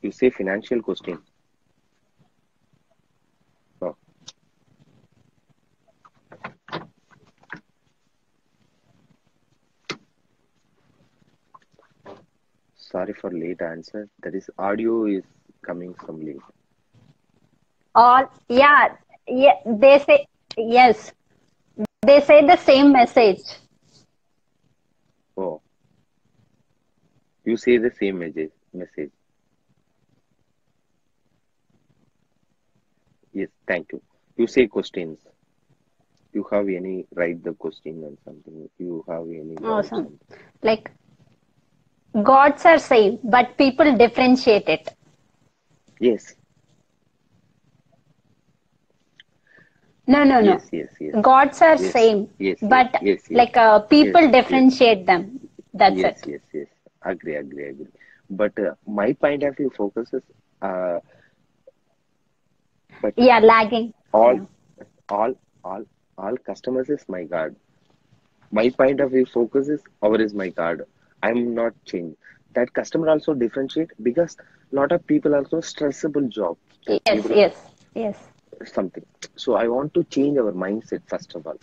You 0.01 0.11
say 0.11 0.31
financial 0.31 0.81
question. 0.81 1.19
Sorry 12.91 13.13
for 13.13 13.31
late 13.31 13.61
answer. 13.61 14.09
That 14.21 14.35
is 14.35 14.49
audio 14.57 15.05
is 15.05 15.23
coming 15.65 15.93
from 15.93 16.19
late. 16.25 16.41
All 17.95 18.29
yeah, 18.49 18.95
yeah. 19.27 19.55
They 19.65 19.99
say 19.99 20.27
yes. 20.57 21.13
They 22.01 22.19
say 22.21 22.45
the 22.45 22.57
same 22.57 22.91
message. 22.91 23.43
Oh. 25.37 25.61
You 27.45 27.55
say 27.55 27.77
the 27.77 27.91
same 27.97 28.19
message 28.19 28.51
message. 28.73 29.11
Yes, 33.33 33.49
thank 33.67 33.91
you. 33.93 34.01
You 34.35 34.47
say 34.47 34.67
questions. 34.67 35.19
You 36.33 36.45
have 36.51 36.67
any 36.67 37.05
write 37.15 37.43
the 37.43 37.53
question 37.53 38.03
and 38.03 38.17
something. 38.25 38.69
You 38.77 39.03
have 39.07 39.23
any 39.23 39.55
Awesome. 39.63 40.19
Like 40.61 40.91
gods 42.23 42.65
are 42.65 42.77
same, 42.77 43.19
but 43.23 43.57
people 43.57 43.95
differentiate 43.97 44.67
it. 44.69 44.93
Yes. 45.99 46.35
No, 50.07 50.23
no, 50.23 50.41
no. 50.41 50.61
Yes, 50.61 50.69
yes, 50.71 50.91
yes. 50.99 51.17
Gods 51.21 51.61
are 51.61 51.77
Yes, 51.77 51.95
same, 51.95 52.29
yes, 52.39 52.59
yes, 52.69 52.87
but 52.99 53.01
yes, 53.01 53.29
like 53.29 53.55
uh, 53.57 53.79
people 53.79 54.29
differentiate 54.29 55.05
them. 55.05 55.39
That's 55.73 56.03
yes, 56.03 56.13
it. 56.13 56.17
yes, 56.25 56.41
yes. 56.53 56.67
Yes. 56.83 56.93
Agree, 57.03 57.35
agree, 57.35 57.65
agree. 57.67 57.87
But 58.29 58.57
uh, 58.59 58.75
my 58.87 59.13
point 59.13 59.43
of 59.43 59.55
view 59.57 59.71
focuses 59.75 60.23
uh 60.61 60.99
but 63.01 63.15
Yeah, 63.15 63.39
lagging. 63.39 63.93
all 64.13 64.39
all 65.09 65.33
all 65.63 65.83
all 66.17 66.37
customers 66.49 66.89
is 66.89 67.03
my 67.07 67.23
god 67.23 67.55
my 68.51 68.69
point 68.69 68.99
of 68.99 69.11
view 69.11 69.25
focus 69.25 69.67
is 69.75 69.83
our 70.01 70.19
is 70.27 70.33
my 70.33 70.49
god 70.49 70.81
i'm 71.23 71.53
not 71.55 71.73
changed 71.85 72.15
that 72.55 72.73
customer 72.73 73.09
also 73.09 73.33
differentiate 73.33 73.91
because 74.03 74.35
a 74.71 74.75
lot 74.75 74.91
of 74.91 75.05
people 75.07 75.35
also 75.35 75.57
stressable 75.61 76.27
job 76.29 76.57
Yes, 76.87 77.01
People- 77.13 77.31
yes, 77.31 77.55
yes. 77.95 78.29
something 78.75 79.03
so 79.43 79.53
i 79.55 79.67
want 79.67 79.93
to 79.93 80.03
change 80.15 80.37
our 80.37 80.51
mindset 80.63 81.01
first 81.13 81.35
of 81.35 81.45
all 81.47 81.57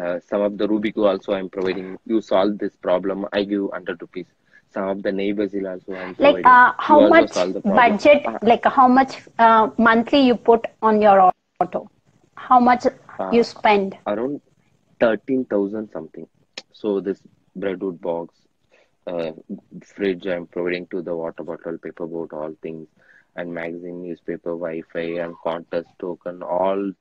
uh, 0.00 0.18
some 0.28 0.42
of 0.48 0.56
the 0.58 0.66
rubico 0.72 1.02
also 1.10 1.32
i'm 1.34 1.48
providing 1.56 1.88
you 2.04 2.20
solve 2.20 2.58
this 2.58 2.76
problem 2.88 3.26
i 3.32 3.42
give 3.44 3.62
100 3.62 4.00
rupees 4.02 4.26
some 4.74 4.88
of 4.88 5.02
the 5.02 5.12
neighbors 5.12 5.52
will 5.54 5.68
also 5.68 5.94
i'm 6.02 6.14
Like 6.18 6.44
uh, 6.44 6.72
how 6.78 7.00
also 7.00 7.08
much 7.08 7.30
solve 7.34 7.52
the 7.54 7.60
problem. 7.60 7.98
budget, 7.98 8.26
Uh, 8.26 8.38
like 8.42 8.64
how 8.64 8.88
much 8.88 9.18
uh, 9.38 9.68
monthly 9.78 10.20
you 10.26 10.34
put 10.36 10.66
on 10.82 11.00
your 11.00 11.20
auto? 11.20 11.58
How 12.36 12.60
much 12.60 12.86
you 13.30 13.42
spend? 13.44 13.96
around 14.06 14.40
13,000 15.00 15.90
something. 15.90 16.26
So 16.72 17.00
this 17.00 17.20
breadwood 17.56 18.00
box, 18.00 18.34
uh, 19.10 19.32
fridge 19.94 20.26
I'm 20.26 20.46
providing 20.46 20.86
to 20.88 21.02
the 21.02 21.14
water 21.16 21.44
bottle, 21.44 21.78
paper 21.78 22.06
boat, 22.06 22.32
all 22.32 22.54
things, 22.62 22.88
and 23.36 23.54
magazine, 23.54 24.02
newspaper, 24.02 24.52
Wi-Fi, 24.64 25.18
and 25.24 25.34
contest 25.44 25.88
token, 26.00 26.42
all 26.42 26.92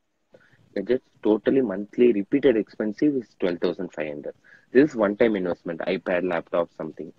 gadgets 0.76 1.05
totally 1.24 1.62
monthly 1.62 2.12
repeated 2.14 2.57
expensive 2.57 3.16
is 3.16 3.36
12,500. 3.39 4.36
This 4.72 4.91
is 4.91 4.95
one-time 4.95 5.36
investment, 5.36 5.82
iPad, 5.82 6.28
laptop, 6.30 6.70
something. 6.78 7.12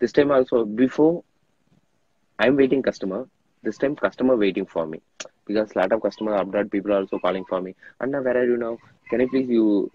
This 0.00 0.12
time 0.12 0.30
also 0.30 0.64
before 0.64 1.22
I'm 2.38 2.56
waiting 2.56 2.82
customer. 2.82 3.28
This 3.62 3.78
time 3.78 3.96
customer 3.96 4.36
waiting 4.36 4.66
for 4.66 4.86
me 4.86 5.00
because 5.46 5.74
lot 5.76 5.92
of 5.92 6.02
customer 6.02 6.34
abroad 6.36 6.70
people 6.70 6.92
are 6.92 7.00
also 7.00 7.18
calling 7.18 7.44
for 7.44 7.60
me. 7.60 7.74
Anna, 8.00 8.22
where 8.22 8.36
are 8.38 8.44
you 8.44 8.56
now? 8.56 8.78
Can 9.10 9.20
you 9.20 9.28
please 9.28 9.48
you 9.48 9.90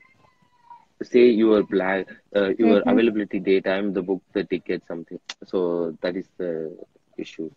say 1.04 1.26
your 1.30 1.64
black 1.64 2.08
uh, 2.36 2.50
your 2.58 2.84
availability 2.88 3.40
date? 3.40 3.68
I'm 3.68 3.94
the 3.94 4.02
book 4.02 4.22
the 4.34 4.44
ticket 4.44 4.84
something. 4.88 5.20
So 5.46 5.96
that 6.02 6.16
is 6.16 6.30
the 6.38 6.76
issue. 7.18 7.50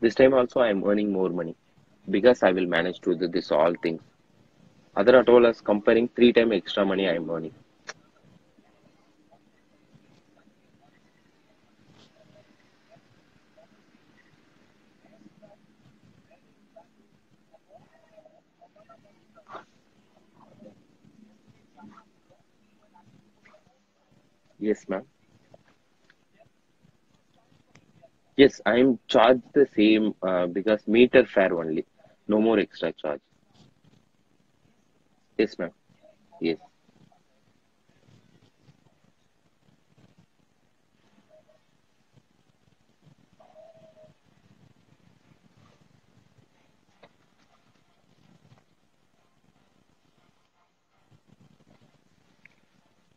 This 0.00 0.14
time 0.14 0.34
also 0.34 0.60
I'm 0.60 0.84
earning 0.84 1.12
more 1.12 1.30
money 1.30 1.56
because 2.10 2.42
I 2.42 2.50
will 2.52 2.66
manage 2.66 3.00
to 3.00 3.14
do 3.14 3.28
this 3.28 3.50
all 3.50 3.74
things. 3.82 4.00
Other 4.96 5.12
autolers 5.22 5.62
comparing 5.62 6.08
three 6.08 6.32
time 6.32 6.52
extra 6.52 6.84
money 6.84 7.08
I'm 7.08 7.30
earning. 7.30 7.54
Yes, 24.60 24.86
ma'am. 24.88 25.04
Yes, 28.36 28.60
I'm 28.66 28.98
charged 29.08 29.42
the 29.54 29.66
same 29.74 30.14
uh, 30.22 30.46
because 30.46 30.86
meter 30.86 31.24
fare 31.26 31.58
only. 31.58 31.86
No 32.28 32.40
more 32.40 32.58
extra 32.58 32.92
charge. 32.92 33.20
Yes, 35.38 35.58
ma'am. 35.58 35.70
Yes. 36.40 36.58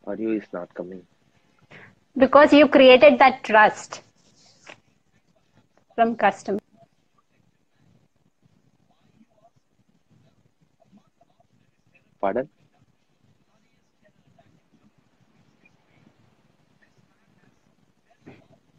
Audio 0.06 0.32
is 0.32 0.44
not 0.54 0.74
coming. 0.74 1.06
Because 2.18 2.54
you 2.54 2.68
created 2.68 3.20
that 3.20 3.44
trust 3.44 4.02
from 5.96 6.16
customer. 6.16 6.60
Pardon? 12.20 12.50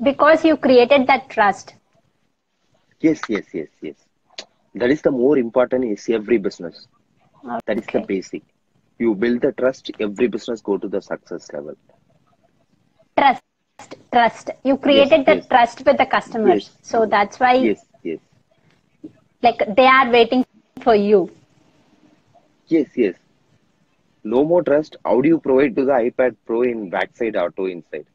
Because 0.02 0.44
you 0.44 0.56
created 0.56 1.06
that 1.08 1.28
trust. 1.30 1.74
Yes, 3.00 3.20
yes, 3.28 3.46
yes, 3.52 3.68
yes. 3.80 3.96
That 4.74 4.90
is 4.90 5.02
the 5.02 5.10
more 5.10 5.38
important 5.38 5.84
is 5.84 6.08
every 6.08 6.38
business. 6.38 6.86
That 7.66 7.78
is 7.78 7.86
the 7.86 8.00
basic. 8.00 8.42
You 8.98 9.14
build 9.14 9.42
the 9.42 9.52
trust, 9.52 9.90
every 10.00 10.28
business 10.28 10.60
go 10.60 10.78
to 10.78 10.88
the 10.88 11.00
success 11.00 11.52
level. 11.52 11.76
Trust. 13.16 13.42
Trust. 14.12 14.50
You 14.64 14.76
created 14.76 15.24
that 15.26 15.26
yes. 15.26 15.46
trust 15.48 15.84
with 15.86 15.96
the 15.98 16.06
customers. 16.06 16.42
Yes. 16.42 16.70
So 16.82 17.06
that's 17.06 17.38
why 17.40 17.54
Yes, 17.58 17.84
yes, 18.02 18.20
like 19.42 19.60
they 19.76 19.86
are 19.86 20.10
waiting 20.10 20.44
for 20.80 20.94
you. 20.94 21.30
yes, 22.66 22.96
yes. 22.96 23.14
No 24.24 24.44
more 24.44 24.62
trust. 24.62 24.96
How 25.04 25.20
do 25.20 25.28
you 25.28 25.38
provide 25.38 25.74
to 25.76 25.84
the 25.84 25.92
iPad 25.92 26.36
Pro 26.44 26.62
in 26.62 26.88
backside 26.90 27.36
auto 27.36 27.66
inside? 27.66 28.06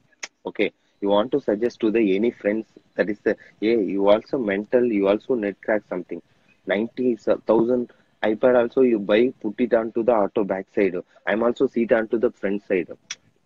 Okay, 0.45 0.71
you 1.01 1.09
want 1.09 1.31
to 1.31 1.39
suggest 1.39 1.79
to 1.81 1.91
the 1.91 2.15
any 2.15 2.31
friends 2.31 2.67
that 2.95 3.09
is 3.09 3.19
the 3.19 3.35
yeah. 3.59 3.77
You 3.77 4.09
also 4.09 4.37
mental. 4.37 4.83
You 4.85 5.07
also 5.07 5.35
net 5.35 5.55
crack 5.63 5.83
something. 5.87 6.21
Ninety 6.65 7.15
thousand 7.15 7.91
iPad 8.23 8.55
also 8.61 8.81
you 8.81 8.99
buy 8.99 9.33
put 9.41 9.59
it 9.59 9.73
onto 9.73 10.03
the 10.03 10.13
auto 10.13 10.43
backside. 10.43 10.95
I'm 11.25 11.43
also 11.43 11.67
seat 11.67 11.91
onto 11.93 12.17
the 12.17 12.31
front 12.31 12.63
side. 12.63 12.89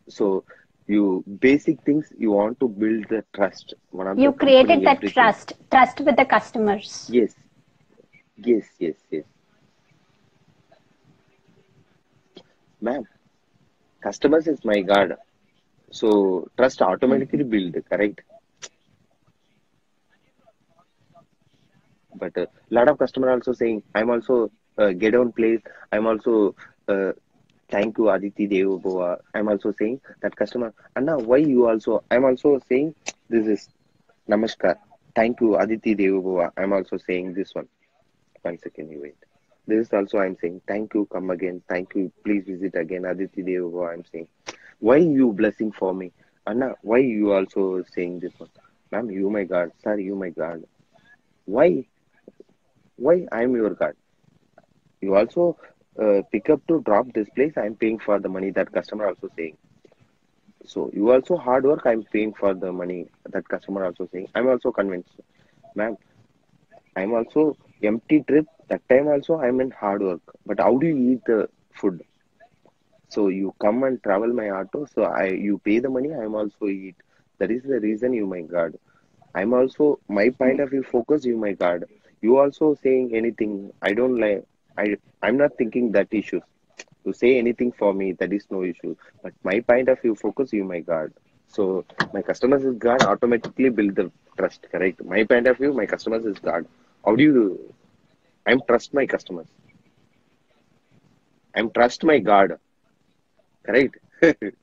So 0.08 0.44
you 0.88 1.24
basic 1.40 1.82
things 1.84 2.12
you 2.18 2.32
want 2.32 2.60
to 2.60 2.68
build 2.68 3.08
the 3.10 3.24
trust. 3.34 3.74
One 3.92 4.08
of 4.08 4.18
You 4.18 4.32
created 4.34 4.84
that 4.86 5.04
everything. 5.04 5.14
trust. 5.14 5.54
Trust 5.72 6.00
with 6.02 6.16
the 6.16 6.26
customers. 6.26 7.12
Yes. 7.12 7.36
Yes, 8.38 8.66
yes, 8.80 8.96
yes. 9.10 9.24
Ma'am, 12.82 13.08
customers 14.02 14.48
is 14.48 14.64
my 14.66 14.82
guard. 14.82 15.16
So 15.92 16.48
trust 16.58 16.82
automatically 16.82 17.44
build, 17.44 17.76
correct? 17.90 18.22
But 22.16 22.38
a 22.38 22.48
lot 22.70 22.88
of 22.90 22.98
customer 23.00 23.30
also 23.32 23.54
saying, 23.54 23.84
I'm 23.94 24.10
also 24.10 24.52
uh, 24.78 24.92
get 24.92 25.16
on 25.16 25.32
place. 25.32 25.62
I'm 25.92 26.06
also 26.06 26.56
uh, 26.88 27.12
thank 27.74 27.98
you 27.98 28.10
Aditi 28.10 28.48
Devabova. 28.48 29.18
I'm 29.34 29.50
also 29.50 29.74
saying 29.80 30.00
that 30.22 30.36
customer, 30.36 30.74
Anna, 30.96 31.18
why 31.18 31.38
you 31.38 31.68
also? 31.68 32.04
I'm 32.12 32.24
also 32.24 32.62
saying 32.70 32.94
this 33.30 33.48
is 33.48 33.70
Namaskar. 34.30 34.76
Thank 35.16 35.42
you 35.42 35.58
Aditi 35.58 35.96
Devabova. 35.96 36.52
I'm 36.56 36.72
also 36.72 36.98
saying 36.98 37.34
this 37.34 37.56
one. 37.56 37.68
One 38.44 38.60
second, 38.60 38.92
you 38.92 39.02
wait. 39.02 39.16
This 39.66 39.88
is 39.88 39.94
also 39.94 40.20
I'm 40.20 40.38
saying 40.40 40.62
thank 40.68 40.94
you, 40.94 41.08
come 41.12 41.32
again, 41.32 41.64
thank 41.68 41.96
you, 41.96 42.12
please 42.24 42.44
visit 42.46 42.76
again, 42.76 43.06
Aditi 43.06 43.42
Devava. 43.42 43.94
I'm 43.94 44.04
saying, 44.12 44.28
why 44.80 44.98
you 44.98 45.32
blessing 45.34 45.72
for 45.72 45.94
me, 45.96 46.12
Anna? 46.46 46.76
Why 46.82 46.98
you 47.00 47.32
also 47.34 47.84
saying 47.96 48.20
this 48.20 48.34
one, 48.38 48.50
ma'am? 48.92 49.10
You 49.10 49.30
my 49.32 49.46
God, 49.46 49.72
sir, 49.84 49.98
you 49.98 50.16
my 50.16 50.30
God. 50.30 50.64
Why? 51.46 51.86
Why 52.98 53.26
I'm 53.32 53.56
your 53.56 53.72
God? 53.72 53.96
You 55.02 55.16
also 55.16 55.58
uh, 56.00 56.22
pick 56.32 56.50
up 56.50 56.66
to 56.68 56.82
drop 56.82 57.12
this 57.14 57.30
place. 57.30 57.54
I'm 57.58 57.76
paying 57.76 58.00
for 58.00 58.20
the 58.20 58.30
money. 58.30 58.52
That 58.52 58.72
customer 58.72 59.08
also 59.08 59.30
saying. 59.36 59.58
So 60.66 60.90
you 60.94 61.12
also 61.12 61.38
hard 61.38 61.66
work. 61.66 61.82
I'm 61.86 62.04
paying 62.04 62.34
for 62.34 62.54
the 62.54 62.72
money. 62.72 63.08
That 63.30 63.48
customer 63.48 63.86
also 63.86 64.08
saying. 64.12 64.28
I'm 64.36 64.48
also 64.48 64.72
convinced, 64.72 65.20
ma'am. 65.76 65.98
I'm 66.96 67.14
also 67.14 67.58
empty 67.84 68.22
trip. 68.28 68.46
That 68.70 68.88
time 68.90 69.08
also 69.08 69.40
I'm 69.40 69.60
in 69.62 69.72
hard 69.72 70.02
work. 70.02 70.22
But 70.46 70.60
how 70.60 70.78
do 70.78 70.88
you 70.88 71.12
eat 71.14 71.26
the 71.26 71.50
food? 71.74 72.04
So 73.10 73.28
you 73.30 73.54
come 73.62 73.84
and 73.84 74.02
travel 74.04 74.34
my 74.34 74.50
auto. 74.50 74.86
So 74.86 75.04
I 75.04 75.28
you 75.28 75.60
pay 75.60 75.80
the 75.80 75.90
money. 75.90 76.14
I'm 76.14 76.36
also 76.36 76.68
eat. 76.68 76.96
That 77.40 77.52
is 77.52 77.64
the 77.64 77.80
reason 77.80 78.14
you 78.14 78.26
my 78.28 78.42
God. 78.42 78.78
I'm 79.36 79.54
also 79.54 80.00
my 80.08 80.30
point 80.30 80.60
of 80.60 80.70
view 80.72 80.84
focus. 80.84 81.26
You 81.26 81.38
my 81.38 81.54
God. 81.54 81.86
You 82.22 82.38
also 82.40 82.76
saying 82.76 83.16
anything. 83.16 83.72
I 83.82 83.94
don't 83.94 84.18
like. 84.18 84.46
I 84.78 84.98
I'm 85.22 85.38
not 85.38 85.58
thinking 85.58 85.92
that 85.94 86.08
issues. 86.12 86.44
To 87.06 87.14
say 87.14 87.38
anything 87.38 87.72
for 87.72 87.94
me 87.94 88.14
that 88.14 88.32
is 88.34 88.46
no 88.50 88.64
issue. 88.64 88.96
But 89.24 89.34
my 89.44 89.60
point 89.62 89.90
of 89.90 90.02
view 90.02 90.16
focus. 90.16 90.54
You 90.54 90.64
my 90.66 90.80
God. 90.80 91.12
So 91.48 91.86
my 92.14 92.22
customers 92.22 92.64
is 92.64 92.76
God. 92.78 93.04
Automatically 93.04 93.70
build 93.70 93.96
the 93.96 94.12
trust. 94.38 94.68
Correct. 94.72 95.04
My 95.04 95.24
point 95.24 95.48
of 95.48 95.58
view. 95.58 95.74
My 95.74 95.86
customers 95.86 96.26
is 96.26 96.40
God. 96.40 96.66
How 97.06 97.16
do 97.16 97.24
you 97.24 97.34
do? 97.34 97.74
I'm 98.46 98.62
trust 98.68 98.94
my 98.94 99.06
customers. 99.06 99.48
I'm 101.56 101.72
trust 101.72 102.04
my 102.04 102.20
God. 102.20 102.60
Correct? 103.66 103.98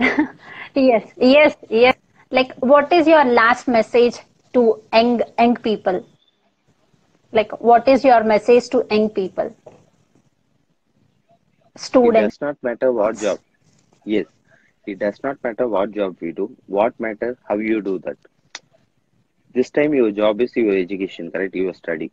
yes, 0.74 1.12
yes, 1.16 1.56
yes. 1.68 1.96
Like, 2.30 2.54
what 2.56 2.92
is 2.92 3.06
your 3.06 3.24
last 3.24 3.68
message 3.68 4.16
to 4.54 4.80
young, 4.92 5.22
young 5.38 5.56
people? 5.56 6.04
Like, 7.32 7.60
what 7.60 7.88
is 7.88 8.04
your 8.04 8.22
message 8.24 8.68
to 8.70 8.86
young 8.90 9.10
people? 9.10 9.54
Students. 11.76 12.36
It 12.36 12.40
does 12.40 12.40
not 12.40 12.56
matter 12.62 12.92
what 12.92 13.18
job. 13.18 13.38
Yes. 14.04 14.26
It 14.86 14.98
does 14.98 15.20
not 15.22 15.42
matter 15.42 15.68
what 15.68 15.92
job 15.92 16.16
we 16.20 16.32
do. 16.32 16.56
What 16.66 16.98
matters 17.00 17.36
how 17.48 17.58
you 17.58 17.80
do 17.82 17.98
that. 18.00 18.16
This 19.54 19.70
time 19.70 19.94
your 19.94 20.10
job 20.12 20.40
is 20.40 20.56
your 20.56 20.76
education, 20.76 21.30
correct? 21.30 21.54
Your 21.54 21.74
study. 21.74 22.10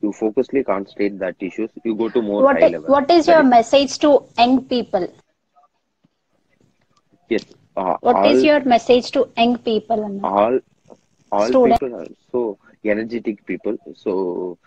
You 0.00 0.12
focusly 0.12 0.64
concentrate 0.64 1.18
that 1.18 1.36
issues. 1.40 1.70
You 1.84 1.94
go 1.94 2.08
to 2.10 2.22
more 2.22 2.42
What 2.42 2.60
high 2.60 2.66
is, 2.66 2.72
level. 2.72 2.90
what 2.90 3.10
is 3.10 3.26
your 3.28 3.42
message 3.42 3.98
to 3.98 4.24
young 4.38 4.64
people? 4.64 5.12
Yes. 7.28 7.44
Uh, 7.76 7.96
What 8.00 8.16
all, 8.16 8.26
is 8.34 8.42
your 8.44 8.64
message 8.64 9.10
to 9.12 9.28
young 9.36 9.58
people? 9.58 10.20
All 10.24 10.58
all 11.30 11.46
Student. 11.48 11.80
people 11.80 12.00
are 12.00 12.06
so 12.32 12.58
energetic 12.84 13.44
people. 13.46 13.76
So 13.94 14.58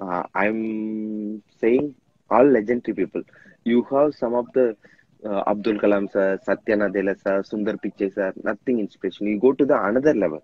uh, 0.00 0.22
I'm 0.34 1.42
saying 1.60 1.94
all 2.30 2.44
legendary 2.44 2.94
people. 2.94 3.22
You 3.64 3.82
have 3.90 4.14
some 4.14 4.34
of 4.34 4.46
the 4.54 4.76
uh, 5.24 5.42
Abdul 5.46 5.78
Kalam 5.78 6.10
sir, 6.10 6.38
Satya 6.44 6.76
Nadella 6.76 7.20
sir, 7.22 7.42
Sundar 7.42 7.76
Pichai 7.84 8.12
sir, 8.14 8.32
nothing 8.42 8.80
inspiration. 8.80 9.26
You 9.26 9.38
go 9.40 9.52
to 9.52 9.64
the 9.64 9.82
another 9.84 10.14
level. 10.14 10.42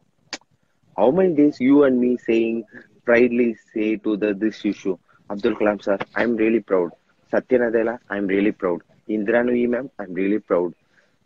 How 0.96 1.10
many 1.10 1.34
days 1.34 1.60
you 1.60 1.84
and 1.84 1.98
me 2.00 2.16
saying 2.18 2.64
proudly 3.04 3.56
say 3.72 3.96
to 3.96 4.16
the 4.16 4.34
this 4.34 4.64
issue, 4.64 4.96
Abdul 5.30 5.54
Kalam 5.56 5.82
sir, 5.82 5.98
I'm 6.14 6.36
really 6.36 6.60
proud. 6.60 6.90
Satya 7.30 7.58
Nadella, 7.60 7.98
I'm 8.10 8.26
really 8.26 8.52
proud. 8.52 8.82
Indira 9.08 9.42
Nooyi 9.44 9.68
ma'am, 9.68 9.90
I'm 9.98 10.12
really 10.14 10.38
proud. 10.38 10.74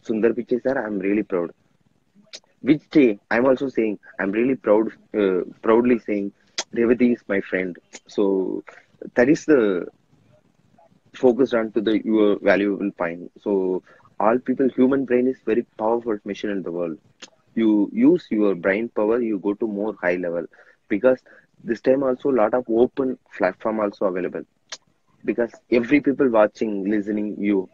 Sundar 0.08 0.32
Pichai 0.38 0.62
sir, 0.62 0.76
I'm 0.86 0.98
really 0.98 1.22
proud. 1.22 1.50
Which 2.68 2.88
day 2.96 3.18
i'm 3.30 3.46
also 3.50 3.68
saying 3.68 3.98
i'm 4.20 4.32
really 4.38 4.56
proud 4.66 4.88
uh, 5.22 5.40
proudly 5.66 5.98
saying 5.98 6.32
revati 6.74 7.12
is 7.14 7.22
my 7.28 7.40
friend. 7.40 7.76
So 8.06 8.64
that 9.14 9.28
is 9.28 9.44
the 9.46 9.86
focus 11.14 11.52
on 11.54 11.70
to 11.72 11.80
the 11.80 11.94
your 12.04 12.38
valuable 12.40 12.90
point. 12.98 13.30
So 13.42 13.82
all 14.20 14.38
people 14.38 14.68
human 14.76 15.04
brain 15.04 15.26
is 15.28 15.38
very 15.44 15.64
powerful 15.78 16.18
machine 16.24 16.50
in 16.50 16.62
the 16.62 16.72
world. 16.72 16.98
You 17.54 17.88
use 17.92 18.26
your 18.30 18.54
brain 18.54 18.88
power 18.96 19.20
you 19.20 19.38
go 19.38 19.54
to 19.54 19.66
more 19.66 19.94
high 20.00 20.16
level. 20.16 20.46
Because 20.88 21.20
this 21.64 21.80
time 21.80 22.02
also 22.02 22.28
lot 22.30 22.54
of 22.54 22.64
open 22.68 23.18
platform 23.36 23.80
also 23.80 24.06
available. 24.06 24.42
Because 25.24 25.52
every 25.70 26.00
people 26.00 26.28
watching 26.30 26.84
listening 26.90 27.36
you 27.38 27.68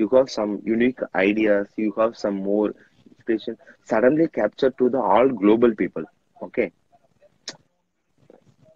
you 0.00 0.08
have 0.16 0.30
some 0.30 0.60
unique 0.64 1.00
ideas 1.14 1.68
you 1.76 1.92
have 1.98 2.16
some 2.24 2.36
more 2.50 2.68
inspiration 3.10 3.56
suddenly 3.92 4.28
captured 4.40 4.76
to 4.78 4.88
the 4.90 5.00
all 5.12 5.28
global 5.44 5.74
people 5.84 6.04
okay? 6.42 6.72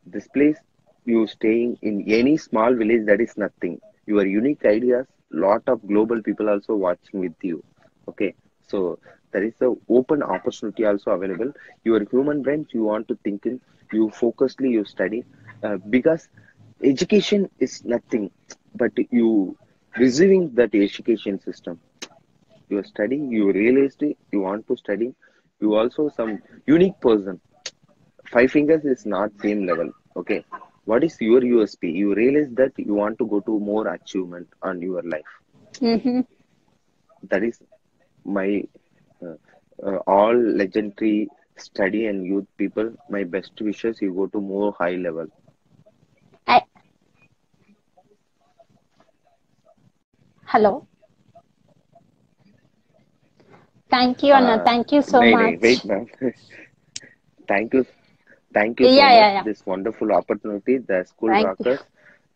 This 0.06 0.26
place 0.28 0.58
you 1.04 1.26
staying 1.26 1.78
in 1.82 2.02
any 2.06 2.36
small 2.36 2.74
village 2.74 3.06
that 3.06 3.20
is 3.20 3.36
nothing. 3.36 3.80
Your 4.06 4.26
unique 4.26 4.64
ideas 4.64 5.06
lot 5.30 5.62
of 5.68 5.86
global 5.86 6.22
people 6.22 6.48
also 6.48 6.74
watching 6.74 7.20
with 7.20 7.34
you 7.42 7.62
okay? 8.08 8.34
So 8.62 8.98
there 9.32 9.42
is 9.44 9.54
a 9.60 9.74
open 9.88 10.22
opportunity 10.22 10.84
also 10.84 11.10
available. 11.12 11.52
Your 11.84 12.04
human 12.10 12.42
brain 12.42 12.66
you 12.72 12.84
want 12.84 13.08
to 13.08 13.16
think 13.24 13.46
in 13.46 13.60
you 13.92 14.08
focusedly 14.08 14.70
you 14.70 14.84
study. 14.84 15.24
Uh, 15.62 15.76
because 15.90 16.28
education 16.82 17.48
is 17.58 17.84
nothing 17.84 18.30
but 18.74 18.92
you 19.10 19.56
receiving 19.98 20.54
that 20.54 20.74
education 20.74 21.40
system. 21.40 21.80
You 22.68 22.78
are 22.78 22.84
studying 22.84 23.30
you 23.30 23.50
realized 23.52 24.02
it, 24.02 24.16
you 24.32 24.40
want 24.40 24.66
to 24.68 24.76
study. 24.76 25.14
You 25.60 25.74
also 25.74 26.08
some 26.08 26.38
unique 26.66 27.00
person. 27.00 27.40
Five 28.32 28.50
fingers 28.50 28.84
is 28.84 29.06
not 29.06 29.30
same 29.40 29.66
level 29.66 29.90
okay? 30.16 30.44
What 30.84 31.04
is 31.04 31.16
your 31.20 31.40
usp 31.40 31.82
you 31.82 32.14
realize 32.14 32.50
that 32.54 32.72
you 32.76 32.94
want 32.94 33.18
to 33.18 33.26
go 33.26 33.40
to 33.40 33.58
more 33.58 33.86
achievement 33.88 34.48
on 34.62 34.80
your 34.82 35.02
life. 35.02 35.32
Hmm 35.80 36.20
that 37.30 37.42
is 37.42 37.60
my 38.24 38.62
uh, 39.24 39.34
uh, 39.86 39.96
all 40.06 40.34
legendary 40.36 41.28
study 41.56 42.06
and 42.06 42.24
youth 42.26 42.46
people 42.56 42.92
my 43.08 43.22
best 43.24 43.52
wishes 43.60 44.00
you 44.00 44.12
go 44.14 44.26
to 44.26 44.40
more 44.40 44.72
high 44.78 44.94
level. 44.96 45.26
I, 46.46 46.62
hello. 50.54 50.86
Thank 53.90 54.22
you, 54.22 54.32
Anna. 54.34 54.58
Uh, 54.58 54.64
Thank 54.64 54.92
you 54.92 55.02
so 55.02 55.24
much. 55.24 55.64
wait 55.64 55.84
ma'am 55.84 56.06
thank 57.50 57.74
you 57.74 57.84
thank 58.56 58.80
you 58.80 58.88
Yeah, 58.88 59.12
yeah, 59.12 59.32
yeah. 59.32 59.46
this 59.46 59.60
wonderful 59.72 60.12
opportunity 60.20 60.78
the 60.78 60.98
school 61.12 61.34
Thank 61.34 61.52
you. 61.60 61.66
rockers 61.66 61.80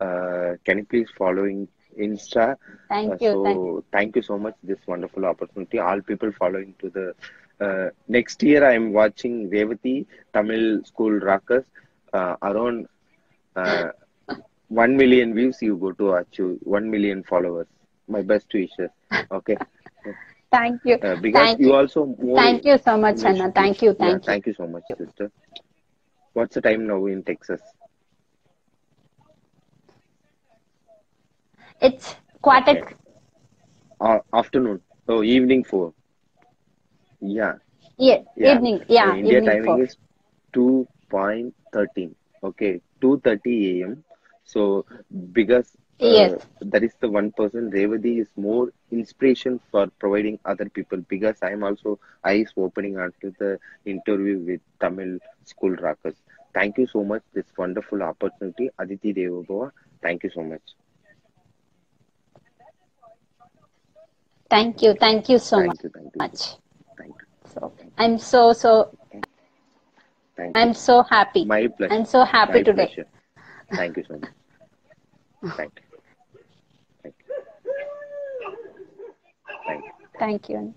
uh, 0.07 0.51
can 0.65 0.79
you 0.81 0.87
please 0.93 1.11
following 1.23 1.61
insta 2.07 2.47
Thank 2.89 3.13
Uh, 3.13 3.17
you. 3.21 3.31
so 3.31 3.39
Thank 3.43 3.61
thank 3.95 4.11
you 4.19 4.23
so 4.29 4.37
much 4.45 4.57
this 4.71 4.81
wonderful 4.93 5.25
opportunity 5.33 5.79
all 5.89 6.01
people 6.11 6.31
following 6.41 6.71
to 6.83 6.87
the 6.97 7.07
uh, 7.67 7.87
next 8.17 8.43
year 8.49 8.61
i 8.71 8.75
am 8.81 8.87
watching 9.01 9.35
revati 9.55 9.95
tamil 10.37 10.65
school 10.91 11.15
rockers 11.31 11.67
uh, 12.19 12.35
around 12.51 12.79
uh, 13.63 13.89
1 14.87 14.97
million 15.03 15.29
views 15.39 15.59
you 15.69 15.77
go 15.87 15.93
to 16.03 16.07
achieve 16.23 16.53
1 16.81 16.91
million 16.95 17.21
followers 17.33 17.69
my 18.09 18.23
best 18.23 18.47
wishes 18.55 18.91
okay 19.31 19.59
Thank 20.51 20.81
you. 20.85 20.99
uh, 21.03 21.17
because 21.17 21.55
Thank 21.55 21.59
you 21.59 21.73
you. 21.73 21.75
also 21.75 22.07
Thank 22.35 22.65
you 22.65 22.79
so 22.79 22.97
much, 22.97 23.25
Anna. 23.25 23.51
Thank 23.51 23.83
you. 23.83 23.95
yeah, 23.99 24.19
Thank 24.19 24.29
you. 24.29 24.37
thank 24.37 24.47
you 24.47 24.55
so 24.55 24.67
much 24.67 24.85
sister 24.97 25.31
what's 26.35 26.55
the 26.55 26.61
time 26.61 26.87
now 26.87 27.05
in 27.07 27.23
texas 27.23 27.61
It's 31.81 32.17
quarter. 32.43 32.77
Okay. 32.81 32.95
uh, 34.01 34.19
afternoon 34.33 34.81
oh 35.09 35.23
evening 35.23 35.65
4 35.65 35.93
yeah 37.21 37.55
Yeah, 37.99 38.23
yeah 38.37 38.61
evening. 38.61 38.83
Yeah, 38.89 39.07
Uh, 39.07 39.15
india 39.23 39.41
evening 39.41 39.49
timing 39.49 39.77
four. 39.77 39.83
is 39.85 39.97
2.13 40.55 42.15
okay 42.49 42.81
2.30 43.01 43.83
am 43.85 44.05
so 44.45 44.85
because 45.33 45.69
uh, 46.03 46.37
Yes. 46.37 46.47
that 46.73 46.83
is 46.87 46.95
the 47.03 47.09
one 47.19 47.29
person 47.41 47.71
revati 47.77 48.13
is 48.23 48.29
more 48.47 48.65
inspiration 48.99 49.59
for 49.71 49.85
providing 50.03 50.37
other 50.53 50.67
people 50.79 51.01
because 51.15 51.39
i 51.49 51.51
am 51.57 51.63
also 51.69 51.93
eyes 52.33 52.53
opening 52.67 52.97
after 53.07 53.31
the 53.43 53.51
interview 53.95 54.37
with 54.51 54.63
tamil 54.85 55.13
school 55.53 55.75
rockers 55.87 56.19
thank 56.59 56.79
you 56.83 56.87
so 56.97 57.03
much 57.13 57.23
this 57.39 57.51
wonderful 57.63 58.03
opportunity 58.13 58.69
aditi 58.85 59.13
devabova 59.21 59.69
thank 60.07 60.23
you 60.27 60.33
so 60.39 60.45
much 60.53 60.67
Thank 64.51 64.83
you. 64.83 64.95
Thank 64.95 65.29
you 65.29 65.39
so 65.39 65.61
thank 65.61 65.63
much. 65.63 65.79
you 65.83 65.91
thank 65.91 66.15
you 66.17 66.23
much. 66.23 66.57
thank 66.99 67.15
you 67.21 67.27
So 67.47 67.73
I'm 67.99 68.19
so 68.19 68.53
so 68.53 68.93
thank 70.37 70.55
I'm 70.55 70.75
so 70.75 71.03
happy. 71.03 71.51
my 71.51 71.67
pleasure 71.77 71.91
I'm 71.91 72.05
so 72.05 72.25
happy 72.25 72.61
my 72.61 72.63
today. 72.63 72.91
pleasure 72.97 73.07
thank 73.77 73.97
you 73.97 74.05
so 74.09 74.15
much 74.19 74.33
thank 75.57 75.73
you 75.77 75.83
thank 79.67 79.85
you 79.85 80.08
thank 80.19 80.49
you. 80.49 80.75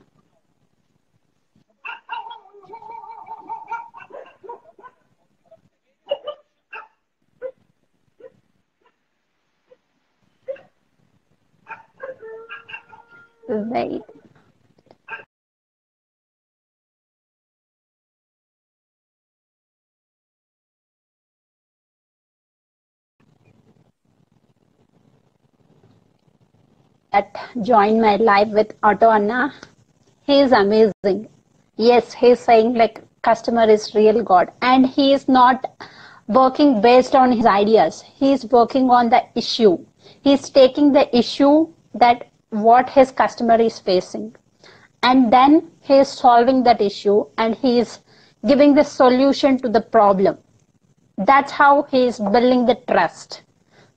Wait. 13.49 14.01
That 27.11 27.35
joined 27.61 28.01
my 28.01 28.15
live 28.15 28.49
with 28.49 28.73
Auto 28.83 29.09
Anna. 29.09 29.53
He 30.23 30.39
is 30.39 30.53
amazing. 30.53 31.27
Yes, 31.75 32.13
he's 32.13 32.39
saying 32.39 32.75
like 32.75 33.03
customer 33.21 33.69
is 33.69 33.93
real 33.93 34.23
God 34.23 34.51
and 34.61 34.87
he 34.87 35.11
is 35.11 35.27
not 35.27 35.65
working 36.27 36.79
based 36.79 37.13
on 37.13 37.33
his 37.33 37.45
ideas. 37.45 38.01
He 38.01 38.31
is 38.31 38.45
working 38.45 38.89
on 38.89 39.09
the 39.09 39.25
issue. 39.35 39.77
He 40.21 40.31
is 40.31 40.49
taking 40.49 40.93
the 40.93 41.13
issue 41.15 41.67
that 41.93 42.29
what 42.49 42.89
his 42.89 43.11
customer 43.11 43.59
is 43.59 43.77
facing 43.77 44.33
and 45.03 45.33
then 45.33 45.69
he 45.81 45.95
is 45.95 46.07
solving 46.07 46.63
that 46.63 46.81
issue 46.81 47.25
and 47.37 47.55
he 47.55 47.79
is 47.79 47.99
giving 48.47 48.73
the 48.73 48.83
solution 48.83 49.57
to 49.59 49.67
the 49.67 49.81
problem. 49.81 50.37
That's 51.17 51.51
how 51.51 51.83
he 51.83 52.05
is 52.05 52.19
building 52.19 52.65
the 52.65 52.75
trust. 52.87 53.43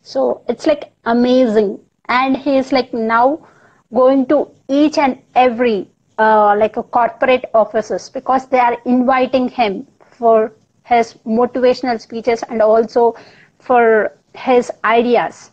So 0.03 0.43
it's 0.49 0.67
like 0.67 0.93
amazing. 1.05 1.79
And 2.09 2.37
he 2.37 2.57
is 2.57 2.73
like 2.73 2.93
now 2.93 3.47
going 3.93 4.27
to 4.27 4.51
each 4.69 4.99
and 4.99 5.19
every 5.35 5.89
uh, 6.19 6.55
like 6.57 6.77
a 6.77 6.83
corporate 6.83 7.45
offices 7.55 8.09
because 8.09 8.47
they 8.47 8.59
are 8.59 8.77
inviting 8.85 9.49
him 9.49 9.87
for 10.11 10.53
his 10.85 11.15
motivational 11.27 12.01
speeches 12.01 12.43
and 12.45 12.63
also 12.63 13.17
for 13.59 14.13
his 14.35 14.71
ideas 14.85 15.51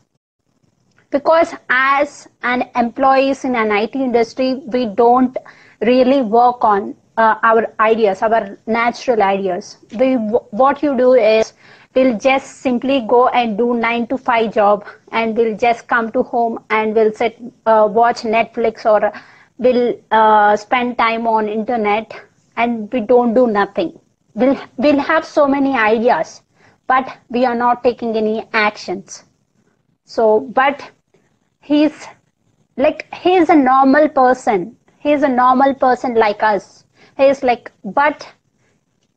because 1.12 1.54
as 1.70 2.28
an 2.42 2.70
employees 2.76 3.44
in 3.44 3.56
an 3.56 3.72
IT 3.72 3.96
industry, 3.96 4.56
we 4.68 4.86
don't 4.86 5.38
really 5.82 6.22
work 6.22 6.64
on 6.64 6.96
uh, 7.18 7.36
our 7.44 7.68
ideas, 7.80 8.22
our 8.22 8.58
natural 8.66 9.22
ideas. 9.22 9.78
We, 10.00 10.16
what 10.16 10.82
you 10.82 10.98
do 10.98 11.14
is 11.14 11.54
we'll 11.96 12.18
just 12.18 12.58
simply 12.62 13.02
go 13.08 13.28
and 13.30 13.58
do 13.58 13.74
nine 13.74 14.08
to 14.08 14.18
five 14.18 14.54
job 14.54 14.86
and 15.12 15.36
we'll 15.38 15.58
just 15.58 15.88
come 15.88 16.12
to 16.12 16.24
home 16.24 16.60
and 16.70 16.96
we'll 16.96 17.14
sit, 17.14 17.38
uh, 17.66 17.88
watch 17.92 18.22
Netflix 18.22 18.86
or 18.86 19.12
we'll 19.58 20.00
uh, 20.12 20.56
spend 20.56 20.98
time 20.98 21.28
on 21.28 21.50
internet 21.50 22.14
and 22.58 22.92
we 22.94 23.02
don't 23.02 23.34
do 23.34 23.48
nothing. 23.48 24.00
We'll, 24.34 24.60
we'll 24.78 25.00
have 25.00 25.26
so 25.26 25.48
many 25.48 25.78
ideas, 25.78 26.42
but 26.88 27.18
we 27.30 27.46
are 27.46 27.56
not 27.56 27.84
taking 27.84 28.16
any 28.16 28.48
actions. 28.54 29.26
So, 30.06 30.40
but 30.40 30.90
he's 31.62 32.08
like 32.78 33.14
he's 33.14 33.50
a 33.50 33.56
normal 33.56 34.08
person 34.10 34.76
he's 35.00 35.24
a 35.24 35.28
normal 35.28 35.74
person 35.76 36.16
like 36.16 36.42
us 36.44 36.86
he's 37.18 37.44
like 37.44 37.72
but 37.84 38.28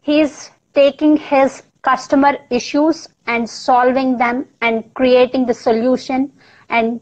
he's 0.01 0.51
taking 0.75 1.17
his 1.17 1.63
customer 1.85 2.37
issues 2.51 3.09
and 3.27 3.49
solving 3.49 4.17
them 4.19 4.47
and 4.61 4.93
creating 4.95 5.47
the 5.47 5.55
solution. 5.55 6.33
And 6.69 7.01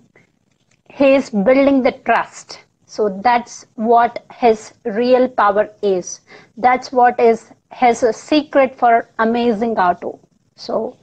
he's 0.91 1.31
building 1.31 1.83
the 1.83 1.93
trust. 1.93 2.61
So 2.87 3.09
that's 3.23 3.65
what 3.77 4.25
his 4.35 4.75
real 4.85 5.29
power 5.29 5.71
is. 5.83 6.21
That's 6.57 6.93
what 6.93 7.19
is 7.19 7.51
his 7.73 8.01
secret 8.15 8.75
for 8.75 9.09
amazing 9.19 9.79
auto. 9.79 10.19
So 10.57 10.97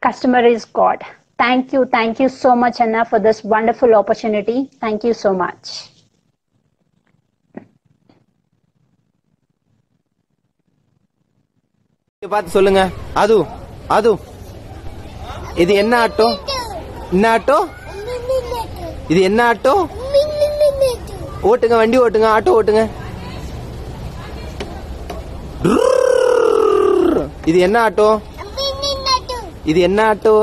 customer 0.00 0.44
is 0.44 0.64
god. 0.64 1.04
Thank 1.38 1.72
you. 1.72 1.84
Thank 1.84 2.18
you 2.18 2.28
so 2.28 2.56
much 2.56 2.80
anna 2.80 3.04
for 3.04 3.20
this 3.20 3.44
wonderful 3.44 3.94
opportunity. 3.94 4.70
Thank 4.80 5.04
you 5.04 5.12
so 5.14 5.32
much 5.34 5.95
பார்த்து 12.25 12.55
சொல்லுங்க 12.55 12.81
அது 13.21 13.35
அது 13.95 14.11
இது 15.63 15.73
என்ன 15.81 15.93
auto 16.05 16.27
என்ன 17.13 17.25
auto 17.35 17.57
இது 19.11 19.19
என்ன 19.29 19.39
auto 19.51 19.73
ஓட்டுங்க 21.49 21.77
வண்டி 21.81 21.97
ஓட்டுங்க 22.03 22.27
ஆட்டோ 22.35 22.51
ஓட்டுங்க 22.59 22.83
இது 27.51 27.59
என்ன 27.67 27.77
ஆட்டோ 27.87 28.09
இது 29.71 29.79
என்ன 29.89 30.01
auto 30.11 30.35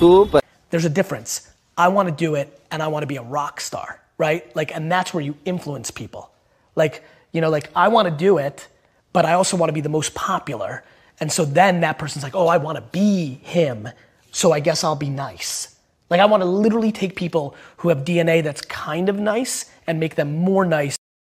super 0.00 0.44
There's 0.72 0.88
a 0.88 0.96
difference. 0.98 1.32
I 1.76 1.88
want 1.96 2.06
to 2.10 2.14
do 2.24 2.30
it 2.40 2.48
and 2.70 2.78
I 2.86 2.88
want 2.92 3.02
to 3.04 3.10
be 3.12 3.18
a 3.22 3.28
rock 3.38 3.56
star. 3.66 3.88
right? 4.18 4.54
Like, 4.56 4.74
and 4.74 4.90
that's 4.90 5.12
where 5.14 5.22
you 5.22 5.36
influence 5.44 5.90
people. 5.90 6.30
Like, 6.76 7.02
you 7.34 7.40
know, 7.40 7.50
like 7.50 7.70
I 7.76 7.88
want 7.88 8.08
to 8.08 8.14
do 8.14 8.38
it, 8.38 8.68
but 9.13 9.25
I 9.25 9.33
also 9.33 9.57
want 9.57 9.69
to 9.69 9.73
be 9.73 9.81
the 9.81 9.89
most 9.89 10.13
popular. 10.13 10.83
And 11.19 11.31
so 11.31 11.45
then 11.45 11.81
that 11.81 11.99
person's 11.99 12.23
like, 12.23 12.35
oh, 12.35 12.47
I 12.47 12.57
want 12.57 12.77
to 12.77 12.81
be 12.81 13.39
him. 13.43 13.89
So 14.31 14.51
I 14.51 14.59
guess 14.59 14.83
I'll 14.83 14.95
be 14.95 15.09
nice. 15.09 15.75
Like 16.09 16.19
I 16.19 16.25
want 16.25 16.41
to 16.41 16.45
literally 16.45 16.91
take 16.91 17.15
people 17.15 17.55
who 17.77 17.89
have 17.89 17.99
DNA 17.99 18.43
that's 18.43 18.61
kind 18.61 19.07
of 19.07 19.19
nice 19.19 19.71
and 19.87 19.99
make 19.99 20.15
them 20.15 20.35
more 20.35 20.65
nice 20.65 20.97